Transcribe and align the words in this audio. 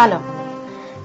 سلام. 0.00 0.22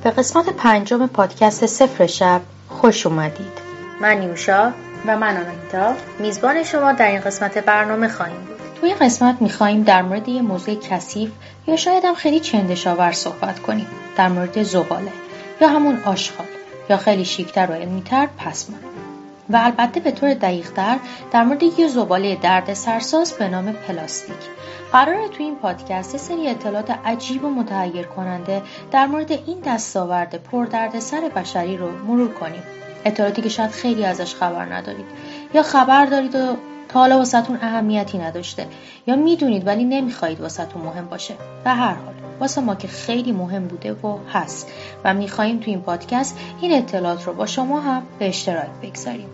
به 0.03 0.11
قسمت 0.11 0.49
پنجم 0.49 1.07
پادکست 1.07 1.65
صفر 1.65 2.07
شب 2.07 2.41
خوش 2.69 3.05
اومدید. 3.05 3.57
من 4.01 4.17
نیوشا 4.17 4.71
و 5.05 5.17
من 5.17 5.37
آنایتا 5.37 5.93
میزبان 6.19 6.63
شما 6.63 6.91
در 6.91 7.07
این 7.07 7.19
قسمت 7.19 7.57
برنامه 7.57 8.07
خواهیم 8.07 8.41
بود. 8.41 8.79
توی 8.79 8.89
این 8.89 8.97
قسمت 8.99 9.41
میخواییم 9.41 9.83
در 9.83 10.01
مورد 10.01 10.29
یه 10.29 10.41
موضوع 10.41 10.75
کثیف 10.75 11.31
یا 11.67 11.75
شاید 11.75 12.05
هم 12.05 12.15
خیلی 12.15 12.39
چندشاور 12.39 13.11
صحبت 13.11 13.59
کنیم. 13.59 13.87
در 14.17 14.27
مورد 14.27 14.63
زباله 14.63 15.11
یا 15.61 15.67
همون 15.67 15.99
آشغال 16.05 16.47
یا 16.89 16.97
خیلی 16.97 17.25
شیکتر 17.25 17.67
و 17.71 17.73
علمیتر 17.73 18.27
پسمان 18.37 18.79
و 19.49 19.59
البته 19.63 19.99
به 19.99 20.11
طور 20.11 20.33
دقیقتر 20.33 20.97
در 21.31 21.43
مورد 21.43 21.63
یه 21.63 21.87
زباله 21.87 22.35
درد 22.35 22.73
سرساز 22.73 23.33
به 23.33 23.47
نام 23.47 23.71
پلاستیک. 23.71 24.35
قراره 24.91 25.27
تو 25.27 25.43
این 25.43 25.55
پادکست 25.55 26.17
سری 26.17 26.49
اطلاعات 26.49 26.91
عجیب 27.05 27.43
و 27.43 27.49
متحیر 27.49 28.05
کننده 28.05 28.61
در 28.91 29.05
مورد 29.05 29.31
این 29.31 29.59
دستاورد 29.65 30.35
پر 30.43 30.65
درد 30.65 30.99
سر 30.99 31.31
بشری 31.35 31.77
رو 31.77 31.91
مرور 32.07 32.33
کنیم. 32.33 32.63
اطلاعاتی 33.05 33.41
که 33.41 33.49
شاید 33.49 33.71
خیلی 33.71 34.05
ازش 34.05 34.35
خبر 34.35 34.73
ندارید. 34.73 35.05
یا 35.53 35.63
خبر 35.63 36.05
دارید 36.05 36.35
و 36.35 36.55
تا 36.89 36.99
حالا 36.99 37.17
واسهتون 37.17 37.59
اهمیتی 37.61 38.17
نداشته. 38.17 38.67
یا 39.07 39.15
می‌دونید 39.15 39.67
ولی 39.67 39.83
نمی‌خواهید 39.83 40.41
واسهتون 40.41 40.81
مهم 40.81 41.05
باشه. 41.05 41.33
به 41.63 41.69
هر 41.69 41.93
حال 41.93 42.13
واسه 42.39 42.61
ما 42.61 42.75
که 42.75 42.87
خیلی 42.87 43.31
مهم 43.31 43.67
بوده 43.67 43.93
و 43.93 44.17
هست 44.33 44.71
و 45.03 45.13
می‌خواهیم 45.13 45.59
تو 45.59 45.71
این 45.71 45.81
پادکست 45.81 46.39
این 46.61 46.73
اطلاعات 46.73 47.27
رو 47.27 47.33
با 47.33 47.45
شما 47.45 47.79
هم 47.79 48.03
به 48.19 48.27
اشتراک 48.27 48.69
بگذاریم. 48.81 49.29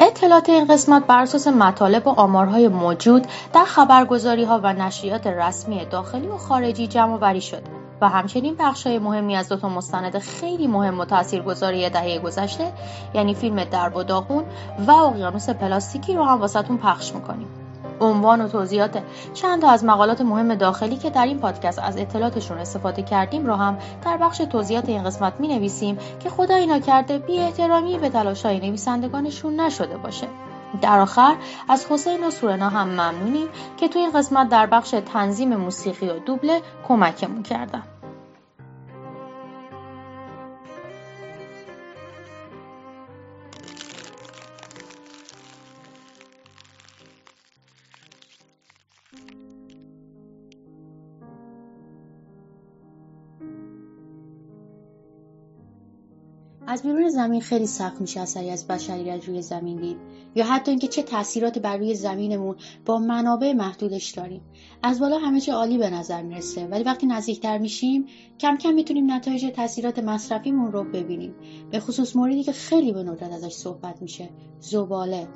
اطلاعات 0.00 0.48
این 0.48 0.64
قسمت 0.64 1.06
بر 1.06 1.22
اساس 1.22 1.46
مطالب 1.46 2.06
و 2.06 2.10
آمارهای 2.10 2.68
موجود 2.68 3.26
در 3.52 3.64
خبرگزاری 3.64 4.44
ها 4.44 4.60
و 4.62 4.72
نشریات 4.72 5.26
رسمی 5.26 5.84
داخلی 5.84 6.26
و 6.28 6.36
خارجی 6.36 6.86
جمع 6.86 7.16
وری 7.16 7.40
شده 7.40 7.62
و 8.00 8.08
همچنین 8.08 8.56
های 8.84 8.98
مهمی 8.98 9.36
از 9.36 9.48
دو 9.48 9.56
تا 9.56 9.68
مستند 9.68 10.18
خیلی 10.18 10.66
مهم 10.66 11.00
و 11.00 11.04
تاثیرگذاری 11.04 11.90
دهه 11.90 12.18
گذشته 12.18 12.72
یعنی 13.14 13.34
فیلم 13.34 13.64
درب 13.64 13.96
و 13.96 14.02
داغون 14.02 14.44
و 14.86 14.90
اقیانوس 14.90 15.50
پلاستیکی 15.50 16.14
رو 16.14 16.24
هم 16.24 16.40
واسهتون 16.40 16.78
پخش 16.78 17.14
می‌کنیم. 17.14 17.63
عنوان 18.00 18.40
و 18.40 18.48
توضیحات 18.48 19.02
چند 19.34 19.62
تا 19.62 19.70
از 19.70 19.84
مقالات 19.84 20.20
مهم 20.20 20.54
داخلی 20.54 20.96
که 20.96 21.10
در 21.10 21.26
این 21.26 21.38
پادکست 21.38 21.78
از 21.78 21.96
اطلاعاتشون 21.96 22.58
استفاده 22.58 23.02
کردیم 23.02 23.46
رو 23.46 23.54
هم 23.54 23.78
در 24.04 24.16
بخش 24.16 24.38
توضیحات 24.38 24.88
این 24.88 25.04
قسمت 25.04 25.32
می 25.40 25.48
نویسیم 25.48 25.98
که 26.20 26.30
خدا 26.30 26.54
اینا 26.54 26.78
کرده 26.78 27.18
بی 27.18 27.38
احترامی 27.38 27.98
به 27.98 28.08
تلاش 28.08 28.46
های 28.46 28.60
نویسندگانشون 28.60 29.60
نشده 29.60 29.96
باشه. 29.96 30.26
در 30.82 31.00
آخر 31.00 31.36
از 31.68 31.86
حسین 31.90 32.24
و 32.24 32.30
سورنا 32.30 32.68
هم 32.68 32.88
ممنونیم 32.88 33.48
که 33.76 33.88
تو 33.88 33.98
این 33.98 34.12
قسمت 34.12 34.48
در 34.48 34.66
بخش 34.66 34.94
تنظیم 35.12 35.56
موسیقی 35.56 36.08
و 36.08 36.18
دوبله 36.18 36.60
کمکمون 36.88 37.42
کردن. 37.42 37.82
از 56.74 56.82
بیرون 56.82 57.08
زمین 57.08 57.40
خیلی 57.40 57.66
سخت 57.66 58.00
میشه 58.00 58.20
اثری 58.20 58.50
از 58.50 58.66
بشریت 58.66 59.28
روی 59.28 59.42
زمین 59.42 59.80
دید. 59.80 59.96
یا 60.34 60.44
حتی 60.44 60.70
اینکه 60.70 60.88
چه 60.88 61.02
تاثیراتی 61.02 61.60
بر 61.60 61.76
روی 61.76 61.94
زمینمون 61.94 62.56
با 62.86 62.98
منابع 62.98 63.52
محدودش 63.52 64.10
داریم. 64.10 64.42
از 64.82 65.00
بالا 65.00 65.18
همه 65.18 65.40
چی 65.40 65.50
عالی 65.50 65.78
به 65.78 65.90
نظر 65.90 66.22
می‌رسه. 66.22 66.66
ولی 66.66 66.84
وقتی 66.84 67.06
نزدیکتر 67.06 67.58
میشیم 67.58 68.06
کم 68.38 68.56
کم 68.56 68.74
می‌تونیم 68.74 69.12
نتایج 69.12 69.52
تاثیرات 69.56 69.98
مصرفیمون 69.98 70.72
رو 70.72 70.84
ببینیم. 70.84 71.34
به 71.70 71.80
خصوص 71.80 72.16
موردی 72.16 72.42
که 72.42 72.52
خیلی 72.52 72.92
به 72.92 73.02
ندرت 73.02 73.32
ازش 73.32 73.52
صحبت 73.52 74.02
میشه 74.02 74.30
زباله. 74.60 75.28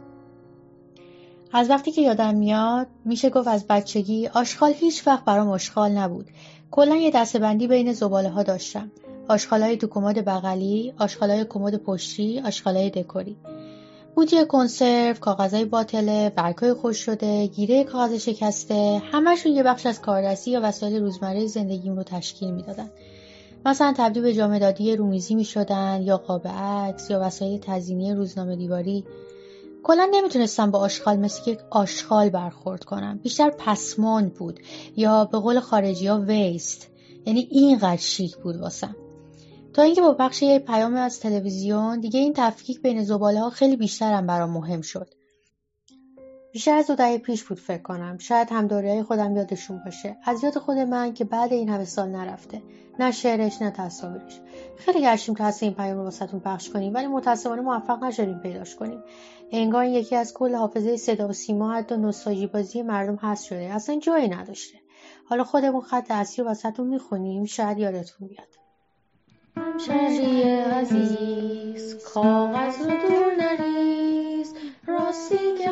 از 1.53 1.71
وقتی 1.71 1.93
که 1.93 2.03
یادم 2.03 2.35
میاد 2.35 2.87
میشه 3.05 3.31
گفت 3.31 3.49
از 3.49 3.67
بچگی 3.67 4.27
آشغال 4.27 4.73
هیچ 4.73 5.07
وقت 5.07 5.25
برام 5.25 5.49
آشغال 5.49 5.91
نبود 5.91 6.27
کلا 6.71 6.97
یه 6.97 7.11
دستبندی 7.11 7.67
بین 7.67 7.93
زباله 7.93 8.29
ها 8.29 8.43
داشتم 8.43 8.91
آشغالای 9.29 9.77
تو 9.77 9.87
کمد 9.87 10.25
بغلی، 10.25 10.93
آشغالای 10.99 11.45
کمد 11.45 11.77
پشتی، 11.77 12.41
آشغالای 12.41 12.91
دکوری. 12.91 13.37
بودی 14.15 14.45
کنسرو، 14.45 15.15
کاغذهای 15.21 15.65
باطله، 15.65 16.33
برگهای 16.37 16.73
خوش 16.73 16.97
شده، 16.99 17.47
گیره 17.47 17.85
کاغذ 17.85 18.15
شکسته، 18.15 19.03
همشون 19.13 19.53
یه 19.53 19.63
بخش 19.63 19.87
از 19.87 20.01
کاردستی 20.01 20.51
یا 20.51 20.61
وسایل 20.63 21.03
روزمره 21.03 21.47
زندگیم 21.47 21.97
رو 21.97 22.03
تشکیل 22.03 22.51
می‌دادن. 22.51 22.91
مثلا 23.67 23.95
تبدیل 23.97 24.23
به 24.23 24.35
جامدادی 24.35 24.97
رومیزی 24.97 25.35
می 25.35 25.45
شدن 25.45 26.03
یا 26.03 26.17
قاب 26.17 26.49
عکس 26.49 27.11
یا 27.11 27.21
وسایل 27.23 27.61
تزینی 27.61 28.15
روزنامه 28.15 28.57
دیواری 28.57 29.05
کلا 29.83 30.09
نمی‌تونستم 30.13 30.71
با 30.71 30.79
آشغال 30.79 31.17
مثل 31.17 31.51
یک 31.51 31.59
آشغال 31.71 32.29
برخورد 32.31 32.85
کنم. 32.85 33.19
بیشتر 33.23 33.51
پسماند 33.51 34.35
بود 34.35 34.61
یا 34.97 35.25
به 35.25 35.39
قول 35.39 35.61
خارجی 35.61 36.07
ها 36.07 36.21
ویست 36.21 36.91
یعنی 37.27 37.49
اینقدر 37.51 37.97
شیک 37.97 38.37
بود 38.37 38.57
واسم. 38.57 38.97
تا 39.73 39.83
اینکه 39.83 40.01
با 40.01 40.15
پخش 40.15 40.43
یک 40.43 40.65
پیام 40.65 40.95
از 40.95 41.21
تلویزیون 41.21 42.01
دیگه 42.01 42.21
این 42.21 42.33
تفکیک 42.37 42.83
بین 42.83 43.05
زباله 43.05 43.41
ها 43.41 43.51
خیلی 43.51 43.77
بیشتر 43.77 44.13
هم 44.13 44.27
برام 44.27 44.51
مهم 44.51 44.81
شد. 44.81 45.15
بیشتر 46.53 46.77
از 46.77 46.87
دو 46.87 46.95
دهه 46.95 47.19
پیش 47.19 47.45
بود 47.45 47.59
فکر 47.59 47.83
کنم. 47.83 48.19
شاید 48.19 48.49
هم 48.51 48.69
های 48.69 49.03
خودم 49.03 49.37
یادشون 49.37 49.81
باشه. 49.85 50.17
از 50.25 50.45
یاد 50.45 50.59
خود 50.59 50.79
من 50.79 51.15
که 51.15 51.25
بعد 51.25 51.53
این 51.53 51.69
همه 51.69 51.85
سال 51.85 52.09
نرفته. 52.09 52.63
نه 52.99 53.11
شعرش 53.11 53.63
نه 53.63 53.71
تصاویرش. 53.71 54.41
خیلی 54.77 55.03
گشتیم 55.03 55.35
تا 55.35 55.53
این 55.61 55.75
پیام 55.75 55.99
رو 55.99 56.05
واسهتون 56.05 56.41
پخش 56.41 56.71
کنیم 56.71 56.95
ولی 56.95 57.07
متاسفانه 57.07 57.63
موفق 57.63 58.05
نشدیم 58.05 58.39
پیداش 58.39 58.77
کنیم. 58.77 59.03
انگار 59.53 59.85
یکی 59.85 60.17
از 60.17 60.35
کل 60.35 60.55
حافظه 60.55 60.97
صدا 60.97 61.29
و 61.29 61.33
سیما 61.33 61.73
حتی 61.73 61.97
نوستالژی 61.97 62.47
بازی 62.47 62.83
مردم 62.83 63.17
هست 63.17 63.45
شده. 63.45 63.75
اصلا 63.75 63.99
جایی 63.99 64.29
نداشته. 64.29 64.79
حالا 65.25 65.45
خودمون 65.45 65.81
خط 65.81 66.11
اصلی 66.11 66.45
واسهتون 66.45 66.87
می‌خونیم. 66.87 67.45
شاید 67.45 67.79
یادتون 67.79 68.29
بیاد. 68.29 68.49
همشهری 69.57 70.43
عزیز 70.53 72.05
کاغذ 72.15 72.79
رو 72.79 72.87
دور 72.87 73.35
نریز. 73.39 74.55
راستی 74.87 75.55
که 75.59 75.71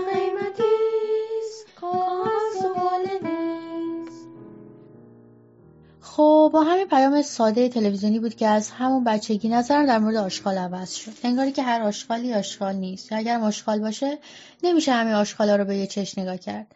با 6.57 6.63
همین 6.63 6.89
پیام 6.89 7.23
ساده 7.23 7.69
تلویزیونی 7.69 8.21
بود 8.21 8.35
که 8.35 8.47
از 8.47 8.71
همون 8.71 9.05
بچگی 9.05 9.49
نظر 9.49 9.87
در 9.87 9.99
مورد 9.99 10.17
آشغال 10.17 10.59
عوض 10.59 10.95
شد. 10.95 11.13
انگاری 11.25 11.53
که 11.53 11.63
هر 11.63 11.83
آشغالی 11.83 12.35
آشغال 12.35 12.75
نیست. 12.75 13.13
اگر 13.13 13.41
آشغال 13.41 13.81
باشه 13.81 14.19
نمیشه 14.63 14.93
همه 14.93 15.15
آشغالا 15.15 15.57
رو 15.57 15.65
به 15.65 15.77
یه 15.77 15.87
چش 15.87 16.19
نگاه 16.19 16.37
کرد. 16.37 16.67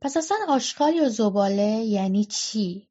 پس 0.00 0.16
اصلا 0.16 0.36
آشغال 0.48 0.94
یا 0.94 1.08
زباله 1.08 1.84
یعنی 1.84 2.24
چی؟ 2.24 2.88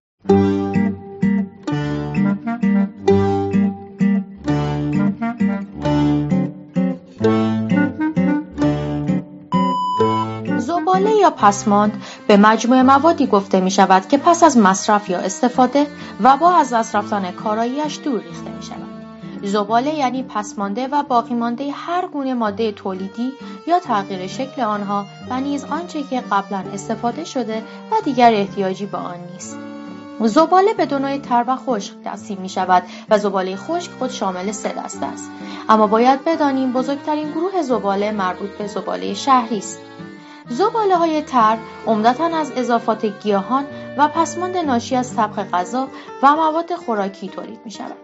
یا 11.24 11.30
پسماند 11.30 12.04
به 12.28 12.38
مجموع 12.38 12.82
موادی 12.82 13.28
گفته 13.28 13.60
می 13.60 13.72
شود 13.72 14.08
که 14.08 14.18
پس 14.18 14.44
از 14.44 14.58
مصرف 14.58 15.10
یا 15.10 15.20
استفاده 15.20 15.88
و 16.24 16.38
با 16.38 16.54
از 16.54 16.74
دست 16.74 16.96
رفتن 16.96 17.32
کاراییش 17.32 18.00
دور 18.04 18.22
ریخته 18.22 18.52
می 18.52 18.64
شود. 18.64 18.94
زباله 19.44 19.94
یعنی 19.94 20.24
پسمانده 20.24 20.88
و 20.88 21.04
باقی 21.04 21.34
مانده 21.34 21.72
هر 21.72 22.08
گونه 22.08 22.34
ماده 22.34 22.72
تولیدی 22.72 23.32
یا 23.68 23.80
تغییر 23.80 24.28
شکل 24.28 24.62
آنها 24.62 25.06
و 25.30 25.42
نیز 25.42 25.64
آنچه 25.66 26.04
که 26.04 26.24
قبلا 26.32 26.64
استفاده 26.74 27.24
شده 27.24 27.64
و 27.92 27.96
دیگر 28.06 28.34
احتیاجی 28.34 28.86
به 28.86 28.98
آن 28.98 29.18
نیست. 29.34 29.60
زباله 30.20 30.74
به 30.74 30.86
دو 30.86 31.00
نوع 31.00 31.18
تر 31.18 31.46
و 31.48 31.56
خشک 31.56 31.94
تقسیم 32.04 32.38
می 32.42 32.50
شود 32.50 32.84
و 33.10 33.18
زباله 33.18 33.56
خشک 33.56 33.92
خود 34.00 34.12
شامل 34.12 34.52
سه 34.52 34.70
دسته 34.70 35.06
است 35.06 35.32
اما 35.70 35.88
باید 35.88 36.26
بدانیم 36.26 36.74
بزرگترین 36.74 37.32
گروه 37.32 37.62
زباله 37.62 38.12
مربوط 38.12 38.50
به 38.50 38.68
زباله 38.68 39.14
شهری 39.14 39.58
است 39.58 39.80
زباله 40.50 40.98
های 40.98 41.22
تر 41.22 41.58
عمدتا 41.88 42.26
از 42.26 42.52
اضافات 42.56 43.06
گیاهان 43.06 43.66
و 43.98 44.08
پسماند 44.08 44.58
ناشی 44.58 44.96
از 44.96 45.16
طبخ 45.16 45.40
غذا 45.40 45.88
و 46.24 46.36
مواد 46.36 46.76
خوراکی 46.76 47.30
تولید 47.30 47.60
می 47.66 47.72
شود. 47.72 47.96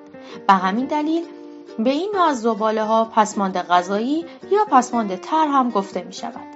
به 0.48 0.54
همین 0.54 0.86
دلیل 0.86 1.26
به 1.80 1.90
این 1.90 2.12
نوع 2.14 2.24
از 2.24 2.42
زباله 2.42 2.84
ها 2.84 3.06
پسماند 3.16 3.58
غذایی 3.58 4.26
یا 4.52 4.66
پسماند 4.72 5.16
تر 5.16 5.48
هم 5.48 5.70
گفته 5.70 6.04
می 6.04 6.14
شود. 6.14 6.50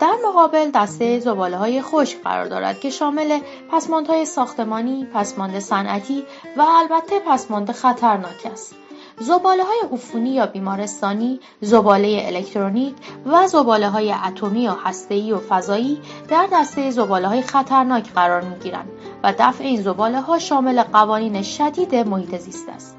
در 0.00 0.14
مقابل 0.28 0.70
دسته 0.74 1.20
زباله 1.20 1.56
های 1.56 1.82
خشک 1.82 2.22
قرار 2.22 2.46
دارد 2.46 2.80
که 2.80 2.90
شامل 2.90 3.40
پسماندهای 3.72 4.24
ساختمانی، 4.24 5.04
پسماند 5.14 5.58
صنعتی 5.58 6.24
و 6.56 6.62
البته 6.62 7.20
پسماند 7.26 7.72
خطرناک 7.72 8.46
است. 8.52 8.74
زباله 9.20 9.64
های 9.64 9.80
عفونی 9.92 10.30
یا 10.30 10.46
بیمارستانی، 10.46 11.40
زباله 11.60 12.22
الکترونیک 12.26 12.94
و 13.26 13.46
زباله 13.46 13.88
های 13.88 14.12
اتمی 14.12 14.68
و 14.68 14.72
هسته‌ای 14.84 15.32
و 15.32 15.38
فضایی 15.38 16.00
در 16.28 16.48
دسته 16.52 16.90
زباله 16.90 17.28
های 17.28 17.42
خطرناک 17.42 18.12
قرار 18.12 18.40
می 18.40 18.58
گیرند 18.58 18.88
و 19.22 19.34
دفع 19.38 19.64
این 19.64 19.82
زباله 19.82 20.20
ها 20.20 20.38
شامل 20.38 20.82
قوانین 20.82 21.42
شدید 21.42 21.94
محیط 21.94 22.36
زیست 22.36 22.68
است. 22.68 22.96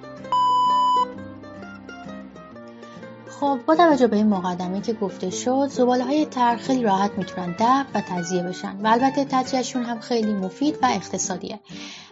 خب 3.40 3.60
با 3.66 3.76
توجه 3.76 4.08
به 4.08 4.16
این 4.16 4.28
مقدمه 4.28 4.82
که 4.82 4.94
گفته 4.94 5.30
شد 5.30 5.68
زباله 5.70 6.04
های 6.04 6.26
تر 6.26 6.56
خیلی 6.56 6.84
راحت 6.84 7.12
می‌تونن 7.18 7.56
دفع 7.60 8.00
و 8.00 8.02
تجزیه 8.02 8.44
بشن 8.44 8.78
و 8.84 8.88
البته 8.88 9.26
تجزیهشون 9.26 9.84
هم 9.84 10.00
خیلی 10.00 10.34
مفید 10.34 10.78
و 10.82 10.86
اقتصادیه 10.86 11.60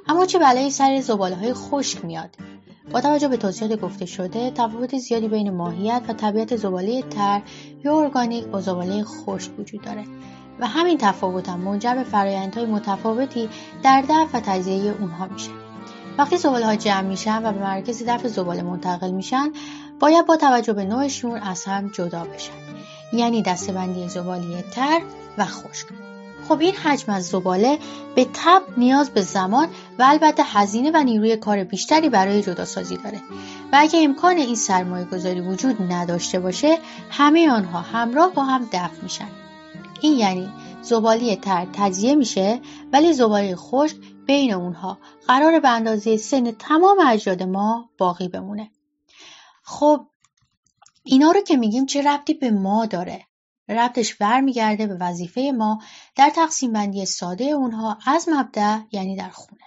اما 0.07 0.25
چه 0.25 0.39
بلایی 0.39 0.71
سر 0.71 1.01
زباله 1.01 1.35
های 1.35 1.53
خشک 1.53 2.05
میاد 2.05 2.29
با 2.91 3.01
توجه 3.01 3.27
به 3.27 3.37
توضیحات 3.37 3.79
گفته 3.79 4.05
شده 4.05 4.51
تفاوت 4.51 4.97
زیادی 4.97 5.27
بین 5.27 5.49
ماهیت 5.49 6.01
و 6.07 6.13
طبیعت 6.13 6.55
زباله 6.55 7.01
تر 7.01 7.41
یا 7.83 7.99
ارگانیک 7.99 8.45
با 8.45 8.61
زباله 8.61 9.03
خشک 9.03 9.59
وجود 9.59 9.81
داره. 9.81 10.03
و 10.59 10.67
همین 10.67 10.97
تفاوت 10.97 11.49
هم 11.49 11.59
منجر 11.59 11.95
به 11.95 12.03
فرایندهای 12.03 12.65
متفاوتی 12.65 13.49
در 13.83 14.03
دفع 14.09 14.37
و 14.37 14.41
تجزیه 14.41 14.95
اونها 14.99 15.27
میشه. 15.27 15.51
وقتی 16.17 16.37
زباله 16.37 16.65
ها 16.65 16.75
جمع 16.75 17.01
میشن 17.01 17.45
و 17.45 17.53
به 17.53 17.59
مرکز 17.59 18.03
دفع 18.07 18.27
زباله 18.27 18.61
منتقل 18.61 19.11
میشن 19.11 19.51
باید 19.99 20.25
با 20.25 20.37
توجه 20.37 20.73
به 20.73 20.85
نوعشون 20.85 21.39
از 21.39 21.65
هم 21.65 21.87
جدا 21.87 22.23
بشن. 22.23 22.53
یعنی 23.13 23.41
دستبندی 23.41 24.09
زباله 24.09 24.61
تر 24.61 25.01
و 25.37 25.45
خشک. 25.45 26.08
خب 26.49 26.59
این 26.59 26.75
حجم 26.75 27.13
از 27.13 27.27
زباله 27.27 27.79
به 28.15 28.27
تب 28.33 28.61
نیاز 28.77 29.09
به 29.09 29.21
زمان 29.21 29.67
و 29.99 30.03
البته 30.07 30.43
هزینه 30.45 30.91
و 30.93 31.03
نیروی 31.03 31.37
کار 31.37 31.63
بیشتری 31.63 32.09
برای 32.09 32.41
جداسازی 32.41 32.97
داره. 32.97 33.21
و 33.71 33.77
اگه 33.79 33.99
امکان 34.03 34.37
این 34.37 34.55
سرمایه 34.55 35.05
گذاری 35.05 35.41
وجود 35.41 35.91
نداشته 35.91 36.39
باشه 36.39 36.77
همه 37.11 37.51
آنها 37.51 37.81
همراه 37.81 38.33
با 38.33 38.43
هم 38.43 38.69
دفع 38.73 39.03
میشن. 39.03 39.27
این 40.01 40.19
یعنی 40.19 40.49
زباله 40.81 41.35
تر 41.35 41.67
تجزیه 41.73 42.15
میشه 42.15 42.59
ولی 42.93 43.13
زباله 43.13 43.55
خشک 43.55 43.95
بین 44.25 44.53
اونها 44.53 44.97
قرار 45.27 45.59
به 45.59 45.69
اندازه 45.69 46.17
سن 46.17 46.51
تمام 46.51 46.97
اجداد 47.07 47.43
ما 47.43 47.89
باقی 47.97 48.27
بمونه. 48.27 48.71
خب 49.63 50.05
اینا 51.03 51.31
رو 51.31 51.41
که 51.41 51.57
میگیم 51.57 51.85
چه 51.85 52.01
ربطی 52.01 52.33
به 52.33 52.51
ما 52.51 52.85
داره؟ 52.85 53.28
ربطش 53.69 54.15
برمیگرده 54.15 54.87
به 54.87 54.97
وظیفه 54.99 55.51
ما 55.55 55.81
در 56.15 56.29
تقسیم 56.29 56.73
بندی 56.73 57.05
ساده 57.05 57.43
اونها 57.43 57.97
از 58.05 58.29
مبدع 58.29 58.79
یعنی 58.91 59.15
در 59.15 59.29
خونه. 59.29 59.61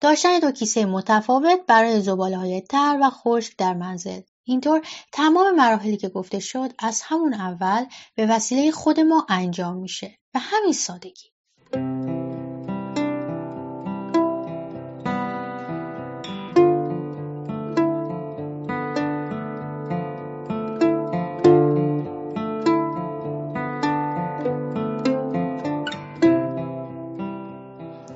داشتن 0.00 0.38
دو 0.38 0.50
کیسه 0.50 0.84
متفاوت 0.84 1.60
برای 1.66 2.00
زباله 2.00 2.36
های 2.36 2.60
تر 2.60 2.98
و 3.02 3.10
خشک 3.10 3.56
در 3.56 3.74
منزل. 3.74 4.20
اینطور 4.44 4.86
تمام 5.12 5.54
مراحلی 5.54 5.96
که 5.96 6.08
گفته 6.08 6.38
شد 6.38 6.72
از 6.78 7.02
همون 7.04 7.34
اول 7.34 7.84
به 8.14 8.26
وسیله 8.26 8.70
خود 8.70 9.00
ما 9.00 9.26
انجام 9.28 9.76
میشه. 9.76 10.18
به 10.32 10.40
همین 10.40 10.72
سادگی. 10.72 11.32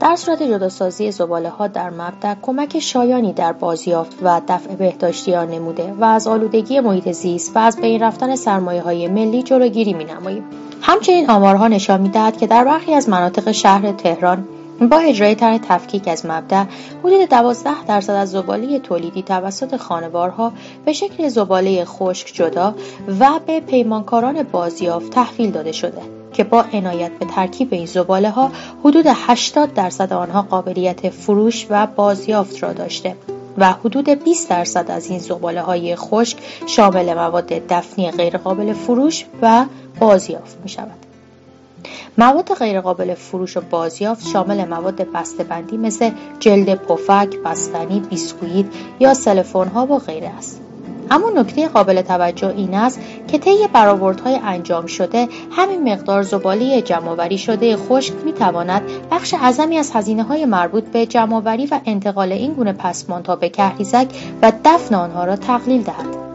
در 0.07 0.17
صورت 0.17 0.43
جداسازی 0.43 1.11
ها 1.59 1.69
در 1.69 1.91
مبدع 1.91 2.35
کمک 2.43 2.79
شایانی 2.79 3.33
در 3.33 3.53
بازیافت 3.53 4.17
و 4.23 4.41
دفع 4.49 4.75
بهداشتیان 4.75 5.51
نموده 5.51 5.95
و 6.01 6.05
از 6.05 6.27
آلودگی 6.27 6.81
محیط 6.81 7.11
زیست 7.11 7.57
و 7.57 7.59
از 7.59 7.81
بین 7.81 8.03
رفتن 8.03 8.37
های 8.85 9.09
ملی 9.09 9.43
جلوگیری 9.43 9.93
نماییم. 9.93 10.45
همچنین 10.83 11.31
آمارها 11.31 11.69
نشان 11.69 12.01
می‌دهد 12.01 12.37
که 12.37 12.47
در 12.47 12.65
برخی 12.65 12.95
از 12.95 13.09
مناطق 13.09 13.53
شهر 13.53 13.93
تهران 13.93 14.49
با 14.91 14.99
اجرای 14.99 15.35
طرح 15.35 15.59
تفکیک 15.59 16.09
از 16.09 16.27
مبدع 16.27 16.65
حدود 17.05 17.29
12 17.29 17.85
درصد 17.89 18.13
از 18.13 18.31
زباله 18.31 18.79
تولیدی 18.79 19.23
توسط 19.23 19.77
خانوارها 19.77 20.53
به 20.85 20.93
شکل 20.93 21.29
زباله 21.29 21.85
خشک 21.85 22.35
جدا 22.35 22.75
و 23.21 23.31
به 23.47 23.61
پیمانکاران 23.61 24.43
بازیافت 24.43 25.11
تحویل 25.11 25.51
داده 25.51 25.73
شده 25.73 26.16
که 26.37 26.45
با 26.45 26.65
عنایت 26.73 27.11
به 27.11 27.27
ترکیب 27.27 27.75
این 27.75 27.87
زباله 27.87 28.31
ها 28.31 28.51
حدود 28.85 29.05
80 29.09 29.75
درصد 29.75 30.13
آنها 30.13 30.43
قابلیت 30.43 31.11
فروش 31.11 31.67
و 31.71 31.87
بازیافت 31.87 32.63
را 32.63 32.73
داشته 32.73 33.17
و 33.59 33.73
حدود 33.73 34.09
20 34.09 34.49
درصد 34.49 34.91
از 34.91 35.11
این 35.11 35.19
زباله 35.19 35.63
های 35.63 35.97
خشک 35.97 36.39
شامل 36.67 37.15
مواد 37.15 37.47
دفنی 37.47 38.11
غیرقابل 38.11 38.73
فروش 38.73 39.25
و 39.43 39.65
بازیافت 40.01 40.59
می 40.63 40.69
شود. 40.69 41.07
مواد 42.19 42.55
غیرقابل 42.55 43.15
فروش 43.15 43.57
و 43.57 43.61
بازیافت 43.61 44.27
شامل 44.29 44.65
مواد 44.65 45.07
بندی 45.49 45.77
مثل 45.77 46.11
جلد 46.41 46.75
پفک، 46.75 47.37
بستنی، 47.45 48.01
بیسکویت 48.01 48.67
یا 49.01 49.15
سلفون 49.15 49.69
ها 49.69 49.87
و 49.87 49.99
غیره 49.99 50.29
است. 50.29 50.66
اما 51.11 51.31
نکته 51.31 51.69
قابل 51.69 52.03
توجه 52.03 52.49
این 52.49 52.75
است 52.75 53.01
که 53.29 53.39
طی 53.39 53.69
برآوردهای 53.73 54.39
انجام 54.45 54.87
شده 54.87 55.29
همین 55.51 55.93
مقدار 55.93 56.23
زباله 56.23 56.83
جمعآوری 56.83 57.39
شده 57.39 57.77
خشک 57.77 58.15
می‌تواند 58.25 58.83
بخش 59.11 59.35
اعظمی 59.35 59.79
از 59.79 59.91
هزینه 59.95 60.23
های 60.23 60.45
مربوط 60.45 60.85
به 60.85 61.07
جمعآوری 61.07 61.67
و 61.67 61.81
انتقال 61.87 62.33
این 62.33 62.53
گونه 62.53 62.73
پسماندها 62.73 63.37
به 63.37 63.49
کهریزک 63.49 64.07
و 64.43 64.53
دفن 64.65 64.95
آنها 64.95 65.25
را 65.25 65.37
تقلیل 65.37 65.83
دهد. 65.83 66.26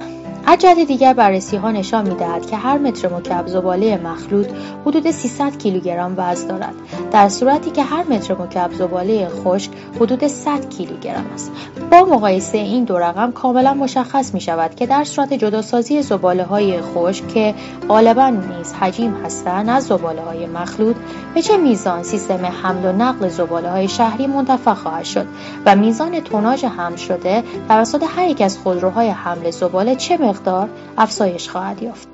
از 0.46 0.88
دیگر 0.88 1.14
بررسی 1.14 1.58
ها 1.58 1.72
نشان 1.72 2.10
می 2.10 2.16
دهد 2.16 2.46
که 2.46 2.58
هر 2.58 2.78
متر 2.78 3.14
مکعب 3.14 3.48
زباله 3.48 3.98
مخلوط 3.98 4.48
حدود 4.86 5.12
300 5.12 5.58
کیلوگرم 5.58 6.14
وزن 6.18 6.48
دارد. 6.48 6.74
در 7.12 7.30
صورتی 7.30 7.72
که 7.72 7.84
هر 7.84 8.04
متر 8.04 8.34
مکعب 8.34 8.74
زباله 8.74 9.30
خشک 9.30 9.72
حدود 9.96 10.28
100 10.28 10.70
کیلوگرم 10.70 11.26
است. 11.34 11.52
با 11.92 12.02
مقایسه 12.02 12.58
این 12.58 12.84
دو 12.84 12.98
رقم 12.98 13.32
کاملا 13.32 13.74
مشخص 13.74 14.34
می 14.34 14.42
شود 14.42 14.76
که 14.76 14.86
در 14.86 15.04
صورت 15.04 15.34
جداسازی 15.34 16.02
زباله 16.02 16.44
های 16.44 16.82
خشک 16.82 17.28
که 17.28 17.56
غالبا 17.90 18.30
نیز 18.30 18.74
حجیم 18.74 19.14
هستند 19.26 19.70
از 19.70 19.84
زباله 19.84 20.22
های 20.22 20.46
مخلوط 20.46 20.96
به 21.34 21.42
چه 21.42 21.58
میزان 21.58 22.04
سیستم 22.04 22.46
حمل 22.46 22.86
و 22.86 22.92
نقل 22.92 23.28
زباله 23.28 23.70
های 23.70 23.88
شهری 23.88 24.28
منتفع 24.28 24.74
خواهد 24.74 25.04
شد 25.04 25.26
و 25.66 25.76
میزان 25.76 26.20
توناژ 26.20 26.64
حمل 26.64 26.96
شده 26.96 27.44
توسط 27.68 28.04
هر 28.16 28.28
یک 28.28 28.42
از 28.42 28.58
خودروهای 28.58 29.10
حمل 29.10 29.52
زباله 29.52 29.96
چه 29.96 30.18
مقدار 30.32 30.70
افزایش 30.98 31.50
خواهد 31.50 31.84
یافت. 31.84 32.08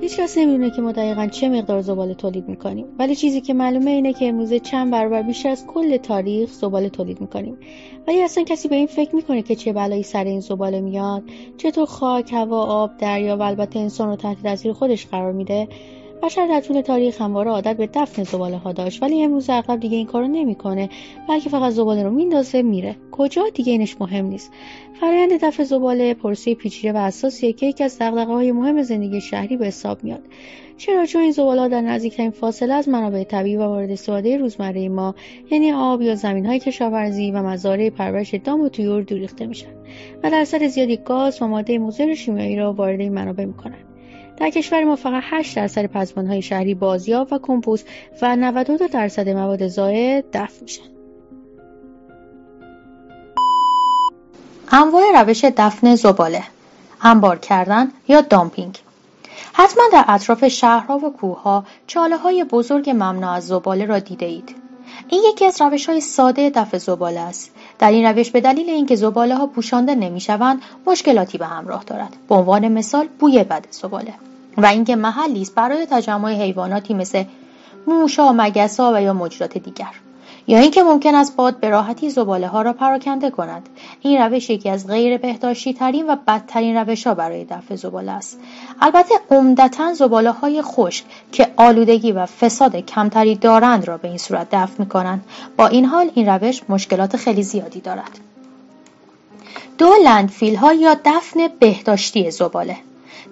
هیچ 0.00 0.20
کس 0.20 0.38
نمی‌دونه 0.38 0.70
که 0.70 0.82
ما 0.82 0.92
دقیقا 0.92 1.26
چه 1.26 1.48
مقدار 1.48 1.80
زباله 1.80 2.14
تولید 2.14 2.48
می‌کنیم. 2.48 2.86
ولی 2.98 3.16
چیزی 3.16 3.40
که 3.40 3.54
معلومه 3.54 3.90
اینه 3.90 4.12
که 4.12 4.28
امروزه 4.28 4.58
چند 4.58 4.90
برابر 4.90 5.22
بیشتر 5.22 5.48
از 5.48 5.66
کل 5.66 5.96
تاریخ 5.96 6.50
زباله 6.50 6.88
تولید 6.88 7.20
می‌کنیم. 7.20 7.58
ولی 8.08 8.22
اصلا 8.22 8.44
کسی 8.44 8.68
به 8.68 8.76
این 8.76 8.86
فکر 8.86 9.16
می‌کنه 9.16 9.42
که 9.42 9.56
چه 9.56 9.72
بلایی 9.72 10.02
سر 10.02 10.24
این 10.24 10.40
زباله 10.40 10.80
میاد 10.80 11.22
چطور 11.56 11.86
خاک 11.86 12.32
هوا 12.32 12.64
آب 12.64 12.96
دریا 12.98 13.36
و 13.36 13.42
البته 13.42 13.78
انسان 13.78 14.08
رو 14.08 14.16
تحت 14.16 14.42
تاثیر 14.42 14.72
خودش 14.72 15.06
قرار 15.06 15.32
میده. 15.32 15.68
بشر 16.24 16.46
در 16.46 16.60
طول 16.60 16.80
تاریخ 16.80 17.20
همواره 17.20 17.50
عادت 17.50 17.76
به 17.76 17.86
دفن 17.86 18.22
زباله 18.22 18.56
ها 18.56 18.72
داشت 18.72 19.02
ولی 19.02 19.22
امروز 19.22 19.50
اغلب 19.50 19.80
دیگه 19.80 19.96
این 19.96 20.06
کارو 20.06 20.26
نمی‌کنه 20.26 20.88
بلکه 21.28 21.50
فقط 21.50 21.72
زباله 21.72 22.02
رو 22.02 22.10
میندازه 22.10 22.62
میره. 22.62 22.96
کجا؟ 23.12 23.42
دیگه 23.54 23.72
اینش 23.72 23.96
مهم 24.00 24.26
نیست. 24.26 24.52
فرایند 25.00 25.44
دفع 25.44 25.64
زباله 25.64 26.14
پرسه 26.14 26.54
پیچیده 26.54 26.92
و 26.92 26.96
اساسیه 26.96 27.52
که 27.52 27.66
یکی 27.66 27.84
از 27.84 27.98
دغدغه 28.00 28.32
های 28.32 28.52
مهم 28.52 28.82
زندگی 28.82 29.20
شهری 29.20 29.56
به 29.56 29.66
حساب 29.66 30.04
میاد. 30.04 30.22
چرا؟ 30.76 31.06
چون 31.06 31.22
این 31.22 31.32
زباله 31.32 31.68
در 31.68 31.80
نزدیکترین 31.80 32.30
فاصله 32.30 32.74
از 32.74 32.88
منابع 32.88 33.24
طبیعی 33.24 33.56
و 33.56 33.68
مورد 33.68 33.90
استفاده 33.90 34.36
روزمره 34.36 34.88
ما 34.88 35.14
یعنی 35.50 35.72
آب 35.72 36.02
یا 36.02 36.14
زمین 36.14 36.46
های 36.46 36.58
کشاورزی 36.58 37.30
و 37.30 37.42
مزارع 37.42 37.90
پرورش 37.90 38.34
دام 38.34 38.60
و 38.60 38.68
طیور 38.68 39.02
دور 39.02 39.18
ریخته 39.18 39.46
میشن 39.46 39.70
و 40.22 40.30
درصد 40.30 40.66
زیادی 40.66 40.96
گاز 40.96 41.42
و 41.42 41.46
ماده 41.46 41.78
مضر 41.78 42.14
شیمیایی 42.14 42.56
را 42.56 42.72
وارد 42.72 43.00
این 43.00 43.12
منابع 43.12 43.44
می‌کنن. 43.44 43.83
در 44.36 44.50
کشور 44.50 44.84
ما 44.84 44.96
فقط 44.96 45.22
8 45.26 45.56
درصد 45.56 46.16
های 46.16 46.42
شهری 46.42 46.74
بازیافت 46.74 47.32
و 47.32 47.38
کمپوست 47.38 47.86
و 48.22 48.36
92 48.36 48.88
درصد 48.88 49.28
مواد 49.28 49.68
زائد 49.68 50.24
دفع 50.32 50.62
میشن. 50.62 50.94
انواع 54.72 55.22
روش 55.22 55.44
دفن 55.44 55.94
زباله 55.94 56.42
انبار 57.02 57.38
کردن 57.38 57.88
یا 58.08 58.20
دامپینگ 58.20 58.78
حتما 59.52 59.84
در 59.92 60.04
اطراف 60.08 60.48
شهرها 60.48 60.98
و 60.98 61.12
کوهها 61.12 61.64
چاله 61.86 62.16
های 62.16 62.44
بزرگ 62.44 62.90
ممنوع 62.90 63.30
از 63.30 63.46
زباله 63.46 63.86
را 63.86 63.98
دیده 63.98 64.26
اید. 64.26 64.63
این 65.08 65.22
یکی 65.32 65.46
از 65.46 65.62
روش 65.62 65.86
های 65.88 66.00
ساده 66.00 66.50
دفع 66.50 66.78
زباله 66.78 67.20
است. 67.20 67.50
در 67.78 67.90
این 67.90 68.06
روش 68.06 68.30
به 68.30 68.40
دلیل 68.40 68.70
اینکه 68.70 68.96
زباله 68.96 69.36
ها 69.36 69.46
پوشانده 69.46 69.94
نمی‌شوند 69.94 70.62
مشکلاتی 70.86 71.38
به 71.38 71.46
همراه 71.46 71.84
دارد. 71.84 72.16
به 72.28 72.34
عنوان 72.34 72.68
مثال 72.68 73.08
بوی 73.18 73.44
بد 73.44 73.66
زباله 73.70 74.14
و 74.56 74.66
اینکه 74.66 74.96
محلی 74.96 75.42
است 75.42 75.54
برای 75.54 75.86
تجمع 75.86 76.32
حیواناتی 76.32 76.94
مثل 76.94 77.24
موشها 77.86 78.32
مگسها 78.32 78.92
و 78.94 79.02
یا 79.02 79.12
موجودات 79.12 79.58
دیگر 79.58 79.90
یا 80.46 80.58
اینکه 80.58 80.82
ممکن 80.82 81.14
است 81.14 81.36
باد 81.36 81.60
به 81.60 81.68
راحتی 81.68 82.10
زباله 82.10 82.46
ها 82.46 82.62
را 82.62 82.72
پراکنده 82.72 83.30
کند. 83.30 83.68
این 84.00 84.20
روش 84.20 84.50
یکی 84.50 84.70
از 84.70 84.86
غیر 84.86 85.18
بهداشتی 85.18 85.74
ترین 85.74 86.10
و 86.10 86.16
بدترین 86.26 86.76
روش 86.76 87.06
ها 87.06 87.14
برای 87.14 87.44
دفع 87.44 87.76
زباله 87.76 88.12
است. 88.12 88.38
البته 88.80 89.14
عمدتا 89.30 89.94
زباله 89.94 90.30
های 90.30 90.62
خشک 90.62 91.04
که 91.32 91.48
آلودگی 91.56 92.12
و 92.12 92.26
فساد 92.26 92.76
کمتری 92.76 93.34
دارند 93.34 93.88
را 93.88 93.96
به 93.96 94.08
این 94.08 94.18
صورت 94.18 94.48
دفع 94.52 94.74
می 94.78 94.86
کنند 94.86 95.24
با 95.56 95.66
این 95.66 95.84
حال 95.84 96.10
این 96.14 96.28
روش 96.28 96.62
مشکلات 96.68 97.16
خیلی 97.16 97.42
زیادی 97.42 97.80
دارد. 97.80 98.18
دو 99.78 99.94
landfill 100.04 100.56
ها 100.56 100.72
یا 100.72 100.96
دفن 101.04 101.48
بهداشتی 101.58 102.30
زباله. 102.30 102.76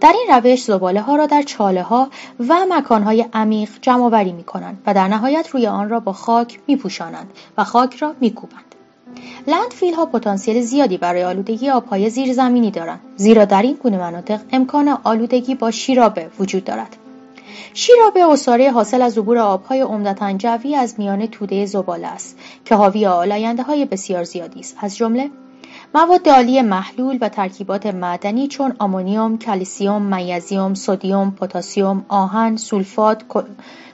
در 0.00 0.12
این 0.12 0.36
روش 0.36 0.64
زباله 0.64 1.00
ها 1.00 1.16
را 1.16 1.26
در 1.26 1.42
چاله 1.42 1.82
ها 1.82 2.08
و 2.48 2.66
مکان 2.68 3.02
های 3.02 3.26
عمیق 3.32 3.70
جمع 3.80 4.04
آوری 4.04 4.32
می 4.32 4.44
کنند 4.44 4.82
و 4.86 4.94
در 4.94 5.08
نهایت 5.08 5.48
روی 5.48 5.66
آن 5.66 5.88
را 5.88 6.00
با 6.00 6.12
خاک 6.12 6.60
می 6.66 6.76
پوشانند 6.76 7.30
و 7.58 7.64
خاک 7.64 7.96
را 7.96 8.14
می 8.20 8.30
کوبند. 8.30 8.72
landfill 9.46 9.94
ها 9.94 10.06
پتانسیل 10.06 10.60
زیادی 10.60 10.98
برای 10.98 11.24
آلودگی 11.24 11.70
آبهای 11.70 12.10
زیرزمینی 12.10 12.70
دارند 12.70 13.00
زیرا 13.16 13.44
در 13.44 13.62
این 13.62 13.74
گونه 13.74 13.98
مناطق 13.98 14.40
امکان 14.52 14.88
آلودگی 14.88 15.54
با 15.54 15.70
شیرابه 15.70 16.30
وجود 16.38 16.64
دارد 16.64 16.96
شیرابه 17.74 18.32
اصاره 18.32 18.70
حاصل 18.70 19.02
از 19.02 19.18
عبور 19.18 19.38
آبهای 19.38 19.80
عمدتا 19.80 20.32
جوی 20.32 20.74
از 20.74 20.94
میان 20.98 21.26
توده 21.26 21.66
زباله 21.66 22.06
است 22.06 22.38
که 22.64 22.74
حاوی 22.74 23.06
آلاینده 23.06 23.62
های 23.62 23.84
بسیار 23.84 24.24
زیادی 24.24 24.60
است 24.60 24.76
از 24.80 24.96
جمله 24.96 25.30
مواد 25.94 26.28
عالی 26.28 26.62
محلول 26.62 27.18
و 27.20 27.28
ترکیبات 27.28 27.86
معدنی 27.86 28.48
چون 28.48 28.76
آمونیوم، 28.78 29.38
کلسیوم، 29.38 30.02
منیزیم، 30.02 30.74
سدیم، 30.74 31.30
پتاسیم، 31.30 32.04
آهن، 32.08 32.56
سولفات، 32.56 33.22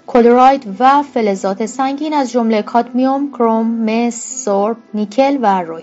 کلراید 0.06 0.76
و 0.78 1.02
فلزات 1.02 1.66
سنگین 1.66 2.14
از 2.14 2.32
جمله 2.32 2.62
کادمیوم، 2.62 3.30
کروم، 3.30 3.66
مس، 3.66 4.44
سرب، 4.44 4.76
نیکل 4.94 5.38
و 5.42 5.62
روی 5.62 5.82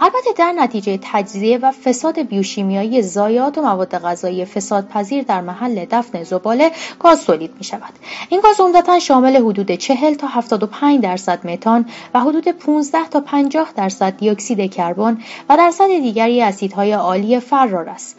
البته 0.00 0.32
در 0.36 0.52
نتیجه 0.52 0.98
تجزیه 1.02 1.58
و 1.58 1.70
فساد 1.70 2.22
بیوشیمیایی 2.22 3.02
زایات 3.02 3.58
و 3.58 3.62
مواد 3.62 3.98
غذایی 3.98 4.44
فسادپذیر 4.44 5.24
در 5.24 5.40
محل 5.40 5.84
دفن 5.90 6.24
زباله 6.24 6.70
گاز 6.98 7.24
تولید 7.24 7.54
می 7.58 7.64
شود 7.64 7.92
این 8.28 8.40
گاز 8.40 8.60
عمدتا 8.60 8.98
شامل 8.98 9.36
حدود 9.36 9.72
40 9.72 10.14
تا 10.14 10.26
75 10.26 11.02
درصد 11.02 11.46
متان 11.46 11.86
و 12.14 12.20
حدود 12.20 12.48
15 12.48 12.98
تا 13.10 13.20
50 13.20 13.72
درصد 13.76 14.16
دیوکسید 14.16 14.74
کربن 14.74 15.18
و 15.48 15.56
درصد 15.56 15.88
دیگری 15.88 16.42
اسیدهای 16.42 16.92
عالی 16.92 17.40
فرار 17.40 17.88
است. 17.88 18.16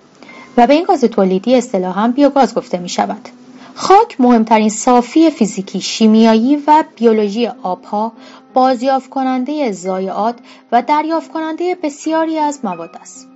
و 0.58 0.68
به 0.68 0.74
این 0.74 0.84
گاز 0.84 1.02
تولیدی 1.02 1.56
اصطلاحا 1.56 2.08
بیوگاز 2.16 2.56
گفته 2.56 2.78
می 2.78 2.90
شود 2.90 3.30
خاک 3.76 4.22
مهمترین 4.22 4.70
صافی 4.70 5.30
فیزیکی، 5.30 5.82
شیمیایی 5.82 6.64
و 6.68 6.84
بیولوژی 6.96 7.48
آبها، 7.48 8.12
بازیافت 8.54 9.10
کننده 9.10 9.72
ضایعات 9.72 10.36
و 10.72 10.82
دریافت 10.82 11.32
کننده 11.32 11.76
بسیاری 11.76 12.40
از 12.40 12.66
مواد 12.66 12.98
است. 13.02 13.30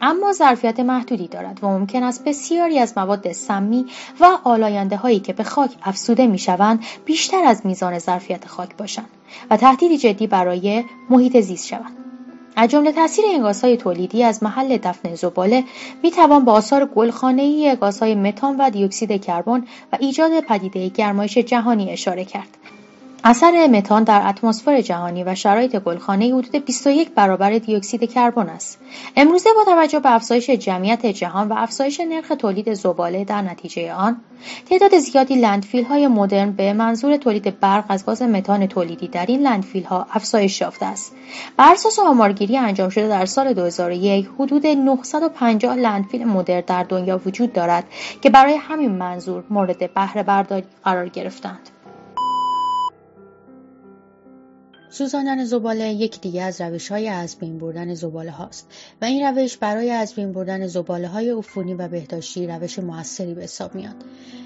اما 0.00 0.32
ظرفیت 0.32 0.80
محدودی 0.80 1.28
دارد 1.28 1.64
و 1.64 1.68
ممکن 1.68 2.02
است 2.02 2.24
بسیاری 2.24 2.78
از 2.78 2.92
مواد 2.96 3.32
سمی 3.32 3.86
و 4.20 4.28
آلاینده 4.44 4.96
هایی 4.96 5.20
که 5.20 5.32
به 5.32 5.44
خاک 5.44 5.70
افسوده 5.82 6.26
می 6.26 6.38
شوند 6.38 6.84
بیشتر 7.04 7.44
از 7.44 7.66
میزان 7.66 7.98
ظرفیت 7.98 8.46
خاک 8.46 8.76
باشند 8.76 9.10
و 9.50 9.56
تهدیدی 9.56 9.98
جدی 9.98 10.26
برای 10.26 10.84
محیط 11.10 11.40
زیست 11.40 11.66
شوند. 11.66 11.96
از 12.56 12.70
جمله 12.70 12.92
تاثیر 12.92 13.24
این 13.24 13.42
گازهای 13.42 13.76
تولیدی 13.76 14.22
از 14.22 14.42
محل 14.42 14.76
دفن 14.76 15.14
زباله 15.14 15.64
می 16.02 16.10
توان 16.10 16.44
به 16.44 16.50
آثار 16.50 16.84
گلخانه‌ای 16.84 17.76
گازهای 17.80 18.14
متان 18.14 18.56
و 18.56 18.70
دیوکسید 18.70 19.24
کربن 19.24 19.64
و 19.92 19.96
ایجاد 20.00 20.40
پدیده 20.40 20.88
گرمایش 20.88 21.38
جهانی 21.38 21.90
اشاره 21.90 22.24
کرد 22.24 22.56
اثر 23.28 23.66
متان 23.66 24.04
در 24.04 24.28
اتمسفر 24.28 24.80
جهانی 24.80 25.24
و 25.24 25.34
شرایط 25.34 25.76
گلخانه 25.76 26.26
حدود 26.26 26.64
21 26.64 27.10
برابر 27.10 27.58
دیوکسید 27.58 28.12
کربن 28.12 28.48
است. 28.48 28.78
امروزه 29.16 29.50
با 29.56 29.64
توجه 29.64 30.00
به 30.00 30.14
افزایش 30.14 30.50
جمعیت 30.50 31.06
جهان 31.06 31.48
و 31.48 31.54
افزایش 31.56 32.00
نرخ 32.00 32.32
تولید 32.38 32.74
زباله 32.74 33.24
در 33.24 33.42
نتیجه 33.42 33.92
آن، 33.92 34.16
تعداد 34.68 34.98
زیادی 34.98 35.34
landfill 35.34 35.84
های 35.84 36.08
مدرن 36.08 36.52
به 36.52 36.72
منظور 36.72 37.16
تولید 37.16 37.60
برق 37.60 37.84
از 37.88 38.06
گاز 38.06 38.22
متان 38.22 38.66
تولیدی 38.66 39.08
در 39.08 39.26
این 39.26 39.40
landfill 39.40 39.84
ها 39.84 40.06
افزایش 40.12 40.60
یافته 40.60 40.86
است. 40.86 41.12
بر 41.56 41.72
اساس 41.72 41.98
آمارگیری 41.98 42.56
انجام 42.56 42.90
شده 42.90 43.08
در 43.08 43.26
سال 43.26 43.52
2001 43.52 44.28
حدود 44.38 44.66
950 44.66 45.74
landfill 45.74 46.24
مدرن 46.24 46.62
در 46.66 46.82
دنیا 46.82 47.20
وجود 47.26 47.52
دارد 47.52 47.84
که 48.20 48.30
برای 48.30 48.56
همین 48.56 48.90
منظور 48.90 49.44
مورد 49.50 49.94
بهره 49.94 50.22
برداری 50.22 50.64
قرار 50.84 51.08
گرفتند. 51.08 51.70
سوزاندن 54.96 55.44
زباله 55.44 55.92
یک 55.92 56.20
دیگه 56.20 56.42
از 56.42 56.60
روش 56.60 56.88
های 56.88 57.08
از 57.08 57.36
بین 57.38 57.58
بردن 57.58 57.94
زباله 57.94 58.30
هاست 58.30 58.72
و 59.02 59.04
این 59.04 59.26
روش 59.26 59.56
برای 59.56 59.90
از 59.90 60.14
بین 60.14 60.32
بردن 60.32 60.66
زباله 60.66 61.08
های 61.08 61.30
عفونی 61.30 61.74
و 61.74 61.88
بهداشتی 61.88 62.46
روش 62.46 62.78
موثری 62.78 63.34
به 63.34 63.42
حساب 63.42 63.74
میاد. 63.74 63.94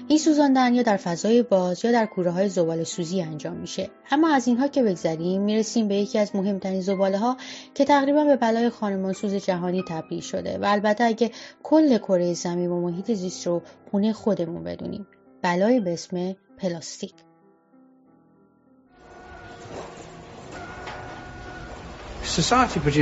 این 0.07 0.19
سوزاندن 0.19 0.75
یا 0.75 0.83
در 0.83 0.97
فضای 0.97 1.43
باز 1.43 1.85
یا 1.85 1.91
در 1.91 2.05
کوره 2.05 2.31
های 2.31 2.49
زباله 2.49 2.83
سوزی 2.83 3.21
انجام 3.21 3.57
میشه. 3.57 3.89
اما 4.11 4.33
از 4.33 4.47
اینها 4.47 4.67
که 4.67 4.83
بگذریم 4.83 5.41
می‌رسیم 5.41 5.87
به 5.87 5.95
یکی 5.95 6.19
از 6.19 6.35
مهمترین 6.35 6.81
زباله 6.81 7.17
ها 7.17 7.37
که 7.73 7.85
تقریبا 7.85 8.23
به 8.23 8.35
بلای 8.35 8.69
خانمانسوز 8.69 9.33
جهانی 9.33 9.83
تبدیل 9.87 10.21
شده 10.21 10.57
و 10.57 10.65
البته 10.65 11.03
اگه 11.03 11.31
کل 11.63 11.97
کره 11.97 12.33
زمین 12.33 12.69
و 12.69 12.81
محیط 12.81 13.11
زیست 13.11 13.47
رو 13.47 13.61
خونه 13.91 14.13
خودمون 14.13 14.63
بدونیم. 14.63 15.07
بلای 15.41 15.79
به 15.79 15.93
اسم 15.93 16.35
پلاستیک. 16.57 17.13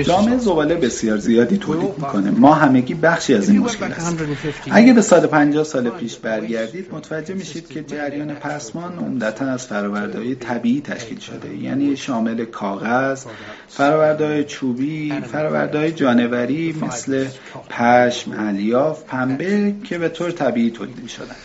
جامعه 0.03 0.37
زباله 0.37 0.75
بسیار 0.75 1.17
زیادی 1.17 1.57
تولید 1.57 1.89
می‌کنه. 1.97 2.31
ما 2.31 2.53
همگی 2.53 2.93
بخشی 2.93 3.33
از 3.33 3.49
این 3.49 3.59
مشکل 3.59 3.85
هستیم. 3.85 4.27
اگه 4.71 4.93
به 4.93 5.01
سال 5.01 5.27
50 5.27 5.63
سال 5.63 5.89
پیش 5.89 6.17
برگردید 6.17 6.87
متوجه 6.91 7.33
میشید 7.33 7.67
که 7.67 7.83
جریان 7.83 8.33
پسمان 8.33 8.97
عمدتا 8.97 9.45
از 9.45 9.67
فرآوردهای 9.67 10.35
طبیعی 10.35 10.81
تشکیل 10.81 11.19
شده. 11.19 11.55
یعنی 11.55 11.97
شامل 11.97 12.45
کاغذ 12.45 13.25
فرآوردهای 13.67 14.43
چوبی 14.43 15.13
فرآوردهای 15.31 15.91
جانوری 15.91 16.75
مثل 16.81 17.25
پشم 17.69 18.31
الیاف 18.37 19.03
پنبه 19.03 19.73
که 19.83 19.97
به 19.97 20.09
طور 20.09 20.31
طبیعی 20.31 20.71
تولید 20.71 20.99
می‌شدن. 21.03 21.35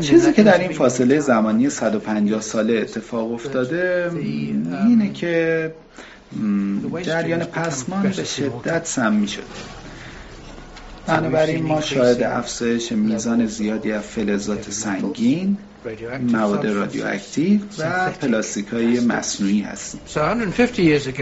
چیزی 0.00 0.32
که 0.32 0.42
در 0.42 0.58
این 0.58 0.72
فاصله 0.72 1.20
زمانی 1.20 1.70
150 1.70 2.40
ساله 2.40 2.74
اتفاق 2.74 3.32
افتاده 3.32 4.10
اینه 4.86 5.12
که 5.12 5.72
جریان 7.02 7.44
پسمان 7.44 8.02
به 8.02 8.24
شدت 8.24 8.86
سمی 8.86 9.28
شده 9.28 9.44
بنابراین 11.06 11.66
ما 11.66 11.80
شاهد 11.80 12.22
افزایش 12.22 12.92
میزان 12.92 13.46
زیادی 13.46 13.92
از 13.92 14.02
فلزات 14.02 14.70
سنگین 14.70 15.58
مواد 16.32 16.66
رادیواکتیو 16.66 17.60
و 17.78 18.10
پلاستیک. 18.10 18.68
های 18.68 19.00
مصنوعی 19.00 19.60
هستیم. 19.60 20.00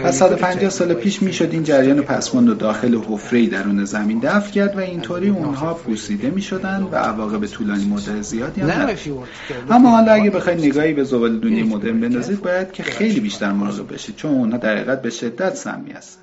و 0.03 0.11
150 0.11 0.69
سال 0.69 0.93
پیش 0.93 1.21
می‌شد 1.21 1.49
این 1.51 1.63
جریان 1.63 2.01
پسمان 2.01 2.47
رو 2.47 2.53
داخل 2.53 2.95
حفره 2.95 3.47
درون 3.47 3.85
زمین 3.85 4.19
دفع 4.19 4.51
کرد 4.51 4.75
و 4.75 4.79
اینطوری 4.79 5.29
اونها 5.29 5.73
پوسیده 5.73 6.29
می‌شدن 6.29 6.83
و 6.91 6.95
عواقب 6.95 7.45
طولانی 7.45 7.85
مدت 7.85 8.21
زیادی 8.21 8.61
هم 8.61 8.95
اما 9.69 9.89
حالا 9.89 10.11
اگه 10.11 10.29
بخواید 10.29 10.59
نگاهی 10.59 10.93
به 10.93 11.03
زباله 11.03 11.39
دنیا 11.39 11.65
مدرن 11.65 11.99
بندازید 11.99 12.41
باید 12.41 12.71
که 12.71 12.83
خیلی 12.83 13.19
بیشتر 13.19 13.51
مراقب 13.51 13.93
بشید 13.93 14.15
چون 14.15 14.31
اونها 14.31 14.57
در 14.57 14.75
حقیقت 14.75 15.01
به 15.01 15.09
شدت 15.09 15.55
سمی 15.55 15.91
هستن. 15.91 16.22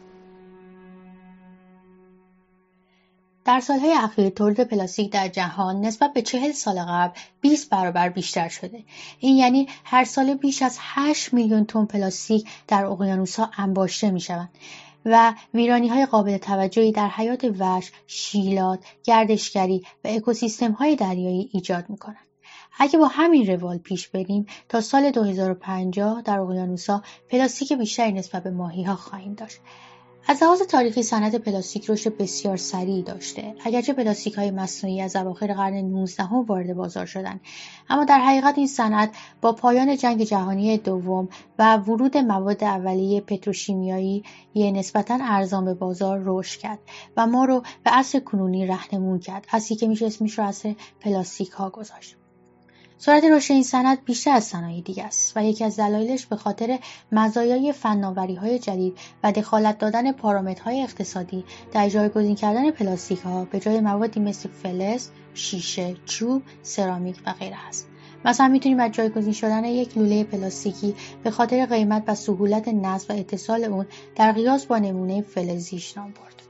در 3.51 3.61
سالهای 3.61 3.93
اخیر 3.93 4.29
تولید 4.29 4.61
پلاستیک 4.61 5.13
در 5.13 5.29
جهان 5.29 5.81
نسبت 5.81 6.13
به 6.13 6.23
چهل 6.23 6.53
سال 6.53 6.79
قبل 6.79 7.19
20 7.41 7.71
برابر 7.71 8.09
بیشتر 8.09 8.49
شده. 8.49 8.85
این 9.19 9.37
یعنی 9.37 9.67
هر 9.85 10.05
سال 10.05 10.35
بیش 10.35 10.63
از 10.63 10.79
8 10.81 11.35
میلیون 11.35 11.65
تن 11.65 11.85
پلاستیک 11.85 12.49
در 12.69 12.85
اقیانوسها 12.85 13.51
انباشته 13.57 14.11
می 14.11 14.21
شوند. 14.21 14.49
و 15.05 15.35
ویرانی 15.55 15.89
های 15.89 16.07
قابل 16.07 16.39
توجهی 16.39 16.93
در 16.93 17.09
حیات 17.09 17.45
وحش، 17.59 17.93
شیلات، 18.07 18.85
گردشگری 19.05 19.83
و 20.05 20.09
اکوسیستم 20.09 20.73
های 20.73 20.97
دریایی 20.97 21.51
ایجاد 21.53 21.85
می 21.91 21.97
کنند. 21.97 22.27
اگه 22.79 22.99
با 22.99 23.07
همین 23.07 23.47
روال 23.47 23.79
پیش 23.79 24.09
بریم 24.09 24.47
تا 24.69 24.81
سال 24.81 25.11
2050 25.11 26.23
در 26.23 26.39
اقیانوسها 26.39 27.03
پلاستیک 27.29 27.73
بیشتری 27.73 28.13
نسبت 28.13 28.43
به 28.43 28.51
ماهی 28.51 28.83
ها 28.83 28.97
خواهیم 28.97 29.35
داشت 29.35 29.61
از 30.31 30.43
لحاظ 30.43 30.63
تاریخی 30.63 31.03
صنعت 31.03 31.37
پلاستیک 31.37 31.91
رشد 31.91 32.17
بسیار 32.17 32.57
سریعی 32.57 33.03
داشته. 33.03 33.55
اگرچه 33.65 33.93
پلاستیک 33.93 34.35
های 34.35 34.51
مصنوعی 34.51 35.01
از 35.01 35.17
اواخر 35.17 35.55
قرن 35.55 35.75
19 35.75 36.23
هم 36.23 36.43
وارد 36.43 36.75
بازار 36.75 37.07
شدند. 37.07 37.41
اما 37.89 38.05
در 38.05 38.19
حقیقت 38.19 38.59
این 38.59 38.67
صنعت 38.67 39.11
با 39.41 39.53
پایان 39.53 39.97
جنگ 39.97 40.23
جهانی 40.23 40.79
دوم 40.79 41.29
و 41.59 41.77
ورود 41.77 42.17
مواد 42.17 42.65
اولیه 42.65 43.21
پتروشیمیایی 43.21 44.25
نسبتا 44.55 45.19
ارزان 45.23 45.65
به 45.65 45.75
بازار 45.75 46.23
رشد 46.25 46.61
کرد 46.61 46.79
و 47.17 47.27
ما 47.27 47.45
رو 47.45 47.63
به 47.85 47.91
عصر 47.91 48.21
کنونی 48.21 48.67
رهنمون 48.67 49.19
کرد. 49.19 49.47
اصلی 49.53 49.77
که 49.77 49.89
میشه 49.89 50.07
اسمش 50.07 50.39
رو 50.39 50.45
عصر 50.45 50.75
پلاستیک 51.01 51.51
ها 51.51 51.71
گذاشت. 51.71 52.20
سرعت 53.03 53.25
رشد 53.25 53.53
این 53.53 53.63
صنعت 53.63 53.99
بیشتر 54.05 54.31
از 54.31 54.45
صنایع 54.45 54.81
دیگه 54.81 55.05
است 55.05 55.33
و 55.37 55.45
یکی 55.45 55.65
از 55.65 55.77
دلایلش 55.77 56.27
به 56.27 56.37
خاطر 56.37 56.79
مزایای 57.13 57.75
های 58.41 58.59
جدید 58.59 58.99
و 59.25 59.33
دخالت 59.33 59.79
دادن 59.79 60.13
پارامترهای 60.13 60.83
اقتصادی 60.83 61.45
در 61.73 61.89
جایگزین 61.89 62.35
کردن 62.35 62.71
پلاستیک 62.71 63.19
ها 63.19 63.45
به 63.45 63.61
جای 63.61 63.81
موادی 63.81 64.21
مثل 64.21 64.49
فلز، 64.49 65.09
شیشه، 65.35 65.97
چوب، 66.07 66.43
سرامیک 66.63 67.17
و 67.27 67.33
غیره 67.33 67.69
است. 67.69 67.89
مثلا 68.25 68.49
می‌تونیم 68.49 68.81
از 68.81 68.93
جایگزین 68.93 69.33
شدن 69.33 69.65
یک 69.65 69.99
لوله 69.99 70.25
پلاستیکی 70.25 70.95
به 71.25 71.31
خاطر 71.31 71.67
قیمت 71.67 72.05
و 72.07 72.15
سهولت 72.15 72.69
نصب 72.69 73.11
و 73.11 73.19
اتصال 73.19 73.65
اون 73.65 73.87
در 74.17 74.33
قیاس 74.33 74.67
با 74.67 74.79
نمونه 74.79 75.23
فلزیش 75.23 75.97
نام 75.97 76.11
برد. 76.11 76.50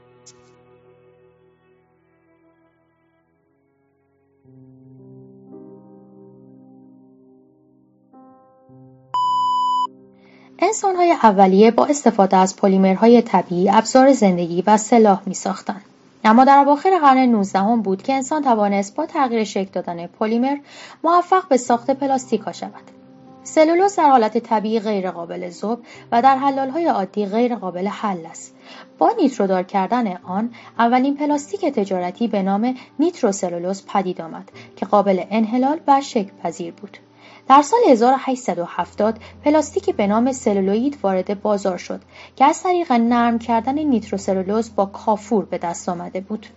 انسانهای 10.63 11.11
اولیه 11.11 11.71
با 11.71 11.85
استفاده 11.85 12.37
از 12.37 12.55
پلیمرهای 12.55 13.21
طبیعی 13.21 13.69
ابزار 13.69 14.13
زندگی 14.13 14.63
و 14.67 14.77
سلاح 14.77 15.21
می 15.25 15.33
ساختن. 15.33 15.81
اما 16.23 16.45
در 16.45 16.57
اواخر 16.57 16.99
قرن 16.99 17.17
19 17.17 17.75
بود 17.83 18.03
که 18.03 18.13
انسان 18.13 18.41
توانست 18.41 18.95
با 18.95 19.05
تغییر 19.05 19.43
شکل 19.43 19.69
دادن 19.71 20.07
پلیمر 20.07 20.57
موفق 21.03 21.47
به 21.47 21.57
ساخت 21.57 21.91
پلاستیک 21.91 22.51
شود. 22.51 22.83
سلولوز 23.43 23.95
در 23.95 24.09
حالت 24.09 24.37
طبیعی 24.37 24.79
غیر 24.79 25.11
قابل 25.11 25.49
ذوب 25.49 25.79
و 26.11 26.21
در 26.21 26.37
حلالهای 26.37 26.85
عادی 26.85 27.25
غیر 27.25 27.55
قابل 27.55 27.87
حل 27.87 28.25
است. 28.25 28.55
با 28.97 29.11
نیترودار 29.17 29.63
کردن 29.63 30.17
آن 30.17 30.53
اولین 30.79 31.17
پلاستیک 31.17 31.65
تجارتی 31.65 32.27
به 32.27 32.41
نام 32.41 32.75
نیتروسلولوز 32.99 33.85
پدید 33.85 34.21
آمد 34.21 34.51
که 34.75 34.85
قابل 34.85 35.23
انحلال 35.29 35.79
و 35.87 36.01
شکل 36.01 36.31
پذیر 36.43 36.73
بود. 36.73 36.97
در 37.51 37.61
سال 37.61 37.79
1870 37.89 39.19
پلاستیکی 39.45 39.93
به 39.93 40.07
نام 40.07 40.31
سلولوید 40.31 40.97
وارد 41.03 41.41
بازار 41.41 41.77
شد 41.77 42.01
که 42.35 42.45
از 42.45 42.63
طریق 42.63 42.91
نرم 42.91 43.39
کردن 43.39 43.79
نیتروسلولوز 43.79 44.75
با 44.75 44.85
کافور 44.85 45.45
به 45.45 45.57
دست 45.57 45.89
آمده 45.89 46.21
بود. 46.21 46.47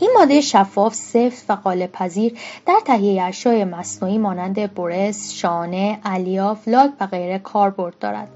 این 0.00 0.10
ماده 0.18 0.40
شفاف، 0.40 0.94
سفت 0.94 1.50
و 1.50 1.54
قالب 1.54 1.92
پذیر 1.92 2.38
در 2.66 2.80
تهیه 2.84 3.22
اشیاء 3.22 3.64
مصنوعی 3.64 4.18
مانند 4.18 4.74
برس، 4.74 5.32
شانه، 5.32 5.98
الیاف، 6.04 6.68
لاک 6.68 6.90
و 7.00 7.06
غیره 7.06 7.38
کاربرد 7.38 7.98
دارد. 7.98 8.28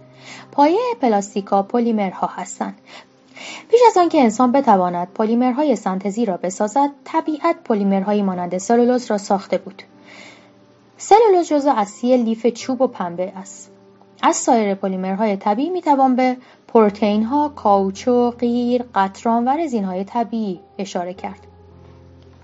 پایه 0.53 0.79
پلاستیکا 1.01 1.63
پلیمرها 1.63 2.27
هستند. 2.27 2.79
پیش 3.71 3.81
از 3.87 3.97
آنکه 3.97 4.21
انسان 4.21 4.53
بتواند 4.53 5.09
پلیمرهای 5.15 5.77
سنتزی 5.77 6.25
را 6.25 6.37
بسازد، 6.37 6.91
طبیعت 7.05 7.57
پلیمرهایی 7.65 8.23
مانند 8.23 8.59
سلولوز 8.59 9.11
را 9.11 9.19
ساخته 9.19 9.59
بود. 9.59 9.83
سلولوز 11.03 11.49
جزء 11.49 11.73
اصلی 11.77 12.17
لیف 12.17 12.47
چوب 12.47 12.81
و 12.81 12.87
پنبه 12.87 13.33
است. 13.37 13.73
از 14.23 14.37
سایر 14.37 14.75
پلیمرهای 14.75 15.37
طبیعی 15.37 15.71
می‌توان 15.71 16.17
به 16.17 16.37
پروتئین 16.69 17.23
ها، 17.23 17.49
کاوچو، 17.49 18.31
غیر، 18.31 18.85
قطران 18.95 19.49
و 19.49 19.51
رزین 19.51 19.85
های 19.85 20.05
طبیعی 20.05 20.61
اشاره 20.79 21.15
کرد. 21.15 21.47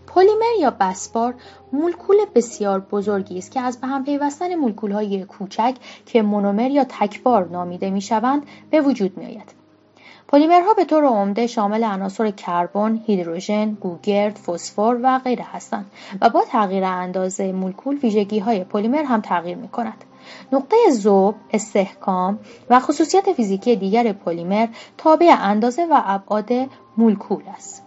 پلیمر 0.06 0.60
یا 0.60 0.70
بسبار 0.70 1.34
مولکول 1.72 2.16
بسیار 2.34 2.80
بزرگی 2.80 3.38
است 3.38 3.50
که 3.50 3.60
از 3.60 3.80
به 3.80 3.86
هم 3.86 4.04
پیوستن 4.04 4.54
مولکول 4.54 4.92
های 4.92 5.25
کوچک 5.25 5.75
که 6.06 6.22
مونومر 6.22 6.70
یا 6.70 6.84
تکبار 6.84 7.48
نامیده 7.48 7.90
می 7.90 8.00
شوند 8.00 8.46
به 8.70 8.80
وجود 8.80 9.18
می 9.18 9.26
آید. 9.26 9.55
پلیمرها 10.28 10.75
به 10.75 10.85
طور 10.85 11.04
عمده 11.04 11.47
شامل 11.47 11.85
عناصر 11.85 12.30
کربن، 12.30 13.00
هیدروژن، 13.06 13.71
گوگرد، 13.71 14.37
فسفر 14.37 14.99
و 15.02 15.18
غیره 15.18 15.45
هستند 15.52 15.90
و 16.21 16.30
با 16.30 16.45
تغییر 16.50 16.84
اندازه 16.84 17.52
مولکول 17.52 17.99
ویژگی 17.99 18.39
های 18.39 18.65
پلیمر 18.65 19.02
هم 19.02 19.21
تغییر 19.21 19.56
می 19.56 19.69
کند. 19.69 20.04
نقطه 20.52 20.76
ذوب، 20.91 21.34
استحکام 21.52 22.39
و 22.71 22.80
خصوصیت 22.80 23.32
فیزیکی 23.32 23.76
دیگر 23.76 24.12
پلیمر 24.12 24.67
تابع 24.99 25.36
اندازه 25.41 25.86
و 25.91 26.00
ابعاد 26.04 26.50
مولکول 26.97 27.43
است. 27.56 27.82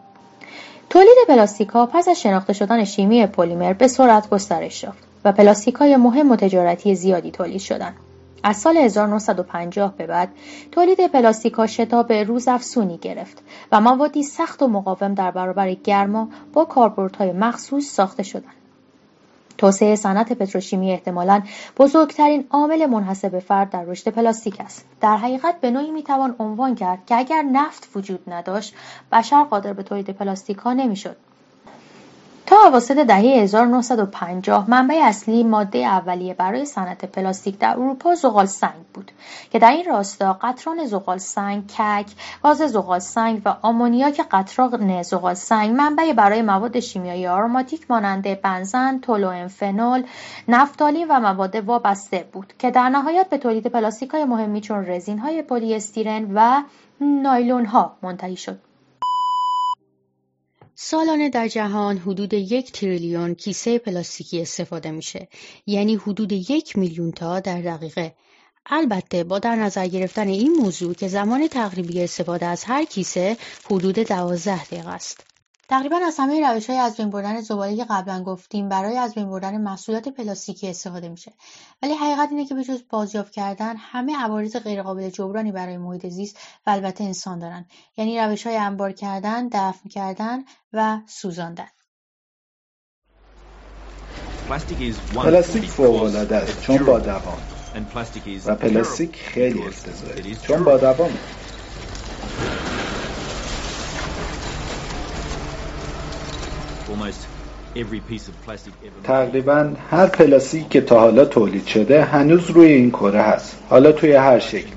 تولید 0.89 1.17
پلاستیک 1.28 1.69
ها 1.69 1.86
پس 1.86 2.08
از 2.08 2.21
شناخته 2.21 2.54
شدن 2.54 2.84
شیمی 2.84 3.25
پلیمر 3.28 3.73
به 3.73 3.88
سرعت 3.88 4.30
گسترش 4.30 4.84
یافت 4.84 5.04
و 5.25 5.32
پلاستیک 5.32 5.75
های 5.75 5.97
مهم 5.97 6.32
و 6.32 6.36
تجارتی 6.36 6.95
زیادی 6.95 7.32
تولید 7.32 7.62
شدند. 7.62 7.95
از 8.43 8.58
سال 8.58 8.78
1950 8.78 9.93
به 9.97 10.08
بعد 10.08 10.30
تولید 10.71 11.08
پلاستیکا 11.08 11.67
شتاب 11.67 12.13
روزافزونی 12.13 12.97
گرفت 12.97 13.43
و 13.71 13.82
موادی 13.82 14.23
سخت 14.23 14.62
و 14.62 14.67
مقاوم 14.67 15.13
در 15.13 15.32
برابر 15.32 15.73
گرما 15.73 16.30
با 16.54 16.65
کاربردهای 16.65 17.32
مخصوص 17.32 17.86
ساخته 17.86 18.23
شدند. 18.23 18.54
توسعه 19.60 19.95
صنعت 19.95 20.34
پتروشیمی 20.34 20.91
احتمالاً 20.91 21.41
بزرگترین 21.78 22.47
عامل 22.49 22.86
منحصر 22.86 23.39
فرد 23.39 23.69
در 23.69 23.84
رشد 23.84 24.12
پلاستیک 24.12 24.60
است 24.60 24.86
در 25.02 25.17
حقیقت 25.17 25.62
به 25.62 25.71
نوعی 25.71 25.91
می‌توان 25.91 26.36
عنوان 26.39 26.75
کرد 26.75 27.06
که 27.06 27.15
اگر 27.15 27.41
نفت 27.41 27.89
وجود 27.95 28.19
نداشت 28.28 28.75
بشر 29.12 29.43
قادر 29.43 29.73
به 29.73 29.84
تولید 29.84 30.10
پلاستیک 30.10 30.58
ها 30.58 30.73
نمی‌شد 30.73 31.15
تا 32.49 32.55
اواسط 32.67 32.97
دهه 32.97 33.19
1950 33.19 34.69
منبع 34.69 34.95
اصلی 35.03 35.43
ماده 35.43 35.79
اولیه 35.79 36.33
برای 36.33 36.65
صنعت 36.65 37.05
پلاستیک 37.05 37.59
در 37.59 37.71
اروپا 37.71 38.15
زغال 38.15 38.45
سنگ 38.45 38.85
بود 38.93 39.12
که 39.51 39.59
در 39.59 39.71
این 39.71 39.85
راستا 39.85 40.33
قطران 40.41 40.85
زغال 40.85 41.17
سنگ 41.17 41.67
کک 41.67 42.05
گاز 42.43 42.57
زغال 42.57 42.99
سنگ 42.99 43.41
و 43.45 43.55
آمونیاک 43.62 44.21
قطران 44.31 45.03
زغال 45.03 45.33
سنگ 45.33 45.75
منبع 45.75 46.13
برای 46.13 46.41
مواد 46.41 46.79
شیمیایی 46.79 47.27
آروماتیک 47.27 47.91
مانند 47.91 48.41
بنزن 48.41 48.99
تولوئن 48.99 49.66
فنول 49.66 50.04
نفتالین 50.47 51.07
و 51.09 51.19
مواد 51.19 51.55
وابسته 51.55 52.25
بود 52.33 52.53
که 52.59 52.71
در 52.71 52.89
نهایت 52.89 53.29
به 53.29 53.38
تولید 53.38 53.67
پلاستیک 53.67 54.09
های 54.09 54.25
مهمی 54.25 54.62
چون 54.62 54.85
رزین 54.85 55.19
های 55.19 55.41
پلی 55.41 55.75
استیرن 55.75 56.31
و 56.33 56.63
نایلون 57.01 57.65
ها 57.65 57.97
منتهی 58.01 58.35
شد. 58.35 58.68
سالانه 60.82 61.30
در 61.30 61.48
جهان 61.48 61.98
حدود 61.98 62.34
یک 62.34 62.72
تریلیون 62.72 63.36
کیسه 63.36 63.78
پلاستیکی 63.78 64.42
استفاده 64.42 64.92
میشه. 64.92 65.28
یعنی 65.68 65.96
حدود 65.96 66.32
یک 66.32 66.78
میلیون 66.78 67.12
تا 67.12 67.39
در 67.39 67.62
دقیقه. 67.62 68.15
البته 68.65 69.24
با 69.24 69.39
در 69.39 69.56
نظر 69.56 69.88
گرفتن 69.88 70.28
این 70.28 70.54
موضوع 70.54 70.94
که 70.94 71.08
زمان 71.08 71.48
تقریبی 71.48 72.04
استفاده 72.04 72.46
از 72.46 72.63
هر 72.63 72.86
کیسه 72.86 73.38
حدود 73.65 74.00
دوازده 74.00 74.65
دقیقه 74.65 74.89
است. 74.89 75.29
تقریبا 75.69 75.99
از 76.08 76.15
همه 76.19 76.62
های 76.67 76.77
از 76.77 76.97
بین 76.97 77.10
بردن 77.10 77.41
زباله 77.41 77.75
که 77.75 77.86
قبلا 77.89 78.23
گفتیم 78.23 78.69
برای 78.69 78.97
از 78.97 79.15
بین 79.15 79.29
بردن 79.29 79.62
محصولات 79.62 80.10
پلاستیکی 80.10 80.69
استفاده 80.69 81.10
میشه. 81.10 81.34
ولی 81.82 81.93
حقیقت 81.93 82.29
اینه 82.32 82.45
که 82.45 82.55
به 82.55 82.63
جز 82.63 82.82
بازیافت 82.89 83.32
کردن 83.32 83.75
همه 83.77 84.17
عوارض 84.17 84.55
غیرقابل 84.55 85.10
جبرانی 85.10 85.51
برای 85.51 85.77
محیط 85.77 86.08
زیست 86.08 86.38
و 86.65 86.69
البته 86.69 87.03
انسان 87.03 87.39
دارن. 87.39 87.65
یعنی 87.97 88.19
روش 88.19 88.47
های 88.47 88.58
انبار 88.58 88.91
کردن 88.91 89.47
دفن 89.47 89.89
کردن 89.89 90.43
و 90.73 90.99
سوزاندن. 91.08 91.67
پلاستیک 95.15 95.65
فوق 95.65 96.03
العاده 96.03 96.36
است 96.36 96.62
چون 96.62 96.77
با 96.77 96.99
دوام. 96.99 97.41
و 98.45 98.55
پلاستیک 98.55 99.15
خیلی 99.15 99.62
افتضاحه 99.63 100.36
چون 100.36 100.63
با 100.63 100.77
دوام. 100.77 101.12
تقریبا 109.03 109.73
هر 109.89 110.07
پلاستیک 110.07 110.69
که 110.69 110.81
تا 110.81 110.99
حالا 110.99 111.25
تولید 111.25 111.65
شده 111.65 112.03
هنوز 112.03 112.49
روی 112.49 112.67
این 112.67 112.91
کره 112.91 113.21
هست. 113.21 113.57
حالا 113.69 113.91
توی 113.91 114.13
هر 114.13 114.39
شکل. 114.39 114.69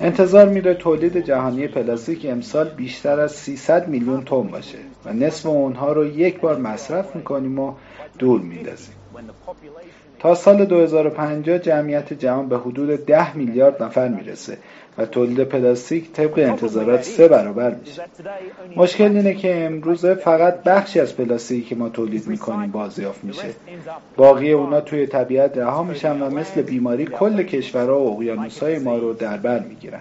انتظار 0.00 0.48
میره 0.48 0.74
تولید 0.74 1.16
جهانی 1.24 1.66
پلاستیک 1.66 2.26
امسال 2.30 2.68
بیشتر 2.68 3.20
از 3.20 3.32
300 3.32 3.88
میلیون 3.88 4.24
تن 4.24 4.42
باشه 4.42 4.78
و 5.04 5.12
نصف 5.12 5.46
اونها 5.46 5.92
رو 5.92 6.06
یک 6.06 6.40
بار 6.40 6.56
مصرف 6.56 7.16
می‌کنیم 7.16 7.58
و 7.58 7.74
دور 8.18 8.40
میندازیم. 8.40 8.94
تا 10.18 10.34
سال 10.34 10.64
2050 10.64 11.58
جمعیت 11.58 12.12
جهان 12.12 12.48
به 12.48 12.58
حدود 12.58 13.06
10 13.06 13.36
میلیارد 13.36 13.82
نفر 13.82 14.08
می‌رسه. 14.08 14.58
و 14.98 15.06
تولید 15.06 15.44
پلاستیک 15.44 16.12
طبق 16.12 16.38
انتظارات 16.38 17.02
سه 17.02 17.28
برابر 17.28 17.74
میشه. 17.74 18.02
مشکل 18.76 19.16
اینه 19.16 19.34
که 19.34 19.64
امروزه 19.64 20.14
فقط 20.14 20.62
بخشی 20.62 21.00
از 21.00 21.16
پلاستیکی 21.16 21.68
که 21.68 21.74
ما 21.74 21.88
تولید 21.88 22.26
می‌کنیم 22.26 22.70
بازیافت 22.70 23.24
میشه. 23.24 23.48
باقی 24.16 24.52
اونا 24.52 24.80
توی 24.80 25.06
طبیعت 25.06 25.58
رها 25.58 25.82
میشن 25.82 26.22
و 26.22 26.30
مثل 26.30 26.62
بیماری 26.62 27.04
کل 27.06 27.42
کشورها 27.42 28.00
و 28.00 28.12
اقیانوسهای 28.12 28.78
ما 28.78 28.96
رو 28.96 29.12
در 29.12 29.36
بر 29.36 29.58
می‌گیرن. 29.58 30.00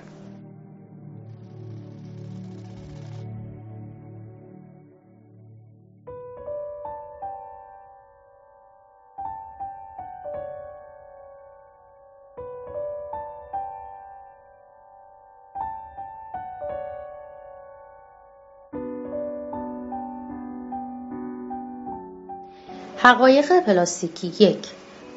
حقایق 23.06 23.60
پلاستیکی 23.60 24.34
یک 24.40 24.58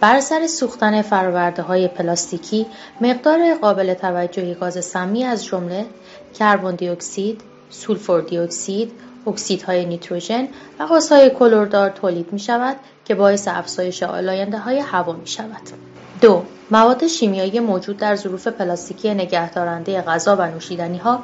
بر 0.01 0.17
اثر 0.17 0.47
سوختن 0.47 1.03
فرآورده 1.03 1.63
های 1.63 1.89
پلاستیکی 1.89 2.67
مقدار 3.01 3.55
قابل 3.55 3.95
توجهی 3.95 4.55
گاز 4.55 4.85
سمی 4.85 5.25
از 5.25 5.45
جمله 5.45 5.87
کربن 6.39 6.75
دی 6.75 6.89
اکسید، 6.89 7.41
سولفور 7.71 8.21
دی 8.21 8.39
اکسید، 8.39 8.93
اکسیدهای 9.27 9.87
نیتروژن 9.87 10.49
و 10.79 10.87
گازهای 10.87 11.31
کلوردار 11.31 11.91
تولید 11.91 12.33
می 12.33 12.39
شود 12.39 12.77
که 13.05 13.15
باعث 13.15 13.49
افزایش 13.49 14.03
آلاینده 14.03 14.59
های 14.59 14.79
هوا 14.79 15.13
می 15.13 15.27
شود. 15.27 15.63
دو 16.21 16.43
مواد 16.71 17.07
شیمیایی 17.07 17.61
موجود 17.61 17.97
در 17.97 18.17
ظروف 18.17 18.47
پلاستیکی 18.49 19.15
نگهدارنده 19.15 20.03
غذا 20.03 20.37
و 20.37 20.43
نوشیدنی 20.43 20.99
ها 20.99 21.23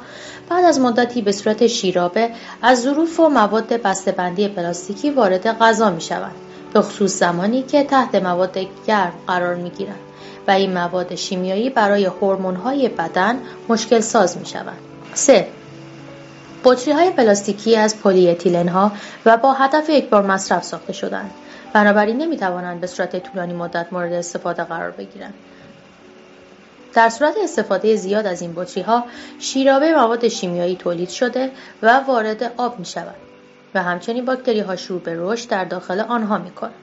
بعد 0.49 0.65
از 0.65 0.79
مدتی 0.79 1.21
به 1.21 1.31
صورت 1.31 1.67
شیرابه 1.67 2.29
از 2.61 2.81
ظروف 2.81 3.19
و 3.19 3.29
مواد 3.29 3.67
بسته‌بندی 3.67 4.47
پلاستیکی 4.47 5.09
وارد 5.09 5.47
غذا 5.47 5.89
می 5.89 6.01
شوند 6.01 6.35
به 6.75 6.81
خصوص 6.81 7.19
زمانی 7.19 7.63
که 7.63 7.83
تحت 7.83 8.15
مواد 8.15 8.57
گرم 8.87 9.13
قرار 9.27 9.55
می 9.55 9.69
گیرند 9.69 9.99
و 10.47 10.51
این 10.51 10.73
مواد 10.73 11.15
شیمیایی 11.15 11.69
برای 11.69 12.09
های 12.63 12.89
بدن 12.89 13.39
مشکل 13.69 13.99
ساز 13.99 14.37
می 14.37 14.45
شوند. 14.45 14.77
3. 15.13 15.47
بطری 16.63 16.93
های 16.93 17.09
پلاستیکی 17.09 17.77
از 17.77 18.01
پلی 18.01 18.29
اتیلن 18.29 18.67
ها 18.67 18.91
و 19.25 19.37
با 19.37 19.53
هدف 19.53 19.89
یک 19.89 20.09
بار 20.09 20.25
مصرف 20.25 20.63
ساخته 20.63 20.93
شدند. 20.93 21.31
بنابراین 21.73 22.17
نمی 22.17 22.37
توانند 22.37 22.81
به 22.81 22.87
صورت 22.87 23.23
طولانی 23.23 23.53
مدت 23.53 23.87
مورد 23.91 24.13
استفاده 24.13 24.63
قرار 24.63 24.91
بگیرند. 24.91 25.33
در 26.93 27.09
صورت 27.09 27.33
استفاده 27.43 27.95
زیاد 27.95 28.25
از 28.25 28.41
این 28.41 28.53
بطری 28.55 28.83
ها 28.83 29.03
شیرابه 29.39 29.95
مواد 29.95 30.27
شیمیایی 30.27 30.75
تولید 30.75 31.09
شده 31.09 31.51
و 31.81 31.99
وارد 31.99 32.51
آب 32.57 32.79
می 32.79 32.85
شود 32.85 33.24
و 33.75 33.83
همچنین 33.83 34.25
باکتری 34.25 34.59
ها 34.59 34.75
شروع 34.75 35.01
به 35.01 35.15
رشد 35.17 35.49
در 35.49 35.65
داخل 35.65 35.99
آنها 35.99 36.37
می 36.37 36.51
کنند. 36.51 36.73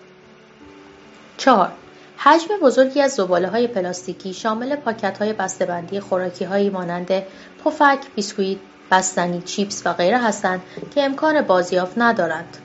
4. 1.37 1.69
حجم 2.17 2.49
بزرگی 2.63 3.01
از 3.01 3.13
زباله 3.13 3.49
های 3.49 3.67
پلاستیکی 3.67 4.35
شامل 4.35 4.77
پاکت 4.77 5.19
های 5.19 5.33
بسته‌بندی 5.33 6.01
خوراکی 6.01 6.45
هایی 6.45 6.71
مانند 6.71 7.23
پفک، 7.65 7.99
بیسکویت، 8.15 8.59
بستنی، 8.91 9.43
چیپس 9.43 9.83
و 9.87 9.93
غیره 9.93 10.19
هستند 10.19 10.63
که 10.95 11.03
امکان 11.03 11.43
بازیافت 11.43 11.95
ندارند. 11.97 12.57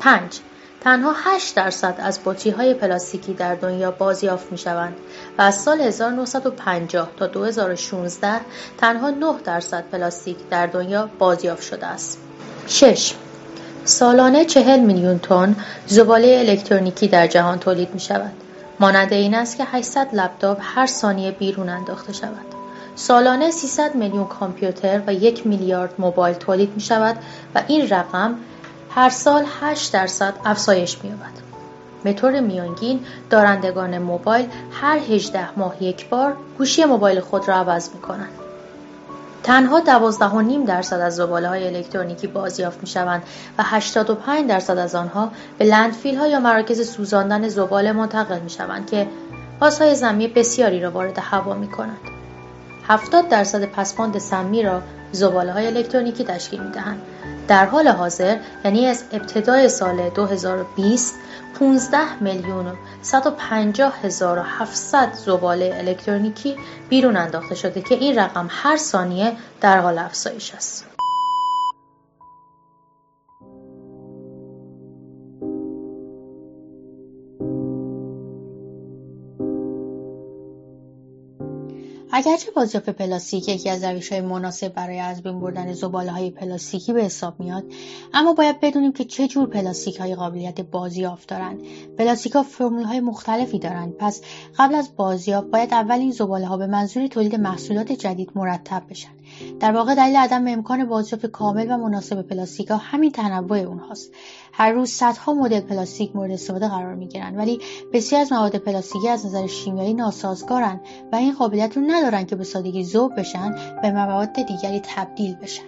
5. 0.00 0.40
تنها 0.80 1.14
8 1.16 1.54
درصد 1.54 1.94
از 1.98 2.20
های 2.56 2.74
پلاستیکی 2.74 3.34
در 3.34 3.54
دنیا 3.54 3.90
بازیافت 3.90 4.52
می‌شوند 4.52 4.96
و 5.38 5.42
از 5.42 5.62
سال 5.62 5.80
1950 5.80 7.10
تا 7.16 7.26
2016 7.26 8.40
تنها 8.78 9.10
9 9.10 9.34
درصد 9.44 9.84
پلاستیک 9.92 10.36
در 10.50 10.66
دنیا 10.66 11.10
بازیافت 11.18 11.62
شده 11.62 11.86
است. 11.86 12.18
6. 12.66 13.14
سالانه 13.86 14.44
40 14.44 14.80
میلیون 14.80 15.18
تن 15.18 15.56
زباله 15.86 16.44
الکترونیکی 16.48 17.08
در 17.08 17.26
جهان 17.26 17.58
تولید 17.58 17.94
می 17.94 18.00
شود. 18.00 18.32
مانند 18.80 19.12
این 19.12 19.34
است 19.34 19.56
که 19.56 19.64
800 19.64 20.08
لپتاپ 20.12 20.58
هر 20.60 20.86
ثانیه 20.86 21.30
بیرون 21.30 21.68
انداخته 21.68 22.12
شود. 22.12 22.46
سالانه 22.94 23.50
300 23.50 23.94
میلیون 23.94 24.24
کامپیوتر 24.24 25.02
و 25.06 25.14
یک 25.14 25.46
میلیارد 25.46 25.94
موبایل 25.98 26.36
تولید 26.36 26.72
می 26.74 26.80
شود 26.80 27.16
و 27.54 27.62
این 27.66 27.88
رقم 27.88 28.34
هر 28.90 29.10
سال 29.10 29.44
8 29.60 29.92
درصد 29.92 30.34
افزایش 30.44 30.98
می‌یابد. 31.02 31.44
به 32.04 32.12
طور 32.12 32.40
میانگین 32.40 33.00
دارندگان 33.30 33.98
موبایل 33.98 34.46
هر 34.72 34.98
18 34.98 35.58
ماه 35.58 35.82
یک 35.82 36.08
بار 36.08 36.36
گوشی 36.58 36.84
موبایل 36.84 37.20
خود 37.20 37.48
را 37.48 37.54
عوض 37.54 37.90
می‌کنند. 37.94 38.43
تنها 39.44 39.80
12.5 39.80 40.66
درصد 40.66 41.00
از 41.00 41.16
زباله 41.16 41.48
های 41.48 41.66
الکترونیکی 41.66 42.26
بازیافت 42.26 42.80
می 42.80 42.86
شوند 42.86 43.22
و 43.58 43.62
85 43.66 44.48
درصد 44.48 44.78
از 44.78 44.94
آنها 44.94 45.32
به 45.58 45.64
لندفیل 45.64 46.16
ها 46.16 46.26
یا 46.26 46.40
مراکز 46.40 46.90
سوزاندن 46.90 47.48
زباله 47.48 47.92
منتقل 47.92 48.38
می 48.38 48.50
شوند 48.50 48.90
که 48.90 49.06
گازهای 49.60 49.94
زمینی 49.94 50.28
بسیاری 50.28 50.80
را 50.80 50.90
وارد 50.90 51.18
هوا 51.18 51.54
می 51.54 51.68
کنند. 51.68 51.98
70 52.88 53.28
درصد 53.28 53.64
پسماند 53.64 54.18
سمی 54.18 54.62
را 54.62 54.82
زباله 55.14 55.52
های 55.52 55.66
الکترونیکی 55.66 56.24
تشکیل 56.24 56.62
می 56.62 56.70
دهند 56.70 57.02
در 57.48 57.66
حال 57.66 57.88
حاضر 57.88 58.36
یعنی 58.64 58.86
از 58.86 59.04
ابتدای 59.12 59.68
سال 59.68 60.10
2020 60.10 61.14
15 61.58 62.22
میلیون 62.22 62.66
و 62.66 62.74
150 63.02 63.98
هزار 64.02 64.38
و 64.38 64.42
700 64.42 65.12
زباله 65.12 65.74
الکترونیکی 65.78 66.56
بیرون 66.88 67.16
انداخته 67.16 67.54
شده 67.54 67.82
که 67.82 67.94
این 67.94 68.18
رقم 68.18 68.46
هر 68.50 68.76
ثانیه 68.76 69.32
در 69.60 69.80
حال 69.80 69.98
افزایش 69.98 70.54
است. 70.54 70.93
اگرچه 82.16 82.50
بازیافت 82.50 82.90
پلاستیک 82.90 83.48
یکی 83.48 83.70
از 83.70 83.84
های 83.84 84.20
مناسب 84.20 84.68
برای 84.68 84.98
از 84.98 85.22
بین 85.22 85.40
بردن 85.40 85.74
های 86.08 86.30
پلاستیکی 86.30 86.92
به 86.92 87.04
حساب 87.04 87.40
میاد 87.40 87.64
اما 88.12 88.34
باید 88.34 88.60
بدونیم 88.60 88.92
که 88.92 89.04
چه 89.04 89.28
جور 89.28 89.56
های 89.98 90.14
قابلیت 90.14 90.60
بازیافت 90.60 91.28
دارند. 91.28 91.62
فرمول 92.42 92.84
های 92.84 93.00
مختلفی 93.00 93.58
دارند. 93.58 93.92
پس 93.92 94.22
قبل 94.58 94.74
از 94.74 94.96
بازیافت 94.96 95.46
باید 95.46 95.74
اول 95.74 95.98
این 95.98 96.14
ها 96.44 96.56
به 96.56 96.66
منظور 96.66 97.06
تولید 97.06 97.34
محصولات 97.34 97.92
جدید 97.92 98.30
مرتب 98.34 98.82
بشن. 98.90 99.10
در 99.60 99.72
واقع 99.72 99.94
دلیل 99.94 100.16
عدم 100.16 100.48
امکان 100.48 100.84
بازیافت 100.84 101.26
کامل 101.26 101.66
و 101.70 101.76
مناسب 101.76 102.22
پلاستیک 102.22 102.68
ها 102.68 102.76
همین 102.76 103.12
تنوع 103.12 103.58
اونهاست. 103.58 104.12
هر 104.56 104.72
روز 104.72 104.90
صدها 104.90 105.34
مدل 105.34 105.60
پلاستیک 105.60 106.16
مورد 106.16 106.30
استفاده 106.30 106.68
قرار 106.68 106.94
می 106.94 107.08
گیرند 107.08 107.38
ولی 107.38 107.60
بسیار 107.92 108.22
از 108.22 108.32
مواد 108.32 108.56
پلاستیکی 108.56 109.08
از 109.08 109.26
نظر 109.26 109.46
شیمیایی 109.46 109.94
ناسازگارند 109.94 110.80
و 111.12 111.16
این 111.16 111.34
قابلیت 111.34 111.76
رو 111.76 111.82
ندارن 111.86 112.24
که 112.24 112.36
به 112.36 112.44
سادگی 112.44 112.84
ذوب 112.84 113.20
بشن 113.20 113.54
به 113.82 113.90
مواد 113.90 114.32
دیگری 114.32 114.82
تبدیل 114.84 115.34
بشن. 115.34 115.62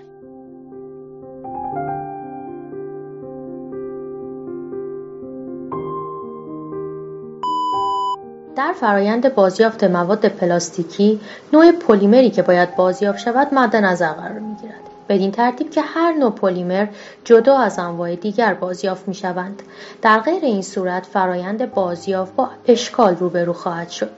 در 8.56 8.72
فرایند 8.72 9.34
بازیافت 9.34 9.84
مواد 9.84 10.28
پلاستیکی 10.28 11.20
نوع 11.52 11.72
پلیمری 11.72 12.30
که 12.30 12.42
باید 12.42 12.76
بازیافت 12.76 13.18
شود 13.18 13.54
مد 13.54 13.76
نظر 13.76 14.12
قرار 14.12 14.38
می‌گیرد. 14.38 14.95
بدین 15.08 15.30
ترتیب 15.30 15.70
که 15.70 15.80
هر 15.80 16.12
نوع 16.12 16.30
پلیمر 16.30 16.86
جدا 17.24 17.58
از 17.58 17.78
انواع 17.78 18.16
دیگر 18.16 18.54
بازیافت 18.54 19.08
می 19.08 19.14
شوند. 19.14 19.62
در 20.02 20.20
غیر 20.20 20.44
این 20.44 20.62
صورت 20.62 21.06
فرایند 21.06 21.74
بازیافت 21.74 22.36
با 22.36 22.50
اشکال 22.66 23.16
روبرو 23.16 23.52
خواهد 23.52 23.88
شد. 23.88 24.10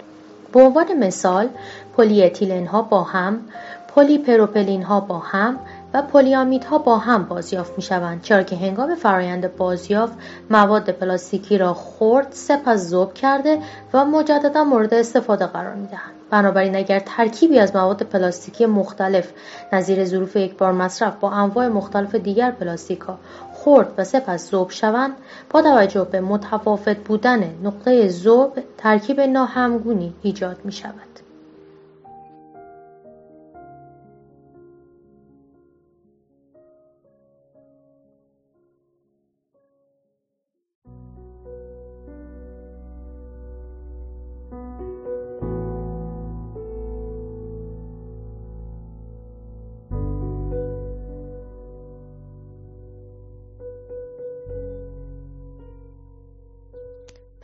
به 0.52 0.60
عنوان 0.60 0.98
مثال 0.98 1.48
پلی 1.96 2.64
ها 2.64 2.82
با 2.82 3.02
هم، 3.02 3.40
پلی 3.94 4.18
پروپلین 4.18 4.82
ها 4.82 5.00
با 5.00 5.18
هم 5.18 5.58
و 5.94 6.02
ها 6.70 6.78
با 6.78 6.98
هم 6.98 7.24
بازیافت 7.24 7.72
می 7.76 7.82
شوند 7.82 8.22
چرا 8.22 8.42
که 8.42 8.56
هنگام 8.56 8.94
فرایند 8.94 9.56
بازیافت 9.56 10.14
مواد 10.50 10.90
پلاستیکی 10.90 11.58
را 11.58 11.74
خرد 11.74 12.28
سپس 12.30 12.88
ذوب 12.88 13.14
کرده 13.14 13.58
و 13.92 14.04
مجددا 14.04 14.64
مورد 14.64 14.94
استفاده 14.94 15.46
قرار 15.46 15.74
می 15.74 15.86
دهند. 15.86 16.14
بنابراین 16.30 16.76
اگر 16.76 16.98
ترکیبی 16.98 17.58
از 17.58 17.76
مواد 17.76 18.02
پلاستیکی 18.02 18.66
مختلف 18.66 19.32
نظیر 19.72 20.04
ظروف 20.04 20.36
یک 20.36 20.56
بار 20.56 20.72
مصرف 20.72 21.16
با 21.16 21.30
انواع 21.30 21.68
مختلف 21.68 22.14
دیگر 22.14 22.50
پلاستیک 22.50 23.00
ها 23.00 23.18
خرد 23.54 23.92
و 23.98 24.04
سپس 24.04 24.50
ذوب 24.50 24.70
شوند 24.70 25.12
با 25.50 25.62
توجه 25.62 26.04
به 26.04 26.20
متفاوت 26.20 26.96
بودن 26.96 27.54
نقطه 27.62 28.08
ذوب 28.08 28.58
ترکیب 28.78 29.20
ناهمگونی 29.20 30.14
ایجاد 30.22 30.56
می 30.64 30.72
شود. 30.72 31.07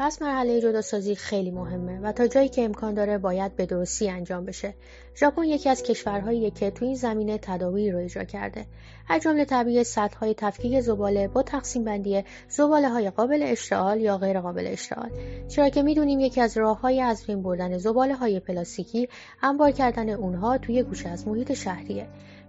پس 0.05 0.23
مرحله 0.23 0.61
جداسازی 0.61 1.15
خیلی 1.15 1.51
مهمه 1.51 2.01
و 2.01 2.13
تا 2.13 2.27
جایی 2.27 2.49
که 2.49 2.65
امکان 2.65 2.95
داره 2.95 3.19
باید 3.19 3.57
به 3.57 3.67
درستی 3.67 4.11
انجام 4.11 4.45
بشه. 4.45 4.75
ژاپن 5.17 5.45
یکی 5.45 5.69
از 5.69 5.83
کشورهایی 5.83 6.51
که 6.51 6.71
تو 6.71 6.85
این 6.85 6.95
زمینه 6.95 7.39
تداوی 7.39 7.91
رو 7.91 7.99
اجرا 7.99 8.25
کرده. 8.25 8.67
از 9.09 9.23
جمله 9.23 9.45
طبیع 9.45 9.83
سطح‌های 9.83 10.35
تفکیک 10.35 10.81
زباله 10.81 11.29
با 11.29 11.43
تقسیم 11.43 11.85
بندی 11.85 12.25
زباله 12.49 12.89
های 12.89 13.11
قابل 13.11 13.43
اشتعال 13.43 14.01
یا 14.01 14.19
غیر 14.19 14.41
قابل 14.41 14.67
اشتعال. 14.67 15.11
چرا 15.49 15.69
که 15.69 15.83
می‌دونیم 15.83 16.21
یکی 16.21 16.41
از 16.41 16.57
راههای 16.57 17.01
از 17.01 17.27
بین 17.27 17.43
بردن 17.43 17.79
زباله 17.79 18.15
های 18.15 18.41
پلاستیکی 18.41 19.09
انبار 19.43 19.71
کردن 19.71 20.09
اونها 20.09 20.59
توی 20.59 20.83
گوشه 20.83 21.09
از 21.09 21.29
محیط 21.29 21.53
شهریه. 21.53 22.07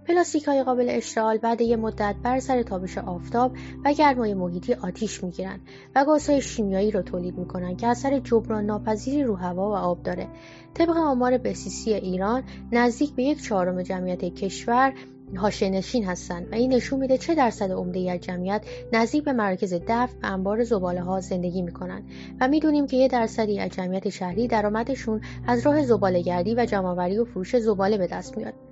پلاستیک 0.08 0.44
های 0.44 0.62
قابل 0.62 0.86
اشتعال 0.90 1.38
بعد 1.38 1.60
یک 1.60 1.78
مدت 1.78 2.14
بر 2.22 2.40
سر 2.40 2.62
تابش 2.62 2.98
آفتاب 2.98 3.56
و 3.84 3.92
گرمای 3.92 4.34
محیطی 4.34 4.74
آتیش 4.74 5.24
می‌گیرند 5.24 5.60
و 5.94 6.04
گازهای 6.04 6.40
شیمیایی 6.40 6.90
را 6.90 7.02
تولید 7.02 7.38
می‌کنند 7.38 7.78
که 7.78 7.86
اثر 7.86 8.18
جبران 8.18 8.64
ناپذیری 8.64 9.22
رو 9.22 9.36
هوا 9.36 9.70
و 9.70 9.74
آب 9.74 10.02
داره. 10.02 10.28
طبق 10.74 10.96
آمار 10.96 11.38
بسیسی 11.38 11.94
ایران 11.94 12.42
نزدیک 12.72 13.14
به 13.14 13.22
یک 13.22 13.42
چهارم 13.42 13.82
جمعیت 13.82 14.24
کشور 14.24 14.92
حاشیه 15.36 15.70
نشین 15.70 16.04
هستند 16.04 16.52
و 16.52 16.54
این 16.54 16.74
نشون 16.74 17.00
میده 17.00 17.18
چه 17.18 17.34
درصد 17.34 17.72
عمده 17.72 18.12
از 18.12 18.20
جمعیت 18.20 18.64
نزدیک 18.92 19.24
به 19.24 19.32
مرکز 19.32 19.74
دفع 19.74 20.14
و 20.22 20.32
انبار 20.32 20.64
زباله 20.64 21.02
ها 21.02 21.20
زندگی 21.20 21.62
می‌کنن. 21.62 22.02
و 22.40 22.48
می‌دونیم 22.48 22.86
که 22.86 22.96
یه 22.96 23.08
درصدی 23.08 23.60
از 23.60 23.70
جمعیت 23.70 24.08
شهری 24.08 24.48
درآمدشون 24.48 25.20
از 25.46 25.66
راه 25.66 25.82
زباله 25.82 26.22
گردی 26.22 26.54
و 26.54 26.66
جمعآوری 26.66 27.18
و 27.18 27.24
فروش 27.24 27.56
زباله 27.56 27.98
به 27.98 28.06
دست 28.06 28.38
میاد. 28.38 28.65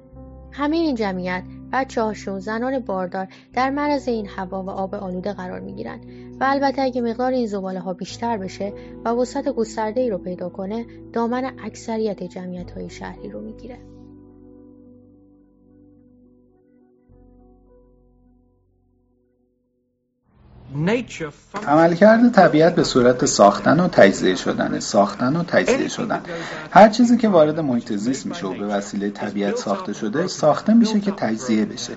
همه 0.56 0.76
این 0.76 0.94
جمعیت 0.94 1.42
بچه 1.72 2.02
هاشون 2.02 2.40
زنان 2.40 2.78
باردار 2.78 3.28
در 3.52 3.70
معرض 3.70 4.08
این 4.08 4.26
هوا 4.28 4.62
و 4.62 4.70
آب 4.70 4.94
آلوده 4.94 5.32
قرار 5.32 5.60
می 5.60 5.72
گیرن 5.72 6.00
و 6.40 6.44
البته 6.44 6.82
اگه 6.82 7.00
مقدار 7.00 7.32
این 7.32 7.46
زباله 7.46 7.80
ها 7.80 7.92
بیشتر 7.92 8.36
بشه 8.36 8.72
و 9.04 9.08
وسط 9.08 9.48
گسترده 9.48 10.00
ای 10.00 10.10
رو 10.10 10.18
پیدا 10.18 10.48
کنه 10.48 10.86
دامن 11.12 11.52
اکثریت 11.64 12.22
جمعیت 12.22 12.70
های 12.70 12.90
شهری 12.90 13.30
رو 13.30 13.40
می‌گیره. 13.40 13.93
عملکرد 21.66 22.32
طبیعت 22.32 22.74
به 22.74 22.84
صورت 22.84 23.24
ساختن 23.24 23.80
و 23.80 23.88
تجزیه 23.88 24.34
شدن 24.34 24.80
ساختن 24.80 25.36
و 25.36 25.42
تجزیه 25.42 25.88
شدن. 25.88 26.20
هر 26.70 26.88
چیزی 26.88 27.16
که 27.16 27.28
وارد 27.28 27.60
محیط 27.60 27.92
زیست 27.92 28.26
میشه 28.26 28.46
و 28.46 28.54
به 28.54 28.66
وسیله 28.66 29.10
طبیعت 29.10 29.56
ساخته 29.56 29.92
شده 29.92 30.26
ساخته 30.26 30.74
میشه 30.74 31.00
که 31.00 31.10
تجزیه 31.10 31.64
بشه. 31.64 31.92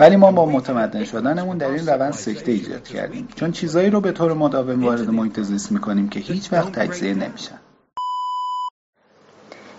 ولی 0.00 0.16
ما 0.16 0.32
با 0.32 0.46
متمدن 0.46 1.04
شدنمون 1.04 1.58
در 1.58 1.70
این 1.70 1.86
روند 1.86 2.12
سکته 2.12 2.52
ایجاد 2.52 2.88
کردیم. 2.88 3.28
چون 3.36 3.52
چیزایی 3.52 3.90
رو 3.90 4.00
به 4.00 4.12
طور 4.12 4.32
مداوم 4.32 4.84
وارد 4.84 5.10
محیط 5.10 5.40
زیست 5.40 5.72
می‌کنیم 5.72 6.08
که 6.08 6.20
هیچ 6.20 6.52
وقت 6.52 6.72
تجزیه 6.72 7.14
نمیشن. 7.14 7.58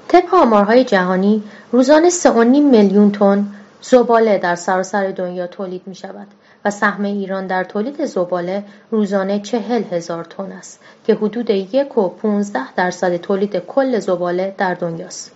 طبق 0.08 0.34
آمارهای 0.34 0.84
جهانی 0.84 1.44
روزانه 1.72 2.10
3.5 2.10 2.28
میلیون 2.72 3.12
تن 3.12 3.48
زباله 3.82 4.38
در 4.38 4.56
سراسر 4.56 5.12
دنیا 5.12 5.48
تولید 5.48 5.82
می 5.86 5.96
شود 5.96 6.28
و 6.66 6.72
سهم 6.72 7.04
ایران 7.04 7.48
در 7.48 7.64
تولید 7.64 8.06
زباله 8.06 8.64
روزانه 8.92 9.40
چهل 9.40 9.84
هزار 9.84 10.24
تن 10.24 10.52
است 10.52 10.80
که 11.04 11.16
حدود 11.16 11.50
یک 11.50 11.98
و 11.98 12.10
15 12.10 12.74
درصد 12.74 13.18
تولید 13.18 13.58
کل 13.58 14.00
زباله 14.00 14.56
در 14.58 14.74
دنیاست. 14.74 15.32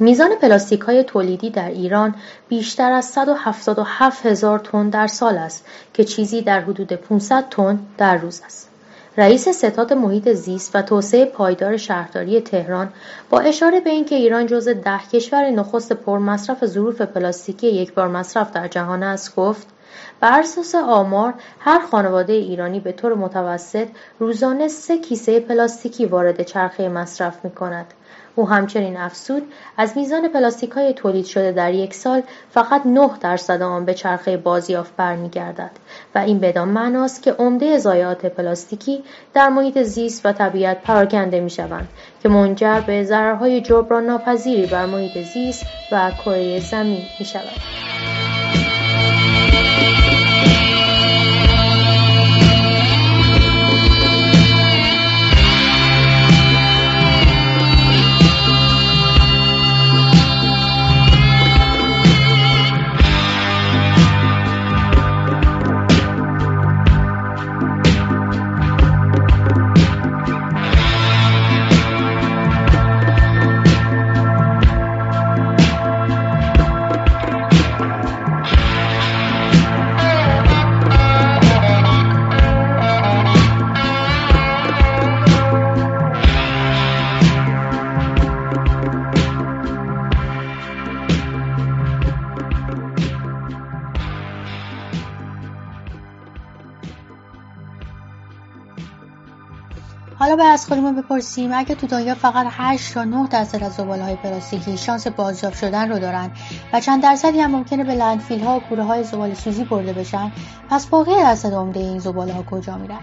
میزان 0.00 0.30
پلاستیک 0.34 0.80
های 0.80 1.04
تولیدی 1.04 1.50
در 1.50 1.68
ایران 1.68 2.14
بیشتر 2.48 2.92
از 2.92 3.04
177 3.04 4.26
هزار 4.26 4.58
تن 4.58 4.88
در 4.88 5.06
سال 5.06 5.38
است 5.38 5.66
که 5.94 6.04
چیزی 6.04 6.42
در 6.42 6.60
حدود 6.60 6.92
500 6.92 7.48
تن 7.50 7.78
در 7.98 8.16
روز 8.16 8.42
است. 8.46 8.69
رئیس 9.16 9.48
ستاد 9.48 9.92
محیط 9.92 10.28
زیست 10.28 10.76
و 10.76 10.82
توسعه 10.82 11.24
پایدار 11.24 11.76
شهرداری 11.76 12.40
تهران 12.40 12.92
با 13.30 13.40
اشاره 13.40 13.80
به 13.80 13.90
اینکه 13.90 14.14
ایران 14.14 14.46
جزو 14.46 14.74
ده 14.74 15.00
کشور 15.12 15.50
نخست 15.50 15.92
پرمصرف 15.92 16.66
ظروف 16.66 17.00
پلاستیکی 17.02 17.66
یکبار 17.66 18.08
مصرف 18.08 18.52
در 18.52 18.68
جهان 18.68 19.02
است 19.02 19.36
گفت 19.36 19.66
بر 20.20 20.40
اساس 20.40 20.74
آمار 20.74 21.34
هر 21.60 21.86
خانواده 21.86 22.32
ایرانی 22.32 22.80
به 22.80 22.92
طور 22.92 23.14
متوسط 23.14 23.88
روزانه 24.18 24.68
سه 24.68 24.98
کیسه 24.98 25.40
پلاستیکی 25.40 26.06
وارد 26.06 26.42
چرخه 26.42 26.88
مصرف 26.88 27.44
می 27.44 27.50
کند. 27.50 27.86
او 28.36 28.48
همچنین 28.48 28.96
افزود 28.96 29.52
از 29.76 29.96
میزان 29.96 30.28
پلاستیک 30.28 30.70
های 30.70 30.92
تولید 30.92 31.24
شده 31.26 31.52
در 31.52 31.74
یک 31.74 31.94
سال 31.94 32.22
فقط 32.50 32.86
9 32.86 33.10
درصد 33.20 33.62
آن 33.62 33.84
به 33.84 33.94
چرخه 33.94 34.36
بازیافت 34.36 34.96
برمیگردد 34.96 35.70
و 36.14 36.18
این 36.18 36.38
بدان 36.38 36.68
معناست 36.68 37.22
که 37.22 37.32
عمده 37.32 37.78
ضایعات 37.78 38.26
پلاستیکی 38.26 39.04
در 39.34 39.48
محیط 39.48 39.82
زیست 39.82 40.26
و 40.26 40.32
طبیعت 40.32 40.82
پراکنده 40.82 41.40
می 41.40 41.50
شوند 41.50 41.88
که 42.22 42.28
منجر 42.28 42.80
به 42.80 43.04
ضررهای 43.04 43.60
جبران 43.60 44.06
ناپذیری 44.06 44.66
بر 44.66 44.86
محیط 44.86 45.18
زیست 45.18 45.66
و 45.92 46.10
کره 46.24 46.60
زمین 46.60 47.02
می 47.18 47.24
شود. 47.24 47.60
حالا 100.30 100.42
به 100.42 100.48
از 100.48 100.66
خودمون 100.66 100.96
بپرسیم 100.96 101.50
اگه 101.54 101.74
تو 101.74 101.86
دنیا 101.86 102.14
فقط 102.14 102.46
8 102.50 102.94
تا 102.94 103.04
9 103.04 103.28
درصد 103.28 103.62
از 103.62 103.72
زباله 103.72 104.02
های 104.02 104.16
پلاستیکی 104.16 104.76
شانس 104.76 105.06
بازیافت 105.06 105.58
شدن 105.58 105.88
رو 105.88 105.98
دارن 105.98 106.30
و 106.72 106.80
چند 106.80 107.02
درصدی 107.02 107.40
هم 107.40 107.50
ممکنه 107.50 107.84
به 107.84 107.94
landfill 107.94 108.40
ها 108.40 108.56
و 108.56 108.60
کوره 108.60 108.84
های 108.84 109.04
زباله 109.04 109.34
سوزی 109.34 109.64
برده 109.64 109.92
بشن 109.92 110.32
پس 110.70 110.86
باقی 110.86 111.14
درصد 111.14 111.52
عمده 111.52 111.80
این 111.80 111.98
زباله 111.98 112.32
ها 112.32 112.42
کجا 112.42 112.76
میرن؟ 112.76 113.00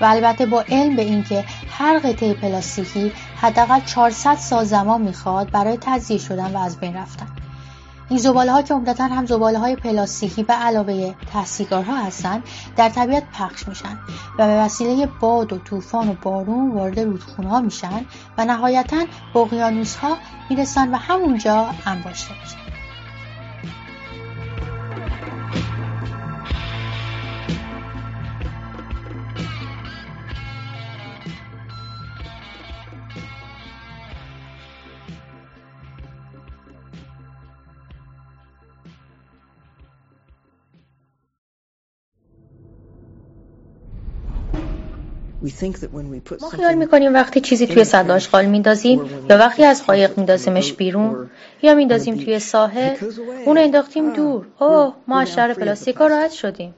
و 0.00 0.04
البته 0.04 0.46
با 0.46 0.64
علم 0.68 0.96
به 0.96 1.02
اینکه 1.02 1.44
هر 1.70 1.98
قطعه 1.98 2.34
پلاستیکی 2.34 3.12
حداقل 3.36 3.80
400 3.80 4.34
سال 4.34 4.64
زمان 4.64 5.02
می‌خواد 5.02 5.50
برای 5.50 5.78
تجزیه 5.80 6.18
شدن 6.18 6.52
و 6.52 6.58
از 6.58 6.80
بین 6.80 6.96
رفتن. 6.96 7.26
این 8.10 8.18
زباله 8.18 8.52
ها 8.52 8.62
که 8.62 8.74
عمدتا 8.74 9.04
هم 9.04 9.26
زباله 9.26 9.58
های 9.58 9.76
پلاستیکی 9.76 10.42
به 10.42 10.52
علاوه 10.52 11.14
ته 11.32 11.50
سیگارها 11.50 11.96
هستند 11.96 12.42
در 12.76 12.88
طبیعت 12.88 13.24
پخش 13.32 13.68
میشن 13.68 13.98
و 14.38 14.46
به 14.46 14.54
وسیله 14.60 15.06
باد 15.20 15.52
و 15.52 15.58
طوفان 15.58 16.08
و 16.08 16.14
بارون 16.22 16.70
وارد 16.70 17.00
رودخونه 17.00 17.48
ها 17.48 17.60
میشن 17.60 18.06
و 18.38 18.44
نهایتا 18.44 19.04
به 19.34 19.40
اقیانوس 19.40 19.96
ها 19.96 20.16
می‌رسن 20.50 20.90
و 20.90 20.96
همونجا 20.96 21.66
انباشته 21.86 22.34
میشن. 22.40 22.67
ما 46.40 46.48
خیال 46.48 46.74
می‌کنیم 46.74 47.14
وقتی 47.14 47.40
چیزی 47.40 47.66
توی 47.66 47.84
صد 47.84 48.10
آشغال 48.10 48.44
میندازیم 48.44 49.00
یا 49.30 49.38
وقتی 49.38 49.64
از 49.64 49.86
قایق 49.86 50.18
میندازیمش 50.18 50.72
بیرون 50.72 51.30
یا 51.62 51.74
میندازیم 51.74 52.16
توی 52.16 52.38
ساحل 52.38 52.96
اون 53.46 53.58
انداختیم 53.58 54.12
دور. 54.12 54.46
اوه 54.58 54.94
ما 55.06 55.20
از 55.20 55.32
شهر 55.32 55.54
پلاستیکا 55.54 56.06
راحت 56.06 56.30
شدیم. 56.30 56.74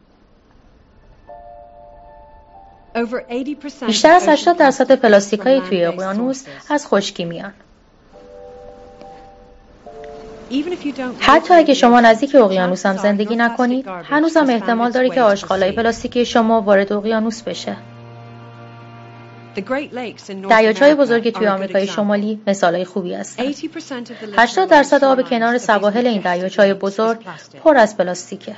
بیشتر 3.87 4.12
از 4.12 4.29
80 4.29 4.57
درصد 4.57 4.92
پلاستیک 4.92 5.40
های 5.40 5.61
توی 5.61 5.85
اقیانوس 5.85 6.44
از 6.70 6.87
خشکی 6.87 7.25
میان. 7.25 7.53
حتی 11.18 11.55
اگه 11.55 11.75
شما 11.75 12.01
نزدیک 12.01 12.35
اقیانوس 12.35 12.87
هم 12.87 12.96
زندگی 12.96 13.37
نکنید 13.37 13.87
هنوزم 13.88 14.46
احتمال 14.49 14.90
داره 14.90 15.11
که 15.11 15.23
آشغالای 15.23 15.73
پلاستیکی 15.73 16.25
شما 16.25 16.61
وارد 16.61 16.92
اقیانوس 16.92 17.42
بشه. 17.42 17.77
دریاچه‌های 20.50 20.94
بزرگ 20.94 21.30
توی 21.30 21.46
آمریکای 21.46 21.86
شمالی 21.86 22.40
مثالهای 22.46 22.84
خوبی 22.84 23.14
هستند. 23.14 23.54
80 24.38 24.68
درصد 24.68 25.04
آب 25.04 25.30
کنار 25.30 25.58
سواحل 25.58 26.06
این 26.06 26.20
دریاچه‌های 26.20 26.74
بزرگ 26.74 27.18
پر 27.64 27.76
از 27.76 27.96
پلاستیکه. 27.96 28.56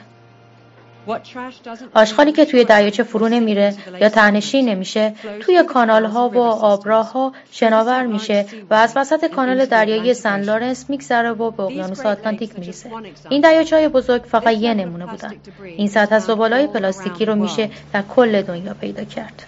آشغالی 1.94 2.32
که 2.32 2.44
توی 2.44 2.64
دریاچه 2.64 3.02
فرو 3.02 3.28
نمیره 3.28 3.74
یا 4.00 4.08
تهنشین 4.08 4.68
نمیشه 4.68 5.14
توی 5.40 5.62
کانال 5.62 6.04
ها 6.04 6.28
و 6.28 6.38
آبراه 6.38 7.12
ها 7.12 7.32
شناور 7.50 8.06
میشه 8.06 8.46
و 8.70 8.74
از 8.74 8.92
وسط 8.96 9.30
کانال 9.30 9.66
دریایی 9.66 10.14
سن 10.14 10.40
لارنس 10.42 10.90
میگذره 10.90 11.30
و 11.30 11.50
به 11.50 11.62
اقیانوس 11.62 12.06
آتلانتیک 12.06 12.58
میریزه. 12.58 12.90
این 13.28 13.40
دریاچه 13.40 13.76
های 13.76 13.88
بزرگ 13.88 14.22
فقط 14.22 14.56
یه 14.56 14.74
نمونه 14.74 15.06
بودن. 15.06 15.34
این 15.64 15.88
سطح 15.88 16.14
از 16.14 16.30
های 16.30 16.66
پلاستیکی 16.66 17.24
رو 17.24 17.34
میشه 17.34 17.70
در 17.92 18.02
کل 18.02 18.42
دنیا 18.42 18.74
پیدا 18.74 19.04
کرد. 19.04 19.42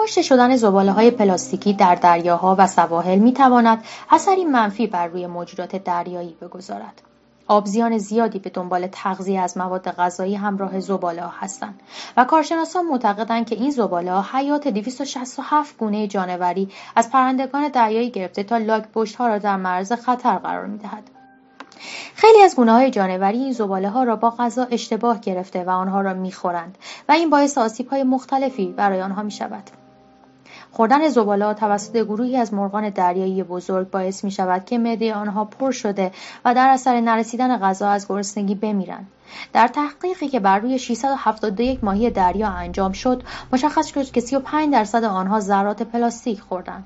انباشته 0.00 0.22
شدن 0.22 0.56
زباله 0.56 0.92
های 0.92 1.10
پلاستیکی 1.10 1.72
در 1.72 1.94
دریاها 1.94 2.56
و 2.58 2.66
سواحل 2.66 3.18
می 3.18 3.32
تواند 3.32 3.84
اثری 4.10 4.44
منفی 4.44 4.86
بر 4.86 5.06
روی 5.06 5.26
موجودات 5.26 5.76
دریایی 5.76 6.36
بگذارد. 6.40 7.02
آبزیان 7.48 7.98
زیادی 7.98 8.38
به 8.38 8.50
دنبال 8.50 8.86
تغذیه 8.86 9.40
از 9.40 9.58
مواد 9.58 9.90
غذایی 9.90 10.34
همراه 10.34 10.80
زباله 10.80 11.22
هستند 11.40 11.80
و 12.16 12.24
کارشناسان 12.24 12.86
معتقدند 12.86 13.46
که 13.46 13.54
این 13.54 13.70
زباله 13.70 14.12
ها 14.12 14.38
حیات 14.38 14.68
267 14.68 15.78
گونه 15.78 16.06
جانوری 16.06 16.68
از 16.96 17.10
پرندگان 17.10 17.68
دریایی 17.68 18.10
گرفته 18.10 18.42
تا 18.42 18.58
لاک 18.58 18.84
ها 19.18 19.28
را 19.28 19.38
در 19.38 19.56
معرض 19.56 19.92
خطر 19.92 20.36
قرار 20.36 20.66
می 20.66 20.78
دهد. 20.78 21.10
خیلی 22.14 22.42
از 22.42 22.56
گونه 22.56 22.72
های 22.72 22.90
جانوری 22.90 23.38
این 23.38 23.52
زباله 23.52 23.88
ها 23.88 24.02
را 24.02 24.16
با 24.16 24.30
غذا 24.30 24.66
اشتباه 24.70 25.20
گرفته 25.20 25.64
و 25.64 25.70
آنها 25.70 26.00
را 26.00 26.14
می‌خورند 26.14 26.78
و 27.08 27.12
این 27.12 27.30
باعث 27.30 27.58
آسیب 27.58 27.88
های 27.88 28.02
مختلفی 28.02 28.66
برای 28.66 29.00
آنها 29.00 29.22
می 29.22 29.30
شود. 29.30 29.79
خوردن 30.72 31.08
زباله 31.08 31.54
توسط 31.54 31.96
گروهی 31.96 32.36
از 32.36 32.54
مرغان 32.54 32.90
دریایی 32.90 33.42
بزرگ 33.42 33.90
باعث 33.90 34.24
می 34.24 34.30
شود 34.30 34.64
که 34.64 34.78
معده 34.78 35.14
آنها 35.14 35.44
پر 35.44 35.70
شده 35.70 36.12
و 36.44 36.54
در 36.54 36.68
اثر 36.68 37.00
نرسیدن 37.00 37.58
غذا 37.58 37.88
از 37.88 38.08
گرسنگی 38.08 38.54
بمیرند. 38.54 39.06
در 39.52 39.68
تحقیقی 39.68 40.28
که 40.28 40.40
بر 40.40 40.58
روی 40.58 40.78
671 40.78 41.84
ماهی 41.84 42.10
دریا 42.10 42.48
انجام 42.48 42.92
شد 42.92 43.22
مشخص 43.52 43.86
شد 43.86 44.10
که 44.10 44.20
35 44.20 44.72
درصد 44.72 45.04
آنها 45.04 45.40
ذرات 45.40 45.82
پلاستیک 45.82 46.40
خوردند 46.40 46.84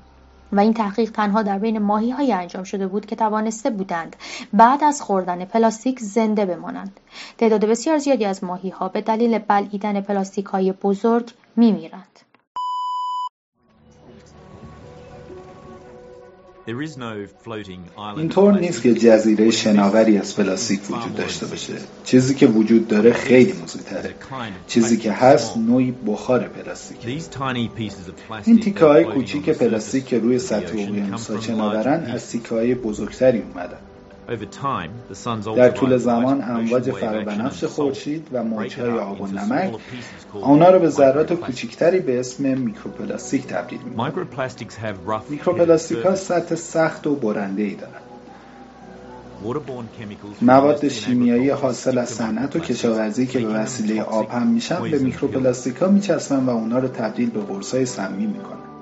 و 0.51 0.59
این 0.59 0.73
تحقیق 0.73 1.11
تنها 1.11 1.43
در 1.43 1.59
بین 1.59 1.79
ماهی 1.79 2.11
های 2.11 2.33
انجام 2.33 2.63
شده 2.63 2.87
بود 2.87 3.05
که 3.05 3.15
توانسته 3.15 3.69
بودند 3.69 4.15
بعد 4.53 4.83
از 4.83 5.01
خوردن 5.01 5.45
پلاستیک 5.45 5.99
زنده 5.99 6.45
بمانند 6.45 6.99
تعداد 7.37 7.65
بسیار 7.65 7.97
زیادی 7.97 8.25
از 8.25 8.43
ماهی 8.43 8.69
ها 8.69 8.87
به 8.87 9.01
دلیل 9.01 9.37
بلعیدن 9.37 10.01
پلاستیک 10.01 10.45
های 10.45 10.71
بزرگ 10.71 11.31
میمیرند 11.55 12.19
اینطور 18.17 18.59
نیست 18.59 18.81
که 18.81 18.93
جزیره 18.93 19.51
شناوری 19.51 20.17
از 20.17 20.35
پلاستیک 20.35 20.81
وجود 20.91 21.15
داشته 21.15 21.45
باشه. 21.45 21.73
چیزی 22.03 22.35
که 22.35 22.47
وجود 22.47 22.87
داره 22.87 23.13
خیلی 23.13 23.53
موذی‌تره 23.53 24.15
چیزی 24.67 24.97
که 24.97 25.11
هست 25.11 25.57
نوعی 25.57 25.91
بخار 26.07 26.47
پلاستیک 26.47 26.97
این 28.45 28.59
تیکه 28.59 28.85
های 28.85 29.03
کوچیک 29.03 29.49
پلاستیک 29.49 30.05
که 30.05 30.19
روی 30.19 30.39
سطح 30.39 30.73
اقیانوس 30.73 31.31
ها 31.31 31.41
شناورن 31.41 32.03
از 32.05 32.31
تیکه 32.31 32.49
های 32.49 32.75
بزرگتری 32.75 33.41
اومدن. 33.41 33.79
در 35.55 35.69
طول 35.69 35.97
زمان 35.97 36.41
امواج 36.41 36.91
فرابنفش 36.91 37.63
خورشید 37.63 38.27
و 38.31 38.43
موجهای 38.43 38.89
آب 38.99 39.21
و 39.21 39.27
نمک 39.27 39.75
آنها 40.41 40.69
را 40.69 40.79
به 40.79 40.89
ذرات 40.89 41.33
کوچکتری 41.33 41.99
به 41.99 42.19
اسم 42.19 42.57
میکروپلاستیک 42.57 43.47
تبدیل 43.47 43.79
می‌کنند. 43.79 43.97
میکروپلاستیک 45.29 45.97
ها 45.97 46.15
سطح 46.15 46.55
سخت 46.55 47.07
و 47.07 47.15
برنده 47.15 47.63
ای 47.63 47.75
دارند 47.75 48.01
مواد 50.41 50.87
شیمیایی 50.87 51.49
حاصل 51.49 51.97
از 51.97 52.09
صنعت 52.09 52.55
و 52.55 52.59
کشاورزی 52.59 53.27
که 53.27 53.39
به 53.39 53.47
وسیله 53.47 54.01
آب 54.01 54.29
هم 54.31 54.47
میشن 54.47 54.81
به 54.81 54.99
میکروپلاستیک 54.99 55.75
ها 55.75 55.87
میچسبن 55.87 56.45
و 56.45 56.49
اونا 56.49 56.79
رو 56.79 56.87
تبدیل 56.87 57.29
به 57.29 57.39
قرصای 57.39 57.85
سمی 57.85 58.25
می‌کنن. 58.27 58.74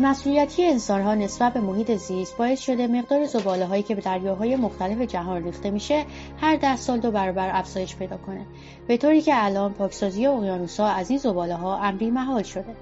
بیمسئولیتی 0.00 0.66
انسانها 0.66 1.14
نسبت 1.14 1.52
به 1.52 1.60
محیط 1.60 1.96
زیست 1.96 2.36
باعث 2.36 2.60
شده 2.60 2.86
مقدار 2.86 3.26
زباله 3.26 3.66
هایی 3.66 3.82
که 3.82 3.94
به 3.94 4.00
دریاهای 4.00 4.56
مختلف 4.56 5.00
جهان 5.00 5.44
ریخته 5.44 5.70
میشه 5.70 6.04
هر 6.40 6.56
ده 6.56 6.76
سال 6.76 7.00
دو 7.00 7.10
برابر 7.10 7.50
افزایش 7.52 7.96
پیدا 7.96 8.16
کنه. 8.16 8.46
به 8.86 8.96
طوری 8.96 9.22
که 9.22 9.44
الان 9.44 9.72
پاکسازی 9.72 10.26
اقیانوسها 10.26 10.88
از 10.88 11.10
این 11.10 11.18
زباله 11.18 11.54
ها 11.54 11.78
امری 11.78 12.10
محال 12.10 12.42
شده. 12.42 12.74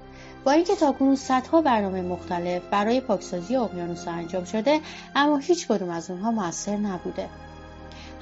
با 0.43 0.51
اینکه 0.51 0.75
تاکنون 0.75 1.15
صدها 1.15 1.61
برنامه 1.61 2.01
مختلف 2.01 2.61
برای 2.71 3.01
پاکسازی 3.01 3.55
اقیانوسها 3.55 4.13
انجام 4.13 4.45
شده 4.45 4.79
اما 5.15 5.37
هیچ 5.37 5.67
کدوم 5.67 5.89
از 5.89 6.11
اونها 6.11 6.31
موثر 6.31 6.77
نبوده. 6.77 7.29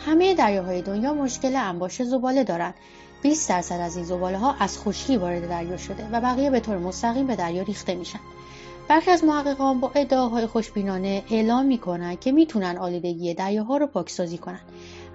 همه 0.05 0.33
دریاهای 0.33 0.81
دنیا 0.81 1.13
مشکل 1.13 1.55
انباشت 1.55 2.03
زباله 2.03 2.43
دارند. 2.43 2.73
20 3.21 3.49
درصد 3.49 3.79
از 3.79 3.95
این 3.95 4.05
زباله 4.05 4.37
ها 4.37 4.55
از 4.59 4.79
خشکی 4.79 5.17
وارد 5.17 5.49
دریا 5.49 5.77
شده 5.77 6.07
و 6.11 6.21
بقیه 6.21 6.49
به 6.49 6.59
طور 6.59 6.77
مستقیم 6.77 7.27
به 7.27 7.35
دریا 7.35 7.63
ریخته 7.63 7.95
میشن. 7.95 8.19
برخی 8.89 9.11
از 9.11 9.23
محققان 9.23 9.79
با 9.79 9.91
ادعاهای 9.95 10.45
خوشبینانه 10.45 11.23
اعلام 11.31 11.65
می‌کنند 11.65 12.19
که 12.19 12.31
می‌تونن 12.31 12.77
آلودگی 12.77 13.33
دریاها 13.33 13.77
رو 13.77 13.87
پاکسازی 13.87 14.37
کنند 14.37 14.61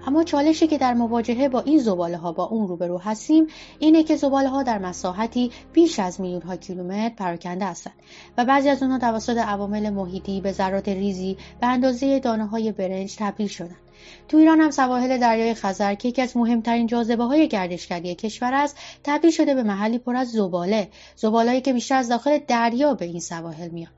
اما 0.07 0.23
چالشی 0.23 0.67
که 0.67 0.77
در 0.77 0.93
مواجهه 0.93 1.49
با 1.49 1.61
این 1.61 1.79
زباله 1.79 2.17
ها 2.17 2.31
با 2.31 2.43
اون 2.43 2.67
روبرو 2.67 2.97
هستیم 2.97 3.47
اینه 3.79 4.03
که 4.03 4.15
زباله 4.15 4.49
ها 4.49 4.63
در 4.63 4.77
مساحتی 4.77 5.51
بیش 5.73 5.99
از 5.99 6.21
میلیون 6.21 6.41
ها 6.41 6.55
کیلومتر 6.55 7.09
پراکنده 7.09 7.65
هستند 7.65 7.93
و 8.37 8.45
بعضی 8.45 8.69
از 8.69 8.83
اونها 8.83 8.99
توسط 8.99 9.37
عوامل 9.37 9.89
محیطی 9.89 10.41
به 10.41 10.51
ذرات 10.51 10.89
ریزی 10.89 11.37
به 11.61 11.67
اندازه 11.67 12.19
دانه 12.19 12.47
های 12.47 12.71
برنج 12.71 13.15
تبدیل 13.19 13.47
شدند 13.47 13.82
تو 14.27 14.37
ایران 14.37 14.61
هم 14.61 14.71
سواحل 14.71 15.17
دریای 15.17 15.53
خزر 15.53 15.95
که 15.95 16.07
یکی 16.07 16.21
از 16.21 16.37
مهمترین 16.37 16.87
جاذبه 16.87 17.23
های 17.23 17.47
گردشگری 17.47 18.15
کشور 18.15 18.53
است 18.53 18.77
تبدیل 19.03 19.31
شده 19.31 19.55
به 19.55 19.63
محلی 19.63 19.97
پر 19.97 20.15
از 20.15 20.31
زباله 20.31 20.89
زبالهایی 21.15 21.61
که 21.61 21.73
بیشتر 21.73 21.95
از 21.95 22.09
داخل 22.09 22.37
دریا 22.47 22.93
به 22.93 23.05
این 23.05 23.19
سواحل 23.19 23.69
میان 23.69 23.91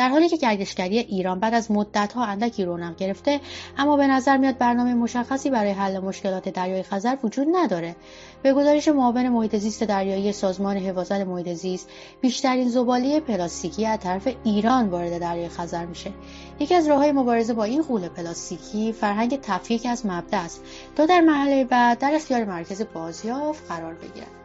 در 0.00 0.08
حالی 0.08 0.28
که 0.28 0.36
گردشگری 0.36 0.98
ایران 0.98 1.40
بعد 1.40 1.54
از 1.54 1.70
مدتها 1.70 2.24
اندکی 2.24 2.64
رونق 2.64 2.96
گرفته 2.96 3.40
اما 3.78 3.96
به 3.96 4.06
نظر 4.06 4.36
میاد 4.36 4.58
برنامه 4.58 4.94
مشخصی 4.94 5.50
برای 5.50 5.70
حل 5.70 5.98
مشکلات 5.98 6.48
دریای 6.48 6.82
خزر 6.82 7.16
وجود 7.24 7.46
نداره. 7.52 7.96
به 8.42 8.52
گزارش 8.52 8.88
معاون 8.88 9.28
محیط 9.28 9.56
زیست 9.56 9.84
دریایی 9.84 10.32
سازمان 10.32 10.76
حفاظت 10.76 11.20
محیط 11.20 11.52
زیست 11.52 11.88
بیشترین 12.20 12.68
زباله 12.68 13.20
پلاستیکی 13.20 13.86
از 13.86 13.98
طرف 13.98 14.28
ایران 14.44 14.88
وارد 14.88 15.18
دریای 15.18 15.48
خزر 15.48 15.86
میشه. 15.86 16.12
یکی 16.60 16.74
از 16.74 16.88
راههای 16.88 17.12
مبارزه 17.12 17.54
با 17.54 17.64
این 17.64 17.82
غول 17.82 18.08
پلاستیکی 18.08 18.92
فرهنگ 18.92 19.40
تفکیک 19.40 19.86
از 19.86 20.06
مبدا 20.06 20.38
است. 20.38 20.62
تا 20.96 21.06
در 21.06 21.20
مرحله 21.20 21.64
بعد 21.64 21.98
در 21.98 22.14
اختیار 22.14 22.44
مرکز 22.44 22.82
بازیافت 22.94 23.68
قرار 23.68 23.94
بگیرد. 23.94 24.39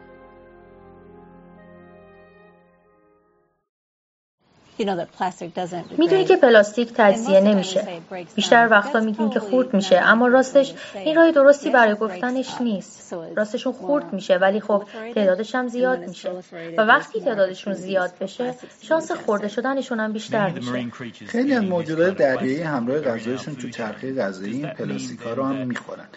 می‌دونی 5.98 6.24
که 6.24 6.36
پلاستیک 6.36 6.92
تجزیه 6.94 7.40
نمیشه. 7.40 7.88
بیشتر 8.34 8.68
وقتا 8.70 9.00
میگیم 9.00 9.30
که 9.30 9.40
خورد 9.40 9.74
میشه 9.74 9.96
اما 9.96 10.26
راستش 10.26 10.74
این 10.94 11.16
راه 11.16 11.32
درستی 11.32 11.70
برای 11.70 11.94
گفتنش 11.94 12.60
نیست. 12.60 13.05
راستشون 13.36 13.72
خورد 13.72 14.12
میشه 14.12 14.34
ولی 14.36 14.60
خب 14.60 14.84
تعدادش 15.14 15.54
هم 15.54 15.68
زیاد 15.68 15.98
میشه. 15.98 16.30
و 16.78 16.82
وقتی 16.82 17.20
تعدادشون 17.20 17.74
زیاد 17.74 18.12
بشه 18.20 18.54
شانس 18.80 19.12
خورده 19.12 19.48
شدنشون 19.48 20.00
هم 20.00 20.12
بیشتر 20.12 20.50
میشه. 20.50 20.90
خیلی 21.26 21.54
از 21.54 21.64
موجودات 21.64 22.16
دریایی 22.16 22.62
همراه 22.62 23.00
غذایشون 23.00 23.54
تو 23.54 23.70
چرخه 23.70 24.14
غذایی 24.14 24.52
این 24.52 24.66
پلاستیکا 24.66 25.32
رو 25.32 25.44
هم 25.44 25.66
می‌خورن؟ 25.66 26.08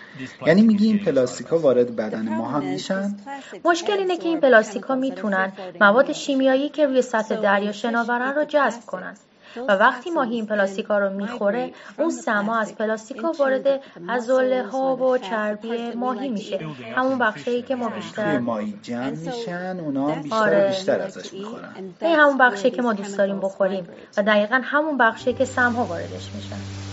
یعنی 0.48 0.62
میگی 0.62 0.88
این 0.88 1.00
پلاستیکا 1.00 1.60
وارد 1.60 1.96
بدن 1.96 2.30
ما 2.30 2.48
هم 2.48 2.64
میشن؟ 2.64 3.16
مشکل 3.66 3.94
اینه 3.94 4.18
که 4.18 4.30
این 4.30 4.40
پلاستیکا 4.40 4.96
می‌تونن 4.96 5.52
مواد 5.82 6.12
شیمیایی 6.12 6.70
که 6.70 6.86
روی 6.86 7.02
سطح 7.02 7.36
دریا 7.36 7.72
شناورن 7.72 8.36
رو 8.36 8.46
جذب 8.46 8.86
کنند 8.86 9.20
و 9.68 9.72
وقتی 9.72 10.10
ماهی 10.10 10.36
این 10.36 10.46
پلاستیکا 10.46 10.98
رو 10.98 11.10
می‌خوره 11.10 11.72
اون 11.98 12.10
سما 12.10 12.58
از 12.58 12.76
پلاستیکا 12.76 13.32
وارد 13.32 13.68
عضله 14.10 14.64
ها 14.64 14.96
و 14.96 15.18
چربی 15.18 15.92
ماهی 15.92 16.30
میشه. 16.30 16.60
همون 16.96 17.18
بخشی 17.18 17.62
که 17.62 17.76
ما 17.76 17.90
بیشتر 17.90 18.40
ماهی 18.40 18.80
جمع 18.82 19.10
میشن 19.10 19.80
اونا 19.80 20.16
بیشتر 20.16 20.36
آره. 20.36 20.68
بیشتر 20.68 21.02
ازش 21.02 21.34
می‌خورن. 21.34 21.94
این 22.02 22.20
همون 22.20 22.38
بخشی 22.38 22.72
که 22.72 22.82
ما 22.82 22.94
دوست 22.94 23.18
داریم 23.18 23.40
بخوریم. 23.40 23.88
و 24.18 24.24
دقیقا 24.24 24.62
همون 24.64 24.98
بخشی 24.98 25.34
که 25.34 25.46
سمها 25.46 25.86
واردش 25.86 26.34
میشن. 26.36 26.89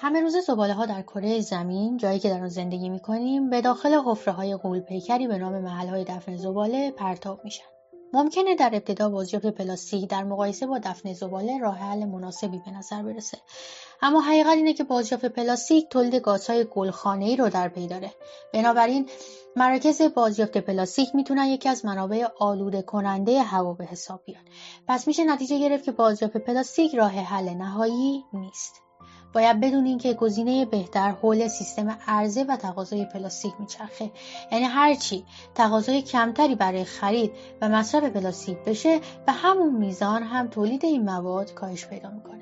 همه 0.00 0.20
روز 0.20 0.36
زباله 0.36 0.74
ها 0.74 0.86
در 0.86 1.02
کره 1.02 1.40
زمین 1.40 1.96
جایی 1.96 2.18
که 2.18 2.28
در 2.30 2.40
آن 2.40 2.48
زندگی 2.48 2.88
می 2.88 3.00
کنیم 3.00 3.50
به 3.50 3.60
داخل 3.60 3.94
حفره 4.06 4.34
های 4.34 4.56
غول 4.56 4.80
پیکری 4.80 5.26
به 5.26 5.38
نام 5.38 5.58
محل 5.58 5.88
های 5.88 6.04
دفن 6.04 6.36
زباله 6.36 6.90
پرتاب 6.90 7.40
میشن. 7.44 7.64
ممکنه 8.12 8.54
در 8.54 8.70
ابتدا 8.72 9.08
بازیافت 9.08 9.46
پلاستیک 9.46 10.10
در 10.10 10.24
مقایسه 10.24 10.66
با 10.66 10.78
دفن 10.78 11.12
زباله 11.12 11.58
راه 11.58 11.78
حل 11.78 12.04
مناسبی 12.04 12.60
به 12.66 12.70
نظر 12.70 13.02
برسه. 13.02 13.38
اما 14.02 14.20
حقیقت 14.20 14.52
اینه 14.52 14.72
که 14.72 14.84
بازیافت 14.84 15.26
پلاستیک 15.26 15.88
تولید 15.88 16.14
گازهای 16.14 16.66
ای 17.20 17.36
رو 17.36 17.48
در 17.48 17.68
پی 17.68 17.86
داره. 17.86 18.12
بنابراین 18.52 19.08
مراکز 19.56 20.02
بازیافت 20.02 20.58
پلاستیک 20.58 21.08
می‌تونن 21.14 21.46
یکی 21.46 21.68
از 21.68 21.84
منابع 21.84 22.26
آلوده 22.40 22.82
کننده 22.82 23.42
هوا 23.42 23.74
به 23.74 23.84
حساب 23.84 24.22
بیان. 24.24 24.44
پس 24.88 25.06
میشه 25.06 25.24
نتیجه 25.24 25.58
گرفت 25.58 25.84
که 25.84 25.92
بازیافت 25.92 26.36
پلاستیک 26.36 26.94
راه 26.94 27.12
حل 27.12 27.48
نهایی 27.54 28.24
نیست. 28.32 28.87
باید 29.32 29.60
بدونین 29.60 29.98
که 29.98 30.14
گزینه 30.14 30.64
بهتر 30.64 31.10
حول 31.10 31.48
سیستم 31.48 31.98
عرضه 32.06 32.44
و 32.44 32.56
تقاضای 32.56 33.04
پلاستیک 33.04 33.52
میچرخه. 33.58 34.10
یعنی 34.52 34.64
هرچی 34.64 35.24
تقاضای 35.54 36.02
کمتری 36.02 36.54
برای 36.54 36.84
خرید 36.84 37.32
و 37.60 37.68
مصرف 37.68 38.04
پلاستیک 38.04 38.58
بشه 38.58 39.00
به 39.26 39.32
همون 39.32 39.74
میزان 39.74 40.22
هم 40.22 40.46
تولید 40.46 40.84
این 40.84 41.04
مواد 41.04 41.54
کاهش 41.54 41.86
پیدا 41.86 42.10
می‌کنه. 42.10 42.38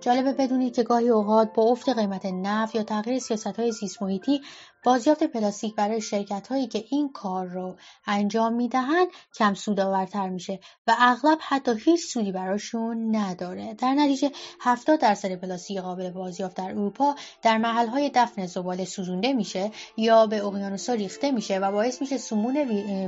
جالبه 0.00 0.32
بدونید 0.32 0.74
که 0.74 0.82
گاهی 0.82 1.08
اوقات 1.08 1.52
با 1.52 1.62
افت 1.62 1.88
قیمت 1.88 2.26
نفت 2.26 2.74
یا 2.74 2.82
تغییر 2.82 3.18
سیاست 3.18 3.46
های 3.46 3.72
زیست 3.72 4.02
محیطی 4.02 4.40
بازیافت 4.84 5.22
پلاستیک 5.22 5.74
برای 5.74 6.00
شرکت 6.00 6.48
هایی 6.48 6.66
که 6.66 6.84
این 6.90 7.12
کار 7.12 7.46
رو 7.46 7.76
انجام 8.06 8.52
می‌دهند 8.52 9.08
کم 9.34 9.54
سودآورتر 9.54 10.28
میشه 10.28 10.60
و 10.86 10.96
اغلب 10.98 11.38
حتی 11.40 11.72
هیچ 11.84 12.06
سودی 12.06 12.32
براشون 12.32 13.16
نداره. 13.16 13.74
در 13.74 13.94
نتیجه 13.94 14.30
70 14.60 15.00
درصد 15.00 15.34
پلاستیک 15.34 15.78
قابل 15.78 16.10
بازیافت 16.10 16.56
در 16.56 16.70
اروپا 16.70 17.14
در 17.42 17.58
محل 17.58 17.86
های 17.86 18.10
دفن 18.14 18.46
زباله 18.46 18.84
سوزونده 18.84 19.32
میشه 19.32 19.70
یا 19.96 20.26
به 20.26 20.44
اقیانوسا 20.44 20.92
ریخته 20.92 21.30
میشه 21.30 21.58
و 21.58 21.72
باعث 21.72 22.00
میشه 22.00 22.16
سمون 22.16 22.56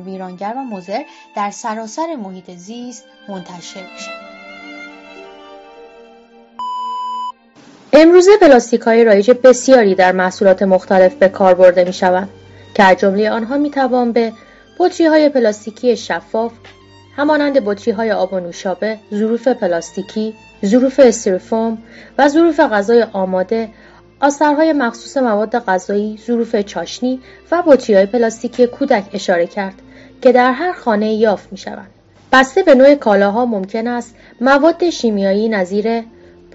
ویرانگر 0.05 0.55
و 0.57 0.63
مضر 0.63 1.03
در 1.37 1.51
سراسر 1.51 2.17
محیط 2.17 2.51
زیست 2.51 3.05
منتشر 3.29 3.95
بشه. 3.95 4.30
امروزه 7.93 8.31
پلاستیک 8.41 8.81
های 8.81 9.05
رایج 9.05 9.31
بسیاری 9.31 9.95
در 9.95 10.13
محصولات 10.13 10.63
مختلف 10.63 11.15
به 11.15 11.29
کار 11.29 11.55
برده 11.55 11.85
می 11.85 11.93
شوند 11.93 12.29
که 12.75 12.97
جمله 12.99 13.31
آنها 13.31 13.59
می 13.59 13.71
توان 13.71 14.13
به 14.13 14.33
بطری 14.79 15.07
های 15.07 15.29
پلاستیکی 15.29 15.97
شفاف 15.97 16.53
همانند 17.17 17.65
بطری 17.65 17.93
های 17.93 18.13
آب 18.13 18.33
و 18.33 18.41
نوشابه، 18.41 18.99
ظروف 19.15 19.49
پلاستیکی، 19.49 20.35
ظروف 20.65 21.01
استریفوم 21.05 21.79
و 22.19 22.29
ظروف 22.29 22.61
غذای 22.61 23.03
آماده، 23.13 23.69
آسترهای 24.21 24.73
مخصوص 24.73 25.17
مواد 25.17 25.59
غذایی، 25.59 26.19
ظروف 26.27 26.57
چاشنی 26.57 27.21
و 27.51 27.63
بطری 27.67 27.97
های 27.97 28.07
پلاستیکی 28.07 28.67
کودک 28.67 29.05
اشاره 29.13 29.47
کرد 29.47 29.75
که 30.23 30.33
در 30.33 30.53
هر 30.53 30.73
خانه 30.73 31.15
یافت 31.15 31.49
می 31.53 31.59
شوند. 31.59 31.91
بسته 32.33 32.63
به 32.63 32.75
نوع 32.75 32.95
کالاها 32.95 33.47
ممکن 33.47 33.87
است 33.87 34.15
مواد 34.41 34.91
شیمیایی 34.91 35.49
نظیر 35.49 36.03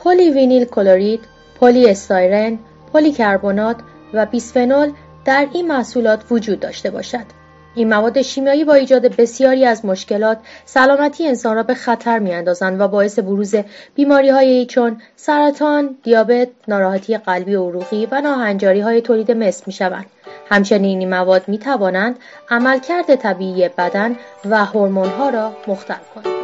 پلی 0.05 0.31
وینیل 0.31 0.65
کلورید، 0.65 1.19
پلی 1.59 1.89
استایرن، 1.89 2.59
پلی 2.93 3.11
کربونات 3.11 3.75
و 4.13 4.25
بیسفنول 4.25 4.91
در 5.25 5.47
این 5.53 5.67
محصولات 5.67 6.23
وجود 6.31 6.59
داشته 6.59 6.89
باشد. 6.89 7.25
این 7.75 7.89
مواد 7.89 8.21
شیمیایی 8.21 8.63
با 8.63 8.73
ایجاد 8.73 9.15
بسیاری 9.15 9.65
از 9.65 9.85
مشکلات 9.85 10.37
سلامتی 10.65 11.27
انسان 11.27 11.55
را 11.55 11.63
به 11.63 11.73
خطر 11.73 12.19
میاندازند 12.19 12.81
و 12.81 12.87
باعث 12.87 13.19
بروز 13.19 13.55
بیماری 13.95 14.65
چون 14.65 15.01
سرطان، 15.15 15.97
دیابت، 16.03 16.47
ناراحتی 16.67 17.17
قلبی 17.17 17.55
و 17.55 17.69
عروقی 17.69 18.07
و 18.11 18.21
ناهنجاری 18.21 18.79
های 18.79 19.01
تولید 19.01 19.31
مثل 19.31 19.63
می 19.67 19.73
شوند. 19.73 20.05
همچنین 20.49 20.99
این 20.99 21.09
مواد 21.09 21.43
می 21.47 21.57
توانند 21.57 22.15
عملکرد 22.49 23.15
طبیعی 23.15 23.69
بدن 23.77 24.15
و 24.49 24.65
هورمون 24.65 25.09
ها 25.09 25.29
را 25.29 25.51
مختل 25.67 25.95
کنند. 26.15 26.34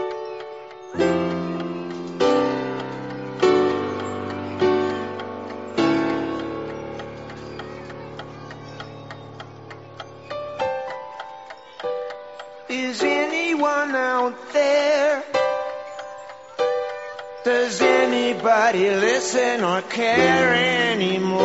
Care 19.92 20.94
anymore? 20.94 21.42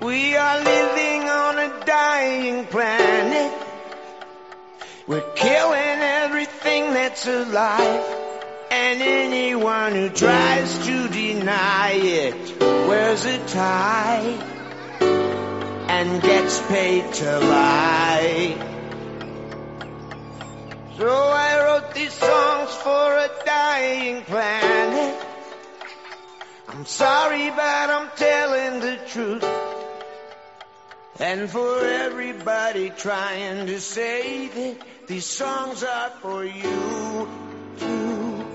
We 0.00 0.36
are 0.36 0.58
living 0.58 1.28
on 1.28 1.58
a 1.58 1.84
dying 1.86 2.66
planet. 2.66 3.52
We're 5.06 5.32
killing 5.34 6.00
everything 6.20 6.92
that's 6.92 7.26
alive. 7.26 8.04
And 8.70 9.00
anyone 9.00 9.92
who 9.92 10.08
tries 10.08 10.86
to 10.86 11.08
deny 11.08 11.92
it 11.92 12.60
wears 12.60 13.24
a 13.24 13.38
tie 13.46 14.36
and 15.88 16.20
gets 16.20 16.60
paid 16.66 17.12
to 17.14 17.38
lie. 17.38 18.73
So 21.04 21.10
I 21.10 21.62
wrote 21.62 21.92
these 21.92 22.14
songs 22.14 22.70
for 22.76 23.12
a 23.12 23.28
dying 23.44 24.22
planet. 24.22 25.26
I'm 26.66 26.86
sorry, 26.86 27.50
but 27.50 27.90
I'm 27.96 28.08
telling 28.16 28.80
the 28.80 28.98
truth. 29.08 29.44
And 31.20 31.50
for 31.50 31.84
everybody 31.84 32.88
trying 32.88 33.66
to 33.66 33.82
save 33.82 34.56
it, 34.56 34.80
these 35.06 35.26
songs 35.26 35.84
are 35.84 36.08
for 36.22 36.42
you 36.42 37.28
too. 37.78 38.46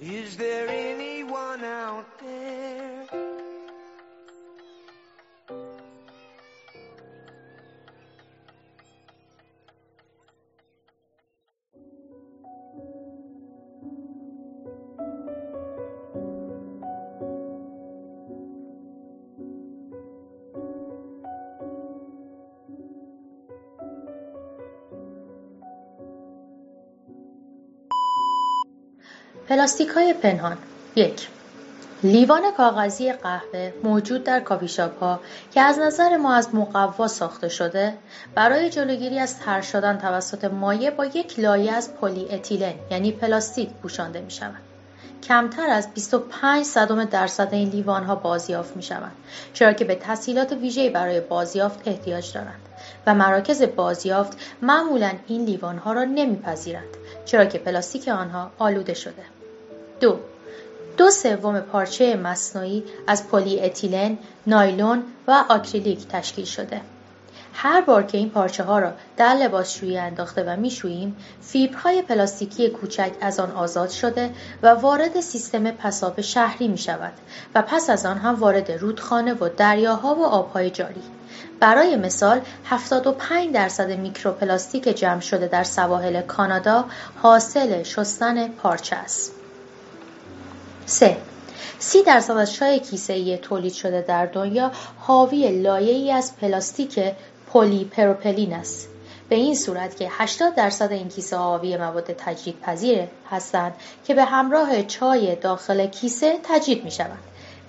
Is 0.00 0.38
there 0.38 0.66
anyone 0.66 1.62
out 1.62 2.06
there? 2.20 3.01
پلاستیک 29.52 29.88
های 29.88 30.12
پنهان. 30.12 30.58
یک. 30.96 31.28
لیوان 32.02 32.42
کاغذی 32.56 33.12
قهوه 33.12 33.72
موجود 33.84 34.24
در 34.24 34.40
کافی‌شاپ 34.40 34.98
ها 34.98 35.20
که 35.54 35.60
از 35.60 35.78
نظر 35.78 36.16
ما 36.16 36.34
از 36.34 36.54
مقوا 36.54 37.08
ساخته 37.08 37.48
شده 37.48 37.94
برای 38.34 38.70
جلوگیری 38.70 39.18
از 39.18 39.38
تر 39.38 39.60
شدن 39.60 39.98
توسط 39.98 40.44
مایع 40.44 40.90
با 40.90 41.04
یک 41.04 41.38
لایه 41.38 41.72
از 41.72 41.94
پلی 41.94 42.28
اتیلن 42.30 42.74
یعنی 42.90 43.12
پلاستیک 43.12 43.70
پوشانده 43.82 44.20
می 44.20 44.30
شود. 44.30 44.60
کمتر 45.22 45.70
از 45.70 45.94
25 45.94 46.64
صدم 46.64 47.04
درصد 47.04 47.48
این 47.52 47.68
لیوان 47.68 48.04
ها 48.04 48.14
بازیافت 48.14 48.76
می 48.76 48.82
شوند 48.82 49.16
چرا 49.52 49.72
که 49.72 49.84
به 49.84 49.94
تسهیلات 49.94 50.52
ویژه‌ای 50.52 50.90
برای 50.90 51.20
بازیافت 51.20 51.88
احتیاج 51.88 52.32
دارند 52.32 52.60
و 53.06 53.14
مراکز 53.14 53.62
بازیافت 53.62 54.38
معمولا 54.62 55.12
این 55.26 55.44
لیوان 55.44 55.78
ها 55.78 55.92
را 55.92 56.04
نمیپذیرند 56.04 56.96
چرا 57.24 57.44
که 57.44 57.58
پلاستیک 57.58 58.08
آنها 58.08 58.50
آلوده 58.58 58.94
شده. 58.94 59.41
دو 60.02 60.18
دو 60.96 61.10
سوم 61.10 61.60
پارچه 61.60 62.16
مصنوعی 62.16 62.84
از 63.06 63.28
پلی 63.28 63.60
اتیلن، 63.60 64.18
نایلون 64.46 65.02
و 65.28 65.44
آکریلیک 65.48 66.08
تشکیل 66.08 66.44
شده. 66.44 66.80
هر 67.54 67.80
بار 67.80 68.02
که 68.02 68.18
این 68.18 68.30
پارچه 68.30 68.64
ها 68.64 68.78
را 68.78 68.92
در 69.16 69.34
لباسشویی 69.34 69.98
انداخته 69.98 70.44
و 70.44 70.56
میشوییم 70.56 71.16
فیبرهای 71.40 72.02
پلاستیکی 72.02 72.70
کوچک 72.70 73.12
از 73.20 73.40
آن 73.40 73.50
آزاد 73.50 73.90
شده 73.90 74.30
و 74.62 74.68
وارد 74.68 75.20
سیستم 75.20 75.70
پساب 75.70 76.20
شهری 76.20 76.68
می 76.68 76.78
شود 76.78 77.12
و 77.54 77.62
پس 77.62 77.90
از 77.90 78.06
آن 78.06 78.18
هم 78.18 78.34
وارد 78.34 78.72
رودخانه 78.72 79.34
و 79.34 79.48
دریاها 79.56 80.14
و 80.14 80.24
آبهای 80.24 80.70
جاری 80.70 81.02
برای 81.60 81.96
مثال 81.96 82.40
75 82.64 83.52
درصد 83.52 83.90
میکروپلاستیک 83.90 84.84
جمع 84.84 85.20
شده 85.20 85.46
در 85.46 85.64
سواحل 85.64 86.20
کانادا 86.20 86.84
حاصل 87.22 87.82
شستن 87.82 88.48
پارچه 88.48 88.96
است. 88.96 89.41
3. 90.86 91.16
سی 91.78 92.02
درصد 92.02 92.36
از 92.36 92.52
چای 92.52 92.80
کیسه 92.80 93.36
تولید 93.36 93.72
شده 93.72 94.00
در 94.00 94.26
دنیا 94.26 94.72
حاوی 94.98 95.62
لایه 95.62 95.92
ای 95.92 96.12
از 96.12 96.36
پلاستیک 96.36 97.00
پلی 97.52 97.84
پروپلین 97.84 98.52
است. 98.52 98.88
به 99.28 99.36
این 99.36 99.54
صورت 99.54 99.96
که 99.96 100.08
80 100.10 100.54
درصد 100.54 100.92
این 100.92 101.08
کیسه 101.08 101.36
حاوی 101.36 101.76
مواد 101.76 102.12
تجدید 102.12 102.60
پذیر 102.60 103.02
هستند 103.30 103.74
که 104.04 104.14
به 104.14 104.24
همراه 104.24 104.82
چای 104.82 105.36
داخل 105.36 105.86
کیسه 105.86 106.38
تجدید 106.42 106.84
می 106.84 106.90
شوند. 106.90 107.18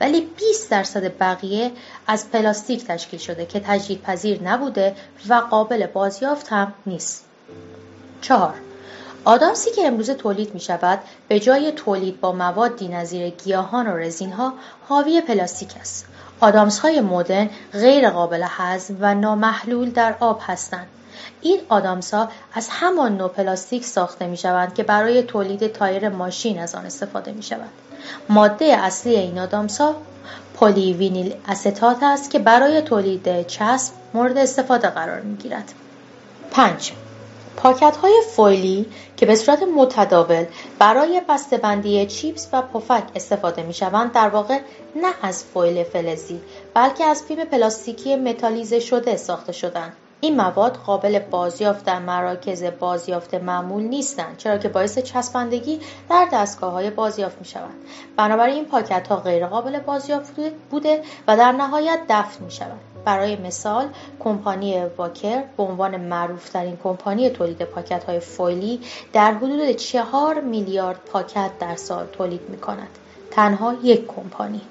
ولی 0.02 0.22
20 0.22 0.72
درصد 0.72 1.18
بقیه 1.20 1.72
از 2.08 2.32
پلاستیک 2.32 2.86
تشکیل 2.86 3.20
شده 3.20 3.46
که 3.46 3.60
تجدید 3.60 4.02
پذیر 4.02 4.44
نبوده 4.44 4.96
و 5.30 5.34
قابل 5.34 5.86
بازیافت 5.86 6.48
هم 6.50 6.74
نیست. 6.86 7.26
4. 8.22 8.54
آدامسی 9.26 9.72
که 9.72 9.88
امروزه 9.88 10.14
تولید 10.14 10.54
می 10.54 10.60
شود 10.60 11.00
به 11.28 11.40
جای 11.40 11.72
تولید 11.72 12.22
با 12.22 12.32
موادی 12.32 12.88
نظیر 12.88 13.30
گیاهان 13.30 13.88
و 13.88 13.98
رزین 13.98 14.32
ها 14.32 14.54
حاوی 14.90 15.22
پلاستیک 15.22 15.74
است. 15.80 16.06
آدامس 16.40 16.80
های 16.80 17.02
مدرن 17.02 17.50
غیر 17.74 18.10
قابل 18.10 18.44
هضم 18.48 18.98
و 19.00 19.16
نامحلول 19.16 19.90
در 19.90 20.16
آب 20.20 20.42
هستند. 20.46 20.88
این 21.42 21.60
آدامس 21.70 22.14
ها 22.14 22.30
از 22.54 22.68
همان 22.72 23.18
نوع 23.18 23.30
پلاستیک 23.30 23.86
ساخته 23.86 24.28
می 24.28 24.38
شوند 24.38 24.74
که 24.74 24.84
برای 24.84 25.24
تولید 25.24 25.68
تایر 25.68 26.10
ماشین 26.10 26.60
از 26.60 26.76
آن 26.76 26.86
استفاده 26.86 27.32
می 27.32 27.44
شود. 27.44 27.70
ماده 28.30 28.66
اصلی 28.66 29.16
این 29.16 29.40
آدامس 29.40 29.82
ها 29.82 29.96
پلی 30.56 30.94
وینیل 30.94 31.36
استات 31.48 32.04
است 32.04 32.30
که 32.32 32.40
برای 32.40 32.82
تولید 32.82 33.48
چسب 33.48 33.94
مورد 34.14 34.38
استفاده 34.38 34.88
قرار 34.88 35.22
می 35.22 35.36
گیرد. 35.36 35.74
5. 36.52 36.94
پاکت 37.58 37.98
های 37.98 38.22
فویلی 38.36 38.86
که 39.18 39.26
به 39.26 39.36
صورت 39.36 39.64
متداول 39.78 40.46
برای 40.80 41.22
بندی 41.64 42.06
چیپس 42.06 42.50
و 42.54 42.62
پفک 42.62 43.04
استفاده 43.16 43.64
می 43.64 43.74
شوند 43.74 44.12
در 44.12 44.30
واقع 44.30 44.60
نه 44.96 45.14
از 45.22 45.44
فویل 45.44 45.84
فلزی 45.84 46.42
بلکه 46.74 47.06
از 47.06 47.24
فیلم 47.24 47.46
پلاستیکی 47.46 48.16
متالیزه 48.16 48.80
شده 48.80 49.18
ساخته 49.18 49.52
شدند. 49.52 49.94
این 50.22 50.36
مواد 50.36 50.78
قابل 50.78 51.20
بازیافت 51.20 51.86
در 51.86 52.00
مراکز 52.00 52.64
بازیافت 52.64 53.34
معمول 53.34 53.84
نیستند 53.84 54.38
چرا 54.38 54.58
که 54.58 54.70
باعث 54.70 55.00
چسبندگی 55.00 55.80
در 56.10 56.28
دستگاه 56.34 56.72
های 56.72 56.90
بازیافت 56.90 57.40
می 57.40 57.46
شوند. 57.46 57.76
بنابراین 58.18 58.56
این 58.56 58.66
پاکت 58.66 59.08
ها 59.08 59.16
غیر 59.16 59.48
قابل 59.48 59.80
بازیافت 59.80 60.34
بوده 60.72 61.04
و 61.28 61.38
در 61.38 61.52
نهایت 61.52 62.00
دفن 62.10 62.44
می 62.44 62.52
شوند. 62.52 62.93
برای 63.06 63.36
مثال 63.36 63.88
کمپانی 64.20 64.86
واکر 64.98 65.44
به 65.58 65.64
عنوان 65.64 65.98
معروفترین 65.98 66.78
کمپانی 66.84 67.30
تولید 67.30 67.64
پاکت 67.64 68.04
های 68.04 68.20
فویلی 68.20 68.80
در 69.14 69.34
حدود 69.34 69.72
چهار 69.72 70.42
میلیارد 70.42 71.00
پاکت 71.06 71.52
در 71.60 71.76
سال 71.76 72.06
تولید 72.06 72.50
می 72.50 72.58
کند. 72.58 72.90
تنها 73.32 73.76
یک 73.84 74.08
کمپانی. 74.08 74.62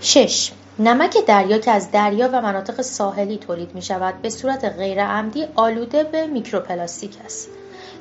6. 0.00 0.52
نمک 0.78 1.16
دریا 1.26 1.58
که 1.58 1.70
از 1.70 1.90
دریا 1.90 2.28
و 2.32 2.40
مناطق 2.40 2.82
ساحلی 2.82 3.36
تولید 3.38 3.74
می 3.74 3.82
شود 3.82 4.22
به 4.22 4.30
صورت 4.30 4.64
غیر 4.64 5.04
عمدی 5.04 5.46
آلوده 5.54 6.04
به 6.04 6.26
میکروپلاستیک 6.26 7.16
است. 7.24 7.48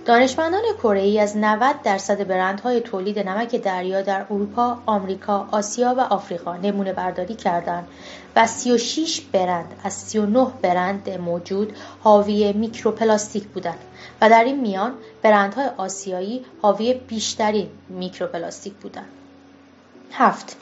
دانشمندان 0.06 0.62
کره‌ای 0.84 1.20
از 1.20 1.38
90 1.38 1.82
درصد 1.84 2.28
برندهای 2.28 2.82
تولید 2.82 3.20
نمک 3.20 3.56
دریا 3.56 4.02
در 4.02 4.26
اروپا، 4.30 4.78
آمریکا، 4.86 5.48
آسیا 5.52 5.96
و 5.98 6.00
آفریقا 6.00 6.56
نمونه 6.56 6.94
برداری 6.94 7.36
کردند 7.36 7.88
و 8.38 8.48
36 8.48 9.22
برند 9.22 9.80
از 9.84 9.94
39 9.94 10.48
برند 10.62 11.10
موجود 11.10 11.76
حاوی 12.04 12.54
میکروپلاستیک 12.54 13.44
بودند 13.44 13.80
و 14.22 14.30
در 14.30 14.44
این 14.44 14.60
میان 14.60 14.94
برندهای 15.22 15.68
آسیایی 15.78 16.46
حاوی 16.62 16.94
بیشترین 16.94 17.70
میکروپلاستیک 17.90 18.74
بودند. 18.74 19.10
هفت 20.12 20.56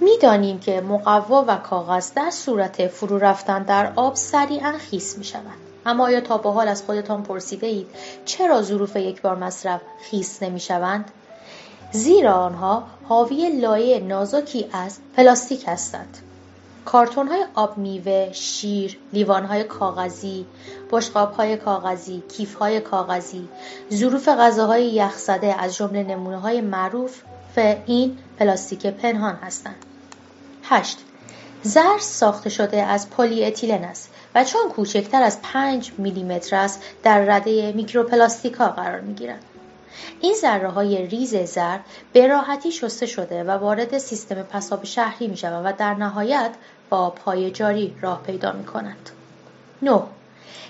می‌دانیم 0.00 0.58
که 0.58 0.80
مقوا 0.80 1.44
و 1.48 1.56
کاغذ 1.56 2.12
در 2.12 2.30
صورت 2.30 2.86
فرو 2.86 3.18
رفتن 3.18 3.62
در 3.62 3.92
آب 3.96 4.14
سریعا 4.14 4.72
خیس 4.72 5.18
می 5.18 5.24
شوند. 5.24 5.58
اما 5.86 6.04
آیا 6.04 6.20
تا 6.20 6.38
به 6.38 6.50
حال 6.50 6.68
از 6.68 6.82
خودتان 6.82 7.22
پرسیده 7.22 7.66
اید 7.66 7.86
چرا 8.24 8.62
ظروف 8.62 8.96
یک 8.96 9.22
بار 9.22 9.36
مصرف 9.36 9.80
خیس 10.10 10.42
نمی 10.42 10.60
شوند؟ 10.60 11.10
زیرا 11.92 12.34
آنها 12.34 12.84
حاوی 13.08 13.60
لایه 13.60 14.00
نازکی 14.00 14.66
از 14.72 14.98
پلاستیک 15.16 15.64
هستند. 15.66 16.18
کارتون 16.84 17.28
های 17.28 17.44
آب 17.54 17.78
میوه، 17.78 18.32
شیر، 18.32 18.98
لیوان 19.12 19.44
های 19.44 19.64
کاغذی، 19.64 20.46
بشقاب 20.90 21.32
های 21.32 21.56
کاغذی، 21.56 22.22
کیف 22.36 22.54
های 22.54 22.80
کاغذی، 22.80 23.48
ظروف 23.92 24.28
غذاهای 24.28 24.86
یخزده 24.86 25.62
از 25.62 25.76
جمله 25.76 26.02
نمونه 26.02 26.38
های 26.38 26.60
معروف 26.60 27.22
این 27.86 28.18
پلاستیک 28.38 28.86
پنهان 28.86 29.34
هستند. 29.34 29.76
8. 30.62 30.98
زرس 31.62 32.18
ساخته 32.18 32.50
شده 32.50 32.82
از 32.82 33.10
پلی 33.10 33.44
اتیلن 33.44 33.84
است 33.84 34.10
و 34.34 34.44
چون 34.44 34.68
کوچکتر 34.68 35.22
از 35.22 35.42
5 35.42 35.92
میلیمتر 35.98 36.56
است 36.56 36.82
در 37.02 37.20
رده 37.20 37.72
میکروپلاستیکا 37.72 38.68
قرار 38.68 39.00
می 39.00 39.14
گیرند. 39.14 39.44
این 40.20 40.34
ذره 40.34 40.68
های 40.68 41.06
ریز 41.06 41.36
زر 41.36 41.78
به 42.12 42.26
راحتی 42.26 42.72
شسته 42.72 43.06
شده 43.06 43.44
و 43.44 43.50
وارد 43.50 43.98
سیستم 43.98 44.42
پساب 44.42 44.84
شهری 44.84 45.28
می 45.28 45.36
شود 45.36 45.66
و 45.66 45.72
در 45.78 45.94
نهایت 45.94 46.50
به 46.90 47.10
آبهای 47.10 47.50
جاری 47.50 47.94
راه 48.00 48.22
پیدا 48.22 48.52
می 48.52 48.64
کند. 48.64 49.10
9. 49.82 50.02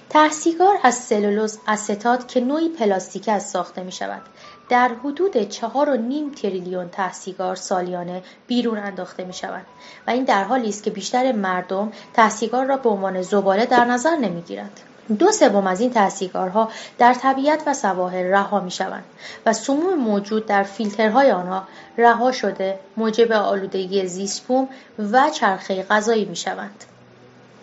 ته 0.09 0.32
سیگار 0.32 0.79
از 0.83 0.95
سلولوز 0.95 1.59
استات 1.67 2.29
که 2.29 2.41
نوعی 2.41 2.69
پلاستیک 2.69 3.29
است 3.29 3.53
ساخته 3.53 3.83
می 3.83 3.93
شود. 3.93 4.23
در 4.69 4.91
حدود 5.05 5.49
چهار 5.49 5.91
و 5.91 5.97
نیم 5.97 6.31
تریلیون 6.31 6.89
ته 6.89 7.12
سیگار 7.12 7.57
سالیانه 7.57 8.23
بیرون 8.47 8.79
انداخته 8.79 9.25
می 9.25 9.33
شود 9.33 9.67
و 10.07 10.11
این 10.11 10.25
در 10.25 10.45
حالی 10.45 10.69
است 10.69 10.83
که 10.83 10.91
بیشتر 10.91 11.33
مردم 11.33 11.93
ته 12.15 12.32
سیگار 12.32 12.67
را 12.67 12.77
به 12.77 12.89
عنوان 12.89 13.23
زباله 13.23 13.67
در 13.67 13.85
نظر 13.85 14.17
نمی 14.17 14.43
گیرند. 14.43 14.81
دو 15.19 15.33
سوم 15.33 15.67
از 15.67 15.81
این 15.81 15.91
ته 15.91 16.14
سیگارها 16.14 16.71
در 16.99 17.15
طبیعت 17.15 17.63
و 17.67 17.75
سواحل 17.75 18.25
رها 18.25 18.61
می 18.61 18.71
شوند 18.71 19.05
و 19.47 19.53
سموم 19.53 19.95
موجود 19.95 20.47
در 20.47 20.63
فیلترهای 20.63 21.31
آنها 21.31 21.63
رها 21.99 22.33
شده 22.33 22.79
موجب 22.97 23.33
آلودگی 23.33 24.07
زیستبوم 24.07 24.69
و 24.99 25.31
چرخه 25.31 25.83
غذایی 25.83 26.25
می 26.25 26.37
شوند. 26.37 26.85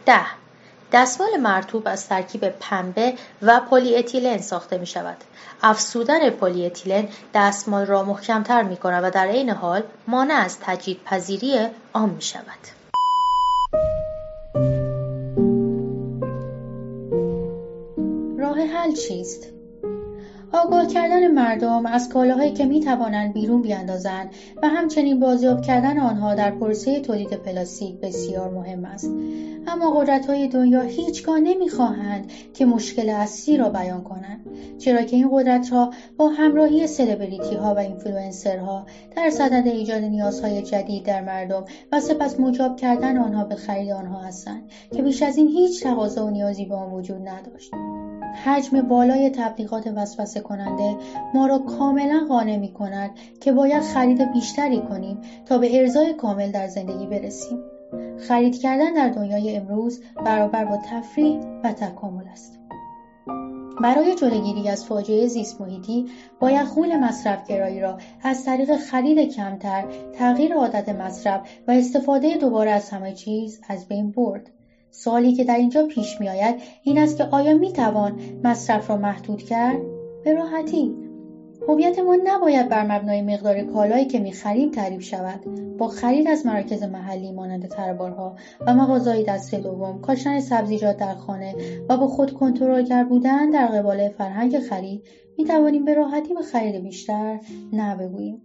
ده 0.06 0.26
دستمال 0.92 1.38
مرطوب 1.38 1.84
از 1.86 2.08
ترکیب 2.08 2.50
پنبه 2.50 3.14
و 3.42 3.60
پلی 3.60 3.98
اتیلن 3.98 4.38
ساخته 4.38 4.78
می 4.78 4.88
شود. 4.88 5.18
افزودن 5.64 6.30
پلی 6.30 6.66
اتیلن 6.66 7.08
دستمال 7.34 7.86
را 7.86 8.04
محکمتر 8.04 8.64
می 8.64 8.78
کند 8.78 9.04
و 9.04 9.10
در 9.10 9.28
عین 9.28 9.50
حال 9.50 9.84
مانع 10.08 10.34
از 10.34 10.60
تجدید 10.60 11.04
پذیری 11.04 11.68
آن 11.94 12.10
می 12.10 12.22
شود. 12.22 14.01
حل 18.92 18.98
چیست؟ 18.98 19.48
آگاه 20.54 20.88
کردن 20.88 21.32
مردم 21.32 21.86
از 21.86 22.10
کالاهایی 22.10 22.52
که 22.52 22.66
می 22.66 22.80
توانند 22.80 23.34
بیرون 23.34 23.62
بیاندازند 23.62 24.30
و 24.64 24.68
همچنین 24.68 25.20
بازیافت 25.20 25.62
کردن 25.62 26.00
آنها 26.00 26.36
در 26.36 26.52
پروسه 26.52 27.00
تولید 27.00 27.34
پلاستیک 27.34 27.96
بسیار 28.00 28.50
مهم 28.50 28.86
است 28.86 29.10
اما 29.68 29.92
قدرت 29.92 30.26
های 30.26 30.48
دنیا 30.48 30.82
هیچگاه 30.82 31.40
نمی‌خواهند 31.40 32.32
که 32.54 32.66
مشکل 32.66 33.10
اصلی 33.10 33.58
را 33.58 33.70
بیان 33.70 34.04
کنند 34.04 34.46
چرا 34.78 35.02
که 35.02 35.16
این 35.16 35.30
قدرت 35.32 35.70
ها 35.70 35.94
با 36.18 36.28
همراهی 36.28 36.88
سلبریتی 36.88 37.56
ها 37.56 37.76
و 37.76 37.80
اینفلوئنسرها 37.80 38.86
در 39.16 39.30
صدد 39.30 39.68
ایجاد 39.68 40.04
نیازهای 40.04 40.62
جدید 40.62 41.04
در 41.04 41.22
مردم 41.22 41.66
و 41.92 42.00
سپس 42.00 42.40
مجاب 42.40 42.76
کردن 42.76 43.18
آنها 43.18 43.44
به 43.44 43.56
خرید 43.56 43.92
آنها 43.92 44.22
هستند 44.22 44.70
که 44.96 45.02
بیش 45.02 45.24
از 45.24 45.38
این 45.38 45.48
هیچ 45.48 45.84
تقاضا 45.84 46.26
و 46.26 46.30
نیازی 46.30 46.66
به 46.66 46.76
آن 46.76 46.92
وجود 46.92 47.28
نداشت 47.28 47.72
حجم 48.34 48.82
بالای 48.82 49.30
تبلیغات 49.30 49.88
وسوسه 49.96 50.40
کننده 50.40 50.98
ما 51.34 51.46
را 51.46 51.60
کاملا 51.60 52.26
قانع 52.30 52.56
می 52.56 52.74
کند 52.74 53.12
که 53.42 53.52
باید 53.52 53.84
خرید 53.84 54.32
بیشتری 54.32 54.82
کنیم 54.82 55.22
تا 55.46 55.58
به 55.58 55.80
ارزای 55.80 56.14
کامل 56.14 56.52
در 56.52 56.68
زندگی 56.68 57.06
برسیم. 57.06 57.60
خرید 58.28 58.58
کردن 58.58 58.94
در 58.94 59.10
دنیای 59.10 59.56
امروز 59.56 60.02
برابر 60.26 60.66
با 60.66 60.78
تفریح 60.78 61.40
و 61.64 61.72
تکامل 61.72 62.28
است. 62.28 62.60
برای 63.84 64.16
جلوگیری 64.16 64.70
از 64.70 64.86
فاجعه 64.86 65.28
زیست 65.28 65.62
محیطی 65.62 66.06
باید 66.40 66.68
غول 66.68 66.98
مصرفگرایی 66.98 67.80
را 67.80 67.98
از 68.24 68.46
طریق 68.46 68.76
خرید 68.76 69.36
کمتر، 69.36 69.86
تغییر 70.14 70.54
عادت 70.54 70.90
مصرف 70.90 71.42
و 71.68 71.72
استفاده 71.72 72.38
دوباره 72.38 72.72
از 72.72 72.90
همه 72.90 73.14
چیز 73.14 73.62
از 73.70 73.88
بین 73.88 74.12
برد. 74.12 74.50
سوالی 74.92 75.34
که 75.34 75.44
در 75.44 75.58
اینجا 75.58 75.84
پیش 75.84 76.20
می 76.20 76.30
آید 76.30 76.56
این 76.84 76.98
است 76.98 77.18
که 77.18 77.24
آیا 77.24 77.54
می 77.54 77.74
توان 77.74 78.20
مصرف 78.44 78.90
را 78.90 78.98
محدود 78.98 79.44
کرد؟ 79.44 79.82
به 80.24 80.34
راحتی. 80.34 80.96
هویت 81.68 82.00
ما 82.00 82.18
نباید 82.24 82.70
بر 82.70 82.84
مبنای 82.84 83.22
مقدار 83.22 83.62
کالایی 83.62 84.06
که 84.06 84.20
می‌خریم 84.20 84.72
تعریف 84.72 85.02
شود. 85.02 85.46
با 85.78 85.88
خرید 85.88 86.28
از 86.28 86.46
مراکز 86.46 86.84
محلی 86.84 87.32
مانند 87.32 87.68
تربارها 87.68 88.36
و 88.68 88.74
مغازهای 88.74 89.24
دست 89.24 89.56
دوم 89.56 90.02
کاشتن 90.02 90.40
سبزیجات 90.40 90.98
در 90.98 91.14
خانه 91.14 91.56
و 91.90 91.98
با 91.98 92.08
خود 92.08 92.34
کنترلگر 92.34 93.04
بودن 93.04 93.50
در 93.50 93.68
قبال 93.68 94.10
فرهنگ 94.10 94.60
خرید 94.60 95.04
می‌توانیم 95.38 95.86
به 95.86 95.94
راحتی 95.94 96.34
به 96.34 96.42
خرید 96.42 96.84
بیشتر 96.84 97.40
نه 97.74 97.96
بگوییم. 97.96 98.42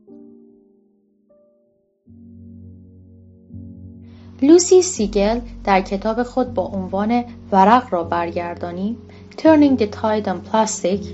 لوسی 4.42 4.82
سیگل 4.82 5.40
در 5.64 5.80
کتاب 5.80 6.22
خود 6.22 6.54
با 6.54 6.62
عنوان 6.62 7.24
ورق 7.52 7.86
را 7.90 8.04
برگردانیم 8.04 8.96
Turning 9.36 9.78
the 9.78 9.86
Tide 9.86 10.26
on 10.26 10.52
Plastic 10.52 11.06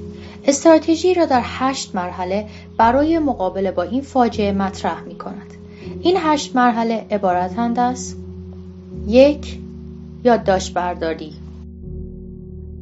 استراتژی 0.44 1.14
را 1.14 1.24
در 1.24 1.42
هشت 1.44 1.94
مرحله 1.94 2.46
برای 2.76 3.18
مقابله 3.18 3.70
با 3.70 3.82
این 3.82 4.02
فاجعه 4.02 4.52
مطرح 4.52 5.02
می 5.02 5.18
کند. 5.18 5.54
این 6.00 6.16
هشت 6.18 6.56
مرحله 6.56 7.06
عبارتند 7.10 7.78
از 7.78 8.14
یک 9.06 9.58
یادداشت 10.24 10.74
برداری 10.74 11.32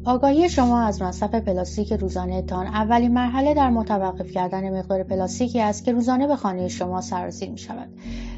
آگاهی 0.05 0.49
شما 0.49 0.81
از 0.81 1.01
مصرف 1.01 1.35
پلاستیک 1.35 1.93
روزانه 1.93 2.41
تان 2.41 2.67
اولین 2.67 3.13
مرحله 3.13 3.53
در 3.53 3.69
متوقف 3.69 4.31
کردن 4.31 4.79
مقدار 4.79 5.03
پلاستیکی 5.03 5.61
است 5.61 5.85
که 5.85 5.91
روزانه 5.91 6.27
به 6.27 6.35
خانه 6.35 6.67
شما 6.67 7.01
سرازیر 7.01 7.49
می 7.49 7.57
شود. 7.57 7.89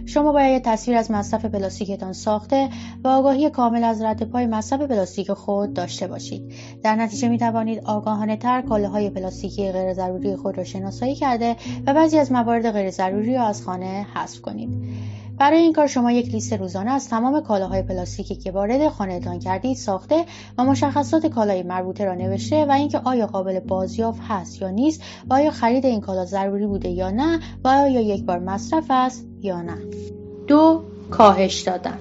شما 0.06 0.32
باید 0.32 0.64
تصویر 0.64 0.98
از 0.98 1.12
مصرف 1.12 1.46
پلاستیکتان 1.46 2.14
ساخته 2.14 2.70
و 3.04 3.08
آگاهی 3.08 3.50
کامل 3.50 3.84
از 3.84 4.02
رد 4.02 4.24
پای 4.24 4.46
مصرف 4.46 4.82
پلاستیک 4.82 5.34
خود 5.34 5.74
داشته 5.74 6.08
باشید. 6.08 6.54
در 6.84 6.96
نتیجه 6.96 7.28
می 7.28 7.38
توانید 7.38 7.84
آگاهانه 7.86 8.38
تر 8.38 8.62
کاله 8.62 8.88
های 8.88 9.10
پلاستیکی 9.10 9.72
غیر 9.72 9.94
ضروری 9.94 10.36
خود 10.36 10.58
را 10.58 10.64
شناسایی 10.64 11.16
کرده 11.16 11.56
و 11.88 11.94
بعضی 11.94 12.18
از 12.18 12.32
موارد 12.32 12.72
غیر 12.72 12.90
ضروری 12.90 13.36
را 13.36 13.44
از 13.44 13.64
خانه 13.64 14.08
حذف 14.14 14.42
کنید. 14.42 14.70
برای 15.38 15.58
این 15.58 15.74
کار 15.74 15.88
شما 15.88 16.12
یک 16.12 16.32
لیست 16.32 16.54
روزانه 16.54 16.92
از 16.92 17.10
تمام 17.10 17.42
کالاهای 17.42 17.82
پلاستیکی 17.82 18.36
که 18.36 18.52
وارد 18.52 18.90
خانهتان 18.90 19.40
کردید 19.40 19.78
ساخته 19.78 20.26
و 20.58 20.64
مشخصات 20.64 21.26
کالای 21.26 21.64
مربوطه 21.64 22.06
را 22.06 22.16
نوشته 22.16 22.66
و 22.66 22.72
اینکه 22.72 23.00
آیا 23.04 23.28
قابل 23.28 23.60
بازیافت 23.60 24.22
هست 24.28 24.62
یا 24.62 24.70
نیست 24.70 25.02
و 25.30 25.34
آیا 25.34 25.52
خرید 25.52 25.86
این 25.86 26.02
کالا 26.02 26.26
ضروری 26.26 26.66
بوده 26.66 26.90
یا 26.90 27.10
نه 27.10 27.40
و 27.64 27.68
آیا 27.68 28.02
یک 28.02 28.24
بار 28.26 28.40
مصرف 28.40 28.86
است 28.90 29.26
یا 29.42 29.62
نه. 29.62 29.78
دو 30.48 30.84
کاهش 31.12 31.62
دادن. 31.62 31.98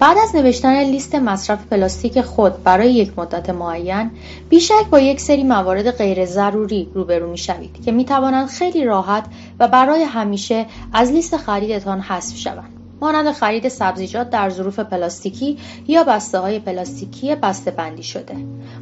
بعد 0.00 0.18
از 0.18 0.36
نوشتن 0.36 0.82
لیست 0.82 1.14
مصرف 1.14 1.66
پلاستیک 1.66 2.20
خود 2.20 2.62
برای 2.62 2.92
یک 2.92 3.18
مدت 3.18 3.50
معین 3.50 4.10
بیشک 4.48 4.86
با 4.90 5.00
یک 5.00 5.20
سری 5.20 5.44
موارد 5.44 5.90
غیر 5.90 6.26
ضروری 6.26 6.88
روبرو 6.94 7.30
می 7.30 7.38
شوید 7.38 7.84
که 7.84 7.92
می 7.92 8.04
توانند 8.04 8.48
خیلی 8.48 8.84
راحت 8.84 9.24
و 9.60 9.68
برای 9.68 10.02
همیشه 10.02 10.66
از 10.92 11.12
لیست 11.12 11.36
خریدتان 11.36 12.00
حذف 12.00 12.36
شوند. 12.36 12.72
مانند 13.00 13.32
خرید 13.32 13.68
سبزیجات 13.68 14.30
در 14.30 14.50
ظروف 14.50 14.78
پلاستیکی 14.78 15.58
یا 15.88 16.04
بسته 16.04 16.38
های 16.38 16.58
پلاستیکی 16.58 17.34
بسته 17.34 17.70
بندی 17.70 18.02
شده. 18.02 18.36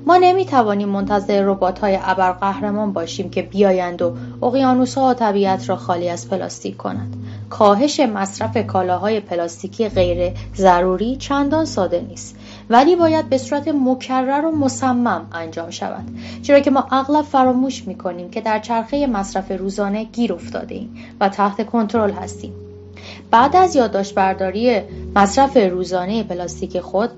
ما 0.06 0.16
نمی 0.16 0.44
توانیم 0.44 0.88
منتظر 0.88 1.42
ربات 1.42 1.78
های 1.78 1.98
ابرقهرمان 2.02 2.92
باشیم 2.92 3.30
که 3.30 3.42
بیایند 3.42 4.02
و 4.02 4.16
اقیانوس 4.42 4.94
ها 4.94 5.10
و 5.10 5.14
طبیعت 5.14 5.68
را 5.68 5.76
خالی 5.76 6.08
از 6.08 6.30
پلاستیک 6.30 6.76
کنند. 6.76 7.16
کاهش 7.58 8.00
مصرف 8.00 8.66
کالاهای 8.66 9.20
پلاستیکی 9.20 9.88
غیر 9.88 10.32
ضروری 10.56 11.16
چندان 11.16 11.64
ساده 11.64 12.00
نیست 12.00 12.36
ولی 12.70 12.96
باید 12.96 13.28
به 13.28 13.38
صورت 13.38 13.68
مکرر 13.68 14.44
و 14.44 14.56
مصمم 14.56 15.26
انجام 15.32 15.70
شود. 15.70 16.04
چرا 16.42 16.60
که 16.60 16.70
ما 16.70 16.86
اغلب 16.90 17.24
فراموش 17.24 17.84
می 17.86 17.94
کنیم 17.94 18.30
که 18.30 18.40
در 18.40 18.58
چرخه 18.58 19.06
مصرف 19.06 19.50
روزانه 19.50 20.04
گیر 20.04 20.32
افتاده 20.32 20.74
ایم 20.74 20.96
و 21.20 21.28
تحت 21.28 21.66
کنترل 21.66 22.10
هستیم. 22.10 22.52
بعد 23.30 23.56
از 23.56 23.76
یادداشت 23.76 24.14
برداری 24.14 24.80
مصرف 25.16 25.56
روزانه 25.56 26.22
پلاستیک 26.22 26.80
خود 26.80 27.10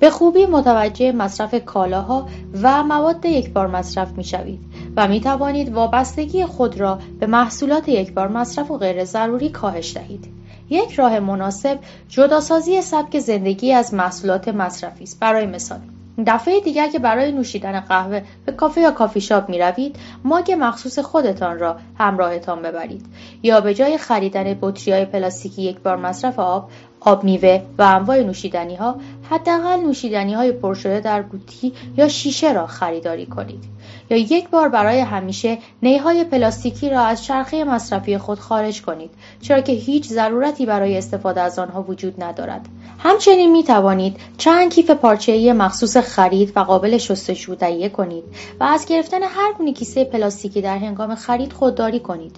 به 0.00 0.10
خوبی 0.10 0.46
متوجه 0.46 1.12
مصرف 1.12 1.54
کالاها 1.64 2.28
و 2.62 2.82
مواد 2.82 3.24
یک 3.24 3.52
بار 3.52 3.66
مصرف 3.66 4.12
می 4.12 4.24
شوید 4.24 4.60
و 4.96 5.08
می 5.08 5.20
توانید 5.20 5.72
وابستگی 5.72 6.46
خود 6.46 6.80
را 6.80 6.98
به 7.20 7.26
محصولات 7.26 7.88
یک 7.88 8.12
بار 8.12 8.28
مصرف 8.28 8.70
و 8.70 8.78
غیر 8.78 9.04
ضروری 9.04 9.48
کاهش 9.48 9.94
دهید. 9.94 10.28
یک 10.70 10.92
راه 10.92 11.20
مناسب 11.20 11.78
جداسازی 12.08 12.82
سبک 12.82 13.18
زندگی 13.18 13.72
از 13.72 13.94
محصولات 13.94 14.48
مصرفی 14.48 15.04
است. 15.04 15.20
برای 15.20 15.46
مثال 15.46 15.80
دفعه 16.26 16.60
دیگر 16.60 16.88
که 16.88 16.98
برای 16.98 17.32
نوشیدن 17.32 17.80
قهوه 17.80 18.22
به 18.46 18.52
کافه 18.52 18.80
یا 18.80 18.90
کافی 18.90 19.20
شاپ 19.20 19.48
می 19.48 19.58
روید 19.58 19.96
ماگ 20.24 20.56
مخصوص 20.58 20.98
خودتان 20.98 21.58
را 21.58 21.76
همراهتان 21.98 22.62
ببرید 22.62 23.06
یا 23.42 23.60
به 23.60 23.74
جای 23.74 23.98
خریدن 23.98 24.58
بطری 24.60 24.92
های 24.92 25.04
پلاستیکی 25.04 25.62
یک 25.62 25.78
بار 25.78 25.96
مصرف 25.96 26.38
آب 26.38 26.70
آب 27.00 27.24
میوه 27.24 27.62
و 27.78 27.82
انواع 27.82 28.22
نوشیدنی 28.22 28.76
ها 28.76 28.96
حداقل 29.30 29.80
نوشیدنی 29.80 30.34
های 30.34 30.52
پر 30.52 30.74
شده 30.74 31.00
در 31.00 31.22
قوطی 31.22 31.72
یا 31.96 32.08
شیشه 32.08 32.52
را 32.52 32.66
خریداری 32.66 33.26
کنید 33.26 33.64
یا 34.10 34.16
یک 34.16 34.48
بار 34.48 34.68
برای 34.68 35.00
همیشه 35.00 35.58
نیهای 35.82 36.24
پلاستیکی 36.24 36.90
را 36.90 37.00
از 37.00 37.24
چرخه 37.24 37.64
مصرفی 37.64 38.18
خود 38.18 38.38
خارج 38.38 38.82
کنید 38.82 39.10
چرا 39.42 39.60
که 39.60 39.72
هیچ 39.72 40.08
ضرورتی 40.08 40.66
برای 40.66 40.98
استفاده 40.98 41.40
از 41.40 41.58
آنها 41.58 41.82
وجود 41.82 42.22
ندارد. 42.22 42.68
همچنین 42.98 43.52
می 43.52 43.64
توانید 43.64 44.16
چند 44.38 44.72
کیف 44.74 44.90
پارچه‌ای 44.90 45.52
مخصوص 45.52 45.96
خرید 45.96 46.52
و 46.56 46.60
قابل 46.60 46.98
شستشو 46.98 47.54
تهیه 47.54 47.88
کنید 47.88 48.24
و 48.60 48.64
از 48.64 48.86
گرفتن 48.86 49.22
هر 49.22 49.52
گونه 49.58 49.72
کیسه 49.72 50.04
پلاستیکی 50.04 50.60
در 50.62 50.78
هنگام 50.78 51.14
خرید 51.14 51.52
خودداری 51.52 52.00
کنید. 52.00 52.36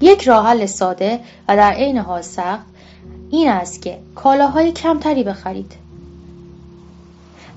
یک 0.00 0.22
راه 0.22 0.46
حل 0.46 0.66
ساده 0.66 1.20
و 1.48 1.56
در 1.56 1.72
عین 1.72 1.98
حال 1.98 2.22
سخت 2.22 2.66
این 3.30 3.48
است 3.48 3.82
که 3.82 3.98
کالاهای 4.14 4.72
کمتری 4.72 5.24
بخرید. 5.24 5.87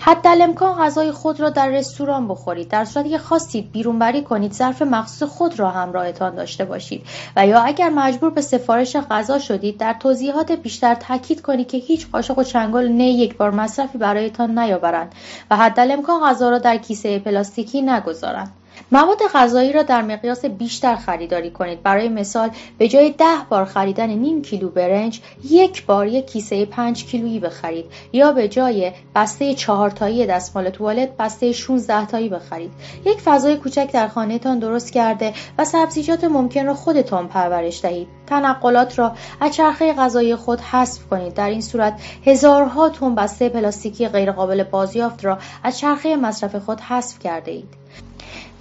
حتی 0.03 0.29
امکان 0.43 0.73
غذای 0.73 1.11
خود 1.11 1.39
را 1.39 1.49
در 1.49 1.69
رستوران 1.69 2.27
بخورید. 2.27 2.67
در 2.67 2.85
صورتی 2.85 3.09
که 3.09 3.17
خواستید 3.17 3.71
بیرونبری 3.71 4.21
کنید 4.21 4.53
ظرف 4.53 4.81
مخصوص 4.81 5.29
خود 5.29 5.59
را 5.59 5.69
همراهتان 5.69 6.35
داشته 6.35 6.65
باشید. 6.65 7.05
و 7.35 7.47
یا 7.47 7.59
اگر 7.59 7.89
مجبور 7.89 8.29
به 8.29 8.41
سفارش 8.41 8.95
غذا 8.95 9.39
شدید 9.39 9.77
در 9.77 9.93
توضیحات 9.93 10.51
بیشتر 10.51 10.95
تاکید 10.95 11.41
کنید 11.41 11.67
که 11.67 11.77
هیچ 11.77 12.07
قاشق 12.11 12.37
و 12.37 12.43
چنگال 12.43 12.87
نه 12.87 13.03
یک 13.03 13.37
بار 13.37 13.51
مصرفی 13.51 13.97
برایتان 13.97 14.59
نیاورند 14.59 15.15
و 15.51 15.57
حتی 15.57 15.81
امکان 15.81 16.21
غذا 16.21 16.49
را 16.49 16.57
در 16.57 16.77
کیسه 16.77 17.19
پلاستیکی 17.19 17.81
نگذارند. 17.81 18.60
مواد 18.91 19.17
غذایی 19.33 19.73
را 19.73 19.83
در 19.83 20.01
مقیاس 20.01 20.45
بیشتر 20.45 20.95
خریداری 20.95 21.51
کنید. 21.51 21.83
برای 21.83 22.09
مثال 22.09 22.49
به 22.77 22.87
جای 22.87 23.09
ده 23.11 23.37
بار 23.49 23.65
خریدن 23.65 24.09
نیم 24.09 24.41
کیلو 24.41 24.69
برنج 24.69 25.21
یک 25.43 25.85
بار 25.85 26.07
یک 26.07 26.27
کیسه 26.27 26.65
پنج 26.65 27.05
کیلویی 27.05 27.39
بخرید. 27.39 27.85
یا 28.13 28.31
به 28.31 28.47
جای 28.47 28.91
بسته 29.15 29.53
چهار 29.53 29.89
تایی 29.89 30.25
دستمال 30.25 30.69
توالت 30.69 31.17
بسته 31.17 31.51
16 31.51 32.05
تایی 32.05 32.29
بخرید. 32.29 32.71
یک 33.05 33.21
فضای 33.21 33.57
کوچک 33.57 33.91
در 33.91 34.07
خانهتان 34.07 34.59
درست 34.59 34.93
کرده 34.93 35.33
و 35.57 35.65
سبزیجات 35.65 36.23
ممکن 36.23 36.65
را 36.65 36.73
خودتان 36.73 37.27
پرورش 37.27 37.81
دهید. 37.81 38.07
تنقلات 38.27 38.99
را 38.99 39.11
از 39.41 39.55
چرخه 39.55 39.93
غذایی 39.93 40.35
خود 40.35 40.59
حذف 40.59 41.07
کنید. 41.07 41.33
در 41.33 41.49
این 41.49 41.61
صورت 41.61 42.01
هزارها 42.25 42.89
تن 42.89 43.15
بسته 43.15 43.49
پلاستیکی 43.49 44.07
غیرقابل 44.07 44.63
بازیافت 44.63 45.25
را 45.25 45.37
از 45.63 45.79
چرخه 45.79 46.15
مصرف 46.15 46.55
خود 46.55 46.79
حذف 46.79 47.19
کرده 47.19 47.51
اید. 47.51 47.81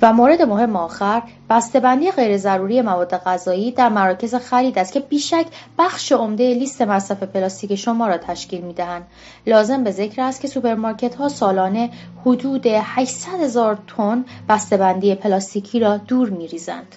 و 0.03 0.12
مورد 0.12 0.42
مهم 0.42 0.76
آخر 0.76 1.22
بسته‌بندی 1.51 2.11
غیر 2.11 2.36
ضروری 2.36 2.82
مواد 2.82 3.16
غذایی 3.16 3.72
در 3.72 3.88
مراکز 3.88 4.34
خرید 4.34 4.78
است 4.78 4.92
که 4.92 5.01
بیشک 5.01 5.46
بخش 5.78 6.12
عمده 6.12 6.55
لیست 6.55 6.82
مصرف 6.82 7.22
پلاستیک 7.22 7.74
شما 7.74 8.09
را 8.09 8.18
تشکیل 8.18 8.61
می‌دهند. 8.61 9.07
لازم 9.46 9.84
به 9.84 9.90
ذکر 9.90 10.22
است 10.22 10.40
که 10.40 10.48
سوپرمارکت 10.48 11.14
ها 11.14 11.28
سالانه 11.28 11.90
حدود 12.26 12.66
800 12.66 13.40
هزار 13.40 13.78
تن 13.96 14.24
بسته‌بندی 14.48 15.14
پلاستیکی 15.14 15.80
را 15.80 15.96
دور 15.96 16.30
می‌ریزند. 16.30 16.96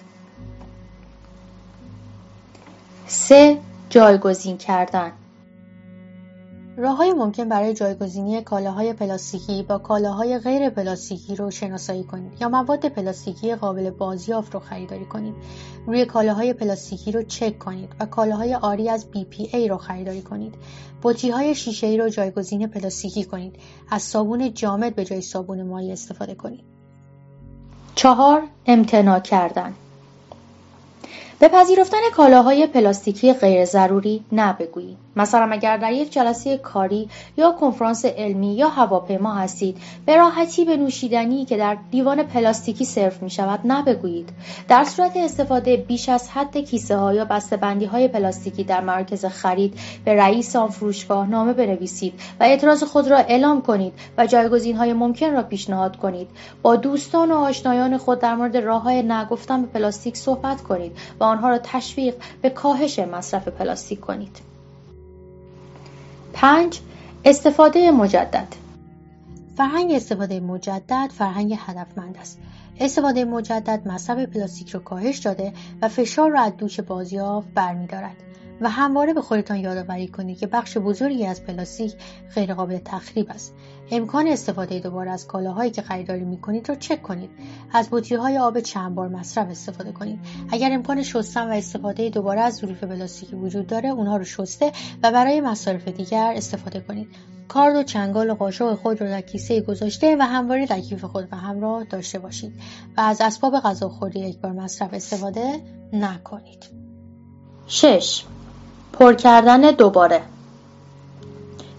سه 3.06 3.58
جایگزین 3.90 4.58
کردن 4.58 5.12
های 6.78 7.12
ممکن 7.12 7.48
برای 7.48 7.74
جایگزینی 7.74 8.42
کالاهای 8.42 8.92
پلاستیکی 8.92 9.62
با 9.62 9.78
کالاهای 9.78 10.38
غیر 10.38 10.70
پلاستیکی 10.70 11.36
رو 11.36 11.50
شناسایی 11.50 12.04
کنید 12.04 12.40
یا 12.40 12.48
مواد 12.48 12.88
پلاستیکی 12.88 13.54
قابل 13.54 13.90
بازیافت 13.90 14.54
رو 14.54 14.60
خریداری 14.60 15.04
کنید. 15.04 15.34
روی 15.86 16.04
کالاهای 16.04 16.52
پلاستیکی 16.52 17.12
رو 17.12 17.22
چک 17.22 17.58
کنید 17.58 17.88
و 18.00 18.06
کالاهای 18.06 18.54
آری 18.54 18.88
از 18.88 19.06
BPA 19.14 19.54
رو 19.54 19.76
خریداری 19.76 20.22
کنید. 20.22 20.54
بطری 21.02 21.30
های 21.30 21.54
شیشه 21.54 21.86
ای 21.86 21.96
رو 21.96 22.08
جایگزین 22.08 22.66
پلاستیکی 22.66 23.24
کنید. 23.24 23.56
از 23.90 24.02
صابون 24.02 24.54
جامد 24.54 24.94
به 24.94 25.04
جای 25.04 25.20
صابون 25.20 25.62
مایی 25.62 25.92
استفاده 25.92 26.34
کنید. 26.34 26.64
چهار 27.94 28.42
امتناع 28.66 29.20
کردن 29.20 29.74
به 31.38 31.48
پذیرفتن 31.48 32.10
کالاهای 32.16 32.66
پلاستیکی 32.66 33.32
غیر 33.32 33.64
ضروری 33.64 34.24
نبگویید. 34.32 35.04
مثلا 35.16 35.48
اگر 35.52 35.76
در 35.76 35.92
یک 35.92 36.12
جلسه 36.12 36.58
کاری 36.58 37.08
یا 37.36 37.52
کنفرانس 37.52 38.04
علمی 38.04 38.54
یا 38.54 38.68
هواپیما 38.68 39.34
هستید 39.34 39.76
به 40.06 40.16
راحتی 40.16 40.64
به 40.64 40.76
نوشیدنی 40.76 41.44
که 41.44 41.56
در 41.56 41.76
دیوان 41.90 42.22
پلاستیکی 42.22 42.84
سرو 42.84 43.12
می 43.20 43.30
شود 43.30 43.60
نبگویید 43.64 44.28
در 44.68 44.84
صورت 44.84 45.16
استفاده 45.16 45.76
بیش 45.76 46.08
از 46.08 46.30
حد 46.30 46.56
کیسه 46.56 46.96
ها 46.96 47.14
یا 47.14 47.24
بندی 47.60 47.84
های 47.84 48.08
پلاستیکی 48.08 48.64
در 48.64 48.80
مرکز 48.80 49.24
خرید 49.24 49.78
به 50.04 50.14
رئیس 50.14 50.56
آن 50.56 50.68
فروشگاه 50.68 51.26
نامه 51.30 51.52
بنویسید 51.52 52.14
و 52.40 52.44
اعتراض 52.44 52.82
خود 52.82 53.08
را 53.08 53.16
اعلام 53.16 53.62
کنید 53.62 53.92
و 54.18 54.26
جایگزین 54.26 54.76
های 54.76 54.92
ممکن 54.92 55.32
را 55.32 55.42
پیشنهاد 55.42 55.96
کنید 55.96 56.28
با 56.62 56.76
دوستان 56.76 57.32
و 57.32 57.34
آشنایان 57.34 57.96
خود 57.98 58.18
در 58.18 58.34
مورد 58.34 58.56
راه 58.56 58.82
های 58.82 59.02
نگفتن 59.02 59.62
به 59.62 59.68
پلاستیک 59.68 60.16
صحبت 60.16 60.62
کنید 60.62 60.96
و 61.20 61.23
آنها 61.24 61.48
را 61.48 61.58
تشویق 61.58 62.14
به 62.42 62.50
کاهش 62.50 62.98
مصرف 62.98 63.48
پلاستیک 63.48 64.00
کنید. 64.00 64.38
5. 66.32 66.80
استفاده 67.24 67.90
مجدد. 67.90 68.48
فرهنگ 69.56 69.92
استفاده 69.92 70.40
مجدد 70.40 71.10
فرهنگ 71.18 71.58
هدفمند 71.58 72.16
است. 72.16 72.38
استفاده 72.80 73.24
مجدد 73.24 73.88
مصرف 73.88 74.18
پلاستیک 74.18 74.70
را 74.70 74.80
کاهش 74.80 75.18
داده 75.18 75.52
و 75.82 75.88
فشار 75.88 76.30
را 76.30 76.40
از 76.40 76.56
دوش 76.56 76.80
بازیافت 76.80 77.48
برمیدارد. 77.54 78.16
و 78.60 78.70
همواره 78.70 79.14
به 79.14 79.20
خودتان 79.20 79.56
یادآوری 79.56 80.08
کنید 80.08 80.38
که 80.38 80.46
بخش 80.46 80.78
بزرگی 80.78 81.26
از 81.26 81.44
پلاستیک 81.44 81.94
غیرقابل 82.34 82.78
تخریب 82.78 83.30
است. 83.30 83.54
امکان 83.90 84.28
استفاده 84.28 84.78
دوباره 84.78 85.10
از 85.10 85.26
کالاهایی 85.26 85.70
که 85.70 85.82
خریداری 85.82 86.24
می 86.24 86.40
کنید 86.40 86.68
را 86.68 86.74
چک 86.74 87.02
کنید. 87.02 87.30
از 87.72 87.88
بطری 87.90 88.16
های 88.16 88.38
آب 88.38 88.60
چند 88.60 88.94
بار 88.94 89.08
مصرف 89.08 89.50
استفاده 89.50 89.92
کنید. 89.92 90.18
اگر 90.50 90.72
امکان 90.72 91.02
شستن 91.02 91.48
و 91.48 91.52
استفاده 91.52 92.10
دوباره 92.10 92.40
از 92.40 92.54
ظروف 92.54 92.84
پلاستیکی 92.84 93.36
وجود 93.36 93.66
داره 93.66 93.88
اونها 93.88 94.16
رو 94.16 94.24
شسته 94.24 94.72
و 95.02 95.12
برای 95.12 95.40
مصارف 95.40 95.88
دیگر 95.88 96.32
استفاده 96.36 96.80
کنید. 96.80 97.08
کارد 97.48 97.76
و 97.76 97.82
چنگال 97.82 98.30
و 98.30 98.34
قاشق 98.34 98.74
خود 98.74 99.00
را 99.00 99.08
در 99.08 99.20
کیسه 99.20 99.60
گذاشته 99.60 100.16
و 100.16 100.22
همواره 100.22 100.66
در 100.66 100.80
کیف 100.80 101.04
خود 101.04 101.28
و 101.32 101.36
همراه 101.36 101.84
داشته 101.84 102.18
باشید. 102.18 102.52
و 102.96 103.00
از 103.00 103.20
اسباب 103.20 103.54
غذاخوری 103.54 104.20
یک 104.20 104.38
بار 104.38 104.52
مصرف 104.52 104.94
استفاده 104.94 105.60
نکنید. 105.92 106.64
6 107.66 108.24
پر 108.94 109.14
کردن 109.14 109.60
دوباره. 109.60 110.22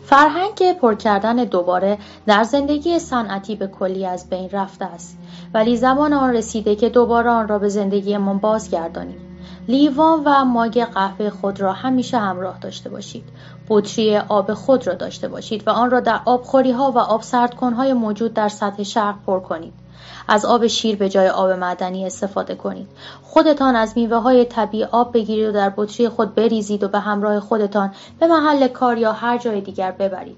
فرهنگ 0.06 0.74
پر 0.82 0.96
کردن 0.96 1.36
دوباره 1.36 1.98
در 2.28 2.44
زندگی 2.44 3.00
صنعتی 3.00 3.56
به 3.56 3.68
کلی 3.68 4.06
از 4.06 4.30
بین 4.30 4.50
رفته 4.50 4.86
است. 4.86 5.18
ولی 5.54 5.78
زمان 5.78 6.14
آن 6.14 6.34
رسیده 6.34 6.76
که 6.76 6.90
دوباره 6.90 7.30
آن 7.30 7.48
را 7.48 7.60
به 7.60 7.70
زندگیمان 7.70 8.38
بازگردانیم. 8.38 9.18
لیوان 9.68 10.24
و 10.26 10.46
ماگ 10.46 10.84
قهوه 10.84 11.30
خود 11.30 11.62
را 11.62 11.74
همیشه 11.74 12.18
همراه 12.18 12.60
داشته 12.60 12.90
باشید. 12.90 13.24
بطری 13.70 14.18
آب 14.18 14.54
خود 14.54 14.88
را 14.88 14.94
داشته 14.94 15.28
باشید 15.28 15.68
و 15.68 15.72
آن 15.72 15.92
را 15.92 16.00
در 16.00 16.20
آبخوری 16.26 16.72
ها 16.72 16.92
و 16.92 17.00
آب 17.00 17.22
سردکن 17.22 17.74
های 17.74 17.94
موجود 17.94 18.34
در 18.34 18.50
سطح 18.50 18.84
شرق 18.84 19.16
پر 19.26 19.40
کنید. 19.40 19.85
از 20.28 20.46
آب 20.46 20.68
شیر 20.68 20.96
به 20.96 21.10
جای 21.10 21.30
آب 21.30 21.50
معدنی 21.50 22.06
استفاده 22.06 22.56
کنید. 22.56 22.88
خودتان 23.24 23.76
از 23.76 23.94
میوه 23.96 24.18
های 24.18 24.46
طبیعی 24.46 24.84
آب 24.84 25.14
بگیرید 25.14 25.50
و 25.50 25.52
در 25.52 25.74
بطری 25.78 26.10
خود 26.10 26.36
بریزید 26.36 26.84
و 26.84 26.88
به 26.88 27.00
همراه 27.00 27.40
خودتان 27.40 27.94
به 28.20 28.28
محل 28.28 28.68
کار 28.68 28.98
یا 28.98 29.12
هر 29.12 29.38
جای 29.38 29.62
دیگر 29.62 29.92
ببرید. 29.92 30.38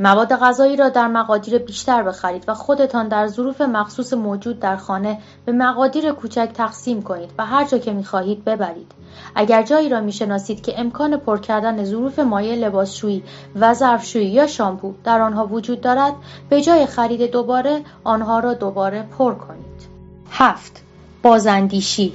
مواد 0.00 0.36
غذایی 0.36 0.76
را 0.76 0.88
در 0.88 1.08
مقادیر 1.08 1.58
بیشتر 1.58 2.02
بخرید 2.02 2.44
و 2.48 2.54
خودتان 2.54 3.08
در 3.08 3.26
ظروف 3.26 3.60
مخصوص 3.60 4.12
موجود 4.12 4.60
در 4.60 4.76
خانه 4.76 5.18
به 5.44 5.52
مقادیر 5.52 6.12
کوچک 6.12 6.50
تقسیم 6.54 7.02
کنید 7.02 7.30
و 7.38 7.46
هر 7.46 7.64
جا 7.64 7.78
که 7.78 7.92
می‌خواهید 7.92 8.44
ببرید. 8.44 8.92
اگر 9.34 9.62
جایی 9.62 9.88
را 9.88 10.00
می‌شناسید 10.00 10.60
که 10.60 10.80
امکان 10.80 11.16
پر 11.16 11.38
کردن 11.38 11.84
ظروف 11.84 12.18
مایع 12.18 12.54
لباسشویی 12.54 13.22
و 13.56 13.74
ظرفشویی 13.74 14.30
یا 14.30 14.46
شامپو 14.46 14.94
در 15.04 15.20
آنها 15.20 15.46
وجود 15.46 15.80
دارد 15.80 16.12
به 16.48 16.62
جای 16.62 16.86
خرید 16.86 17.30
دوباره 17.30 17.80
آنها 18.04 18.38
را 18.38 18.54
دوباره 18.54 19.02
پر 19.02 19.34
کنید. 19.34 19.88
هفت 20.30 20.82
بازاندیشی. 21.22 22.12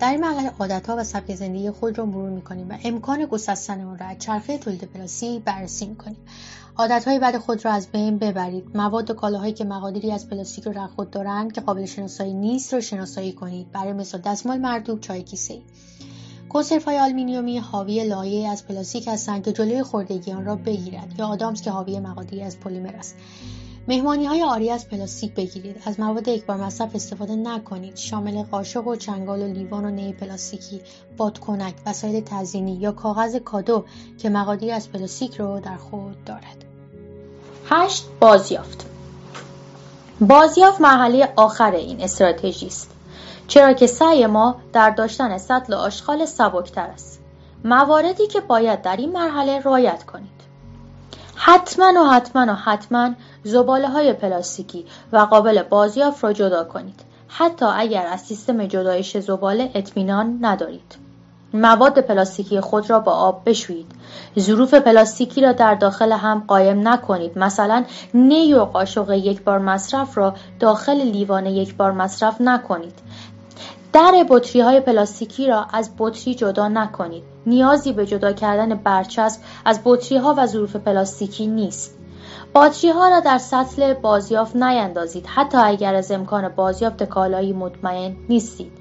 در 0.00 0.10
این 0.10 0.20
مرحله 0.20 0.52
عادتها 0.60 0.96
و 0.96 1.04
سبک 1.04 1.34
زندگی 1.34 1.70
خود 1.70 1.98
را 1.98 2.06
مرور 2.06 2.30
می‌کنیم 2.30 2.70
و 2.70 2.74
امکان 2.84 3.26
گسستن 3.26 3.84
آن 3.84 3.98
را 3.98 4.06
از 4.06 4.18
چرخه 4.18 4.58
تولید 4.58 4.84
پلاستیک 4.84 5.44
بررسی 5.44 5.86
می‌کنیم. 5.86 6.16
عادتهای 6.76 7.18
بد 7.18 7.38
خود 7.38 7.64
را 7.64 7.72
از 7.72 7.88
بین 7.88 8.18
ببرید. 8.18 8.76
مواد 8.76 9.10
و 9.10 9.14
کالاهایی 9.14 9.52
که 9.52 9.64
مقادیری 9.64 10.12
از 10.12 10.28
پلاستیک 10.28 10.64
را 10.64 10.72
در 10.72 10.86
خود 10.86 11.10
دارند 11.10 11.52
که 11.52 11.60
قابل 11.60 11.84
شناسایی 11.84 12.34
نیست 12.34 12.74
را 12.74 12.80
شناسایی 12.80 13.32
کنید. 13.32 13.72
برای 13.72 13.92
مثال 13.92 14.20
دستمال 14.20 14.58
مرطوب 14.58 15.00
چای 15.00 15.22
کیسه. 15.22 15.62
کنسرو 16.48 16.84
های 16.84 16.98
آلومینیومی 16.98 17.58
حاوی 17.58 18.04
لایه 18.04 18.37
ای 18.37 18.48
از 18.48 18.66
پلاستیک 18.66 19.08
هستند 19.08 19.44
که 19.44 19.52
جلوی 19.52 19.82
خوردگی 19.82 20.32
آن 20.32 20.44
را 20.44 20.56
بگیرد 20.56 21.14
یا 21.18 21.26
آدامس 21.26 21.62
که 21.62 21.70
حاوی 21.70 22.00
مقادیری 22.00 22.42
از 22.42 22.60
پلیمر 22.60 22.96
است. 22.96 23.16
مهمانی 23.88 24.26
های 24.26 24.42
عاری 24.42 24.70
از 24.70 24.88
پلاستیک 24.88 25.34
بگیرید. 25.34 25.82
از 25.86 26.00
مواد 26.00 26.28
یکبار 26.28 26.56
مصرف 26.56 26.94
استفاده 26.94 27.36
نکنید. 27.36 27.96
شامل 27.96 28.42
قاشق 28.42 28.86
و 28.86 28.96
چنگال 28.96 29.42
و 29.42 29.46
لیوان 29.46 29.84
و 29.84 29.90
نی 29.90 30.12
پلاستیکی 30.12 30.80
بادکنک 31.16 31.74
وسایل 31.86 32.24
تزیینی 32.26 32.74
یا 32.74 32.92
کاغذ 32.92 33.36
کادو 33.36 33.84
که 34.18 34.30
مقادیر 34.30 34.74
از 34.74 34.92
پلاستیک 34.92 35.36
رو 35.36 35.60
در 35.60 35.76
خود 35.76 36.24
دارد. 36.24 36.64
هشت 37.68 38.06
بازیافت. 38.20 38.86
بازیافت 40.20 40.80
مرحله 40.80 41.32
آخر 41.36 41.72
این 41.72 42.00
استراتژی 42.00 42.66
است. 42.66 42.90
چرا 43.48 43.72
که 43.72 43.86
سعی 43.86 44.26
ما 44.26 44.56
در 44.72 44.90
داشتن 44.90 45.38
سطل 45.38 45.74
آشغال 45.74 46.24
سبکتر 46.24 46.86
است. 46.86 47.20
مواردی 47.64 48.26
که 48.26 48.40
باید 48.40 48.82
در 48.82 48.96
این 48.96 49.12
مرحله 49.12 49.60
رعایت 49.60 50.04
کنید 50.04 50.33
حتما 51.46 51.92
و 51.96 52.10
حتما 52.10 52.52
و 52.52 52.54
حتما 52.56 53.10
زباله 53.42 53.88
های 53.88 54.12
پلاستیکی 54.12 54.86
و 55.12 55.18
قابل 55.18 55.62
بازیافت 55.62 56.24
را 56.24 56.32
جدا 56.32 56.64
کنید. 56.64 57.00
حتی 57.28 57.64
اگر 57.64 58.06
از 58.06 58.20
سیستم 58.20 58.66
جدایش 58.66 59.18
زباله 59.18 59.70
اطمینان 59.74 60.38
ندارید. 60.40 60.96
مواد 61.54 61.98
پلاستیکی 61.98 62.60
خود 62.60 62.90
را 62.90 63.00
با 63.00 63.12
آب 63.12 63.42
بشویید. 63.46 63.92
ظروف 64.38 64.74
پلاستیکی 64.74 65.40
را 65.40 65.52
در 65.52 65.74
داخل 65.74 66.12
هم 66.12 66.44
قایم 66.46 66.88
نکنید. 66.88 67.38
مثلا 67.38 67.84
نی 68.14 68.54
و 68.54 68.64
قاشق 68.64 69.10
یک 69.10 69.42
بار 69.42 69.58
مصرف 69.58 70.18
را 70.18 70.34
داخل 70.60 71.00
لیوان 71.00 71.46
یک 71.46 71.76
بار 71.76 71.92
مصرف 71.92 72.40
نکنید. 72.40 72.98
در 73.92 74.26
بطری 74.28 74.60
های 74.60 74.80
پلاستیکی 74.80 75.46
را 75.46 75.66
از 75.72 75.90
بطری 75.98 76.34
جدا 76.34 76.68
نکنید. 76.68 77.33
نیازی 77.46 77.92
به 77.92 78.06
جدا 78.06 78.32
کردن 78.32 78.74
برچسب 78.74 79.40
از 79.64 79.80
بطری 79.84 80.18
ها 80.18 80.34
و 80.38 80.46
ظروف 80.46 80.76
پلاستیکی 80.76 81.46
نیست. 81.46 81.98
باتری 82.52 82.90
ها 82.90 83.08
را 83.08 83.20
در 83.20 83.38
سطل 83.38 83.94
بازیافت 83.94 84.56
نیندازید 84.56 85.26
حتی 85.26 85.58
اگر 85.58 85.94
از 85.94 86.10
امکان 86.10 86.48
بازیافت 86.48 87.02
کالایی 87.02 87.52
مطمئن 87.52 88.16
نیستید. 88.28 88.72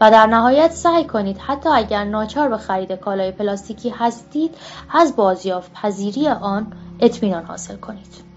و 0.00 0.10
در 0.10 0.26
نهایت 0.26 0.72
سعی 0.72 1.04
کنید 1.04 1.38
حتی 1.38 1.68
اگر 1.68 2.04
ناچار 2.04 2.48
به 2.48 2.56
خرید 2.56 2.92
کالای 2.92 3.30
پلاستیکی 3.30 3.88
هستید 3.88 4.54
از 4.94 5.16
بازیافت 5.16 5.72
پذیری 5.72 6.28
آن 6.28 6.72
اطمینان 7.00 7.44
حاصل 7.44 7.76
کنید. 7.76 8.31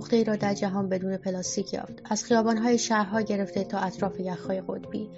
توان 0.00 0.06
نقطه 0.06 0.16
ای 0.16 0.24
را 0.24 0.36
در 0.36 0.54
جهان 0.54 0.88
بدون 0.88 1.16
پلاستیک 1.16 1.72
یافت. 1.72 2.02
از 2.04 2.24
خیابانهای 2.24 2.78
شهرها 2.78 3.20
گرفته 3.20 3.64
تا 3.64 3.78
اطراف 3.78 4.20
یخهای 4.20 4.60
قطبی. 4.60 5.10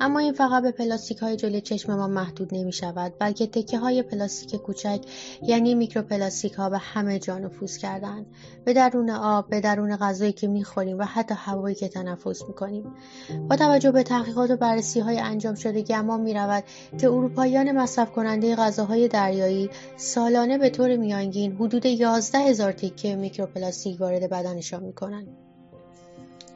اما 0.00 0.18
این 0.18 0.32
فقط 0.32 0.62
به 0.62 0.70
پلاستیک 0.70 1.18
های 1.18 1.36
جلوی 1.36 1.60
چشم 1.60 1.94
ما 1.94 2.06
محدود 2.06 2.54
نمی 2.54 2.72
شود 2.72 3.12
بلکه 3.18 3.46
تکه 3.46 3.78
های 3.78 4.02
پلاستیک 4.02 4.62
کوچک 4.62 5.00
یعنی 5.42 5.74
میکروپلاستیک 5.74 6.52
ها 6.52 6.70
به 6.70 6.78
همه 6.78 7.18
جا 7.18 7.38
نفوذ 7.38 7.76
کردند 7.76 8.26
به 8.64 8.72
درون 8.72 9.10
آب 9.10 9.48
به 9.48 9.60
درون 9.60 9.96
غذایی 9.96 10.32
که 10.32 10.48
می‌خوریم 10.48 10.98
و 10.98 11.02
حتی 11.02 11.34
هوایی 11.38 11.74
که 11.74 11.88
تنفس 11.88 12.42
می‌کنیم. 12.48 12.94
با 13.48 13.56
توجه 13.56 13.90
به 13.90 14.02
تحقیقات 14.02 14.50
و 14.50 14.56
بررسی 14.56 15.00
های 15.00 15.18
انجام 15.18 15.54
شده 15.54 15.82
گمان 15.82 16.20
می 16.20 16.34
رود 16.34 16.64
که 16.98 17.06
اروپاییان 17.06 17.72
مصرف 17.72 18.12
کننده 18.12 18.56
غذاهای 18.56 19.08
دریایی 19.08 19.70
سالانه 19.96 20.58
به 20.58 20.70
طور 20.70 20.96
میانگین 20.96 21.52
حدود 21.52 21.86
11 21.86 22.38
هزار 22.38 22.72
تکه 22.72 23.16
میکروپلاستیک 23.16 24.00
وارد 24.00 24.30
بدنشان 24.30 24.82
می‌کنند. 24.82 25.45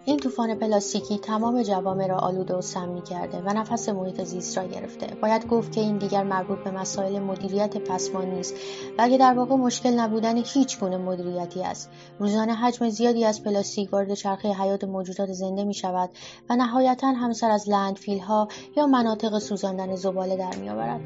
این 0.04 0.16
طوفان 0.16 0.54
پلاستیکی 0.54 1.18
تمام 1.18 1.62
جوامع 1.62 2.06
را 2.06 2.16
آلوده 2.16 2.54
و 2.54 2.60
مسموم 2.60 3.00
کرده 3.00 3.38
و 3.38 3.48
نفس 3.48 3.88
محیط 3.88 4.24
زیست 4.24 4.58
را 4.58 4.64
گرفته 4.64 5.06
باید 5.22 5.48
گفت 5.48 5.72
که 5.72 5.80
این 5.80 5.98
دیگر 5.98 6.22
مربوط 6.22 6.58
به 6.58 6.70
مسائل 6.70 7.18
مدیریت 7.18 7.76
پسماند 7.76 8.30
نیست 8.30 8.54
بلکه 8.98 9.18
در 9.18 9.34
واقع 9.34 9.56
مشکل 9.56 9.90
نبودن 9.90 10.36
هیچ 10.36 10.80
گونه 10.80 10.96
مدیریتی 10.96 11.62
است 11.62 11.90
روزانه 12.18 12.54
حجم 12.54 12.88
زیادی 12.88 13.24
از 13.24 13.44
پلاستیک 13.44 13.92
وارد 13.92 14.14
چرخه 14.14 14.48
حیات 14.48 14.84
موجودات 14.84 15.32
زنده 15.32 15.64
می 15.64 15.74
شود 15.74 16.10
و 16.50 16.56
نهایتا 16.56 17.06
هم 17.06 17.28
سر 17.28 17.50
از 17.50 17.68
landfill 17.68 18.18
ها 18.18 18.48
یا 18.76 18.86
مناطق 18.86 19.38
سوزاندن 19.38 19.96
زباله 19.96 20.36
در 20.36 20.56
می 20.56 20.70
آورد. 20.70 21.00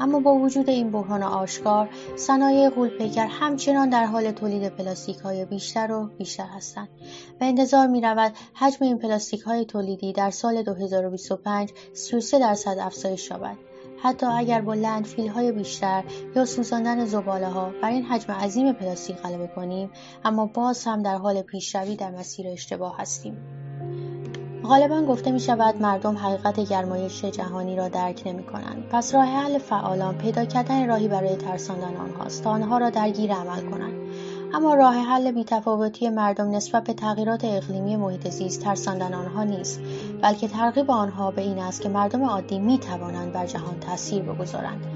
اما 0.00 0.20
با 0.20 0.34
وجود 0.34 0.70
این 0.70 0.90
بحران 0.90 1.22
آشکار 1.22 1.88
صنایع 2.16 2.70
غولپیکر 2.70 3.26
همچنان 3.26 3.90
در 3.90 4.04
حال 4.04 4.30
تولید 4.30 4.68
پلاستیک 4.68 5.16
های 5.18 5.44
بیشتر 5.44 5.92
و 5.92 6.10
بیشتر 6.18 6.46
هستند 6.46 6.88
و 7.40 7.44
انتظار 7.44 7.86
می 7.86 8.00
رود 8.00 8.32
حجم 8.54 8.84
این 8.84 8.98
پلاستیک 8.98 9.40
های 9.40 9.64
تولیدی 9.64 10.12
در 10.12 10.30
سال 10.30 10.62
2025 10.62 11.72
33 11.94 12.38
درصد 12.38 12.76
افزایش 12.80 13.30
یابد. 13.30 13.56
حتی 14.02 14.26
اگر 14.26 14.60
با 14.60 14.74
landfill 14.74 15.28
های 15.28 15.52
بیشتر 15.52 16.04
یا 16.36 16.44
سوزاندن 16.44 17.04
زباله 17.04 17.46
ها 17.46 17.70
بر 17.82 17.90
این 17.90 18.04
حجم 18.04 18.32
عظیم 18.32 18.72
پلاستیک 18.72 19.16
غلبه 19.16 19.46
کنیم 19.46 19.90
اما 20.24 20.46
باز 20.46 20.84
هم 20.84 21.02
در 21.02 21.16
حال 21.16 21.42
پیشروی 21.42 21.96
در 21.96 22.10
مسیر 22.10 22.48
اشتباه 22.48 22.98
هستیم. 22.98 23.36
غالبا 24.64 25.02
گفته 25.02 25.30
می 25.30 25.40
شود 25.40 25.82
مردم 25.82 26.18
حقیقت 26.18 26.60
گرمایش 26.60 27.24
جهانی 27.24 27.76
را 27.76 27.88
درک 27.88 28.22
نمی 28.26 28.42
کنند. 28.42 28.88
پس 28.90 29.14
راه 29.14 29.24
حل 29.24 29.58
فعالان 29.58 30.18
پیدا 30.18 30.44
کردن 30.44 30.88
راهی 30.88 31.08
برای 31.08 31.36
ترساندن 31.36 31.96
آنهاست 31.96 32.44
تا 32.44 32.50
آنها 32.50 32.78
را 32.78 32.90
درگیر 32.90 33.32
عمل 33.32 33.70
کنند. 33.70 33.94
اما 34.54 34.74
راه 34.74 34.94
حل 34.94 35.32
بیتفاوتی 35.32 36.08
مردم 36.08 36.50
نسبت 36.50 36.84
به 36.84 36.92
تغییرات 36.92 37.44
اقلیمی 37.44 37.96
محیط 37.96 38.28
زیست 38.28 38.62
ترساندن 38.62 39.14
آنها 39.14 39.44
نیست 39.44 39.80
بلکه 40.22 40.48
ترغیب 40.48 40.90
آنها 40.90 41.30
به 41.30 41.42
این 41.42 41.58
است 41.58 41.80
که 41.80 41.88
مردم 41.88 42.24
عادی 42.24 42.58
می 42.58 42.78
توانند 42.78 43.32
بر 43.32 43.46
جهان 43.46 43.80
تاثیر 43.80 44.22
بگذارند 44.22 44.86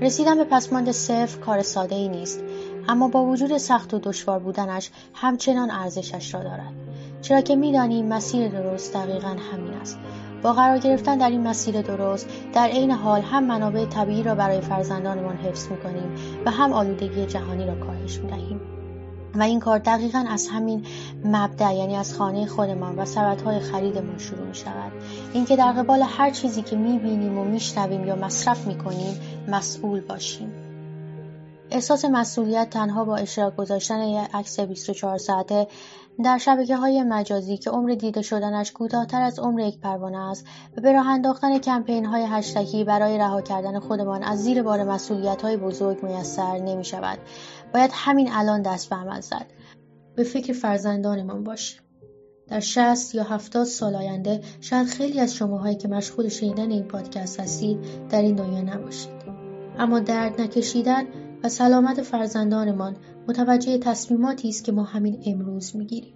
رسیدن 0.00 0.38
به 0.38 0.44
پسماند 0.44 0.90
صفر 0.90 1.40
کار 1.40 1.62
ساده 1.62 1.94
ای 1.94 2.08
نیست 2.08 2.40
اما 2.88 3.08
با 3.08 3.24
وجود 3.24 3.58
سخت 3.58 3.94
و 3.94 3.98
دشوار 3.98 4.38
بودنش 4.38 4.90
همچنان 5.14 5.70
ارزشش 5.70 6.34
را 6.34 6.42
دارد 6.42 6.83
چرا 7.24 7.40
که 7.40 7.56
می‌دانیم 7.56 8.06
مسیر 8.06 8.48
درست 8.48 8.94
دقیقا 8.94 9.28
همین 9.28 9.74
است. 9.74 9.98
با 10.42 10.52
قرار 10.52 10.78
گرفتن 10.78 11.18
در 11.18 11.30
این 11.30 11.48
مسیر 11.48 11.82
درست 11.82 12.28
در 12.52 12.66
عین 12.66 12.90
حال 12.90 13.20
هم 13.20 13.44
منابع 13.44 13.84
طبیعی 13.84 14.22
را 14.22 14.34
برای 14.34 14.60
فرزندانمان 14.60 15.36
حفظ 15.36 15.68
می‌کنیم 15.68 16.16
و 16.46 16.50
هم 16.50 16.72
آلودگی 16.72 17.26
جهانی 17.26 17.66
را 17.66 17.74
کاهش 17.74 18.18
می‌دهیم. 18.18 18.60
و 19.34 19.42
این 19.42 19.60
کار 19.60 19.78
دقیقا 19.78 20.24
از 20.28 20.48
همین 20.48 20.86
مبدع 21.24 21.74
یعنی 21.74 21.96
از 21.96 22.14
خانه 22.14 22.46
خودمان 22.46 22.98
و 22.98 23.06
های 23.44 23.60
خریدمان 23.60 24.18
شروع 24.18 24.46
می 24.46 24.54
شود 24.54 24.92
اینکه 25.32 25.56
در 25.56 25.72
قبال 25.72 26.02
هر 26.02 26.30
چیزی 26.30 26.62
که 26.62 26.76
می 26.76 26.98
بینیم 26.98 27.38
و 27.38 27.44
میشنویم 27.44 28.04
یا 28.04 28.16
مصرف 28.16 28.66
می 28.66 28.78
کنیم 28.78 29.20
مسئول 29.48 30.00
باشیم. 30.00 30.52
احساس 31.70 32.04
مسئولیت 32.04 32.70
تنها 32.70 33.04
با 33.04 33.16
اشتراک 33.16 33.56
گذاشتن 33.56 34.02
یک 34.02 34.28
عکس 34.34 34.60
24 34.60 35.18
ساعته 35.18 35.66
در 36.22 36.38
شبکه 36.38 36.76
های 36.76 37.02
مجازی 37.02 37.56
که 37.56 37.70
عمر 37.70 37.94
دیده 37.94 38.22
شدنش 38.22 38.72
کوتاهتر 38.72 39.22
از 39.22 39.38
عمر 39.38 39.60
یک 39.60 39.80
پروانه 39.80 40.30
است 40.30 40.46
و 40.76 40.80
به 40.80 40.92
راه 40.92 41.08
انداختن 41.08 41.58
کمپین 41.58 42.04
های 42.04 42.24
هشتکی 42.28 42.84
برای 42.84 43.18
رها 43.18 43.42
کردن 43.42 43.78
خودمان 43.78 44.22
از 44.22 44.42
زیر 44.42 44.62
بار 44.62 44.84
مسئولیت 44.84 45.42
های 45.42 45.56
بزرگ 45.56 46.02
میسر 46.02 46.58
نمی 46.58 46.84
شود. 46.84 47.18
باید 47.74 47.90
همین 47.94 48.28
الان 48.32 48.62
دست 48.62 48.90
به 48.90 48.96
عمل 48.96 49.20
زد. 49.20 49.46
به 50.16 50.24
فکر 50.24 50.52
فرزندانمان 50.52 51.44
باشیم. 51.44 51.80
در 52.48 52.60
شست 52.60 53.14
یا 53.14 53.22
هفتاد 53.22 53.64
سال 53.64 53.94
آینده 53.94 54.40
شاید 54.60 54.86
خیلی 54.86 55.20
از 55.20 55.34
شماهایی 55.34 55.76
که 55.76 55.88
مشغول 55.88 56.28
شنیدن 56.28 56.70
این 56.70 56.82
پادکست 56.82 57.40
هستید 57.40 58.08
در 58.08 58.22
این 58.22 58.34
دنیا 58.34 58.60
نباشید. 58.60 59.24
اما 59.78 60.00
درد 60.00 60.40
نکشیدن 60.40 61.04
و 61.42 61.48
سلامت 61.48 62.02
فرزندانمان 62.02 62.96
متوجه 63.28 63.78
تصمیماتی 63.78 64.48
است 64.48 64.64
که 64.64 64.72
ما 64.72 64.82
همین 64.82 65.22
امروز 65.26 65.76
می‌گیریم. 65.76 66.14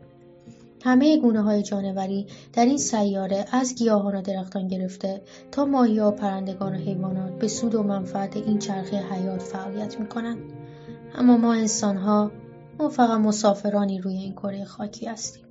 همه 0.84 1.16
گونه 1.16 1.42
های 1.42 1.62
جانوری 1.62 2.26
در 2.52 2.64
این 2.64 2.78
سیاره 2.78 3.44
از 3.52 3.74
گیاهان 3.74 4.14
و 4.14 4.22
درختان 4.22 4.68
گرفته 4.68 5.22
تا 5.52 5.64
ماهی 5.64 6.00
و 6.00 6.10
پرندگان 6.10 6.74
و 6.74 6.78
حیوانات 6.78 7.38
به 7.38 7.48
سود 7.48 7.74
و 7.74 7.82
منفعت 7.82 8.36
این 8.36 8.58
چرخه 8.58 8.96
حیات 8.96 9.42
فعالیت 9.42 10.00
می‌کنند. 10.00 10.38
اما 11.14 11.36
ما 11.36 11.52
انسان 11.52 11.96
ها 11.96 12.30
ما 12.78 12.88
فقط 12.88 13.20
مسافرانی 13.20 14.00
روی 14.00 14.14
این 14.14 14.32
کره 14.32 14.64
خاکی 14.64 15.06
هستیم. 15.06 15.44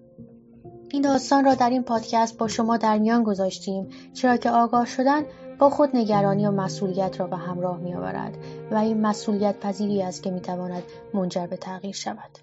این 0.90 1.02
داستان 1.02 1.46
را 1.46 1.56
در 1.56 1.70
این 1.70 1.84
پادکست 1.84 2.38
با 2.38 2.48
شما 2.48 2.78
در 2.78 2.98
میان 2.98 3.24
گذاشتیم 3.24 3.88
چرا 4.14 4.38
که 4.38 4.50
آگاه 4.50 4.86
شدن 4.86 5.24
با 5.60 5.70
خود 5.70 5.90
نگرانی 5.94 6.48
و 6.48 6.52
مسئولیت 6.52 7.20
را 7.20 7.28
به 7.28 7.38
همراه 7.38 7.78
می 7.78 7.94
آورد 7.94 8.38
و 8.72 8.76
این 8.76 9.02
مسئولیت 9.02 9.60
پذیری 9.60 10.02
است 10.02 10.24
که 10.24 10.32
می 10.32 10.40
تواند 10.40 10.84
منجر 11.14 11.48
به 11.48 11.58
تغییر 11.58 11.96
شود. 11.96 12.38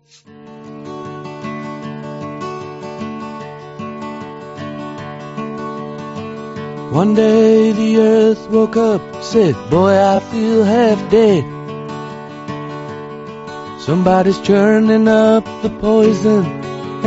One 6.95 7.15
day 7.15 7.73
the 7.73 7.99
earth 7.99 8.49
woke 8.51 8.77
up, 8.77 9.03
said, 9.21 9.57
Boy, 9.69 9.95
I 10.15 10.21
feel 10.31 10.63
half 10.63 11.01
dead. 11.11 11.45
Somebody's 13.81 14.39
churning 14.39 15.09
up 15.09 15.45
the 15.63 15.71
poison, 15.71 16.45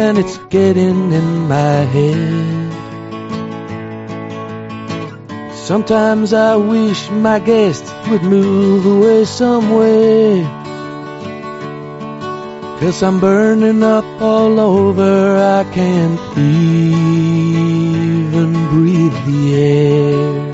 and 0.04 0.18
it's 0.18 0.38
getting 0.50 1.14
in 1.14 1.48
my 1.48 1.86
head. 1.96 2.67
Sometimes 5.68 6.32
I 6.32 6.56
wish 6.56 7.10
my 7.10 7.40
guests 7.40 7.92
would 8.08 8.24
move 8.24 8.86
away 8.86 9.26
somewhere. 9.26 10.46
Cause 12.80 13.04
I'm 13.04 13.20
burning 13.20 13.84
up 13.84 14.06
all 14.22 14.62
over, 14.62 15.36
I 15.36 15.66
can't 15.74 16.22
even 16.38 17.28
breathe 18.70 19.26
the 19.26 19.56
air. 19.56 20.54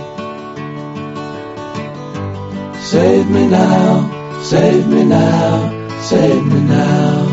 Save 2.81 3.29
me 3.29 3.45
now, 3.45 4.09
save 4.41 4.87
me 4.87 5.03
now, 5.03 5.69
save 6.01 6.43
me 6.43 6.59
now. 6.59 7.27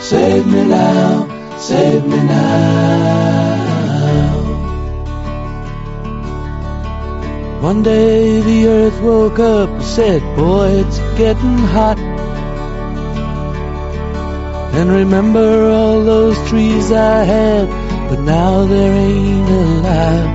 Save 0.00 0.46
me 0.46 0.62
now, 0.64 1.26
save 1.58 2.06
me 2.06 2.18
now. 2.18 3.67
One 7.68 7.82
day 7.82 8.40
the 8.40 8.66
earth 8.66 8.98
woke 9.02 9.38
up 9.38 9.68
and 9.68 9.82
said, 9.82 10.22
Boy, 10.36 10.68
it's 10.82 10.98
getting 11.18 11.58
hot. 11.76 11.98
And 14.78 14.90
remember 14.90 15.68
all 15.68 16.02
those 16.02 16.38
trees 16.48 16.90
I 16.90 17.24
had, 17.24 17.68
but 18.08 18.20
now 18.20 18.64
there 18.64 18.94
ain't 18.94 19.50
a 19.50 19.64
lot. 19.86 20.28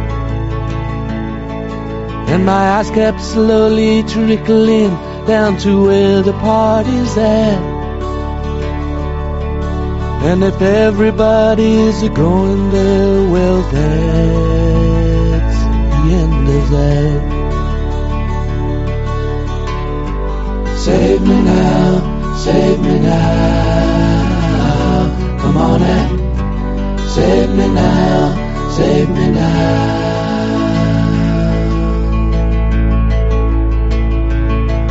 And 2.30 2.46
my 2.46 2.64
eyes 2.78 2.92
kept 2.92 3.20
slowly 3.20 4.04
trickling 4.04 4.92
down 5.26 5.58
to 5.66 5.86
where 5.86 6.22
the 6.22 6.34
party's 6.34 7.18
at. 7.18 7.64
And 10.30 10.44
if 10.44 10.62
everybody's 10.62 12.04
a 12.04 12.10
going 12.10 12.70
there, 12.70 13.32
well, 13.32 13.62
that's 13.72 14.53
Save 20.76 21.22
me 21.22 21.42
now, 21.42 22.36
save 22.36 22.80
me 22.80 23.00
now. 23.00 23.80
Come 25.40 25.58
on 25.58 25.82
and 25.82 26.20
save 27.10 27.50
me 27.50 27.68
now, 27.68 28.36
save 28.72 29.10
me 29.10 29.32
now. 29.32 30.04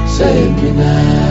Save 0.07 0.63
me 0.63 0.71
now. 0.73 1.22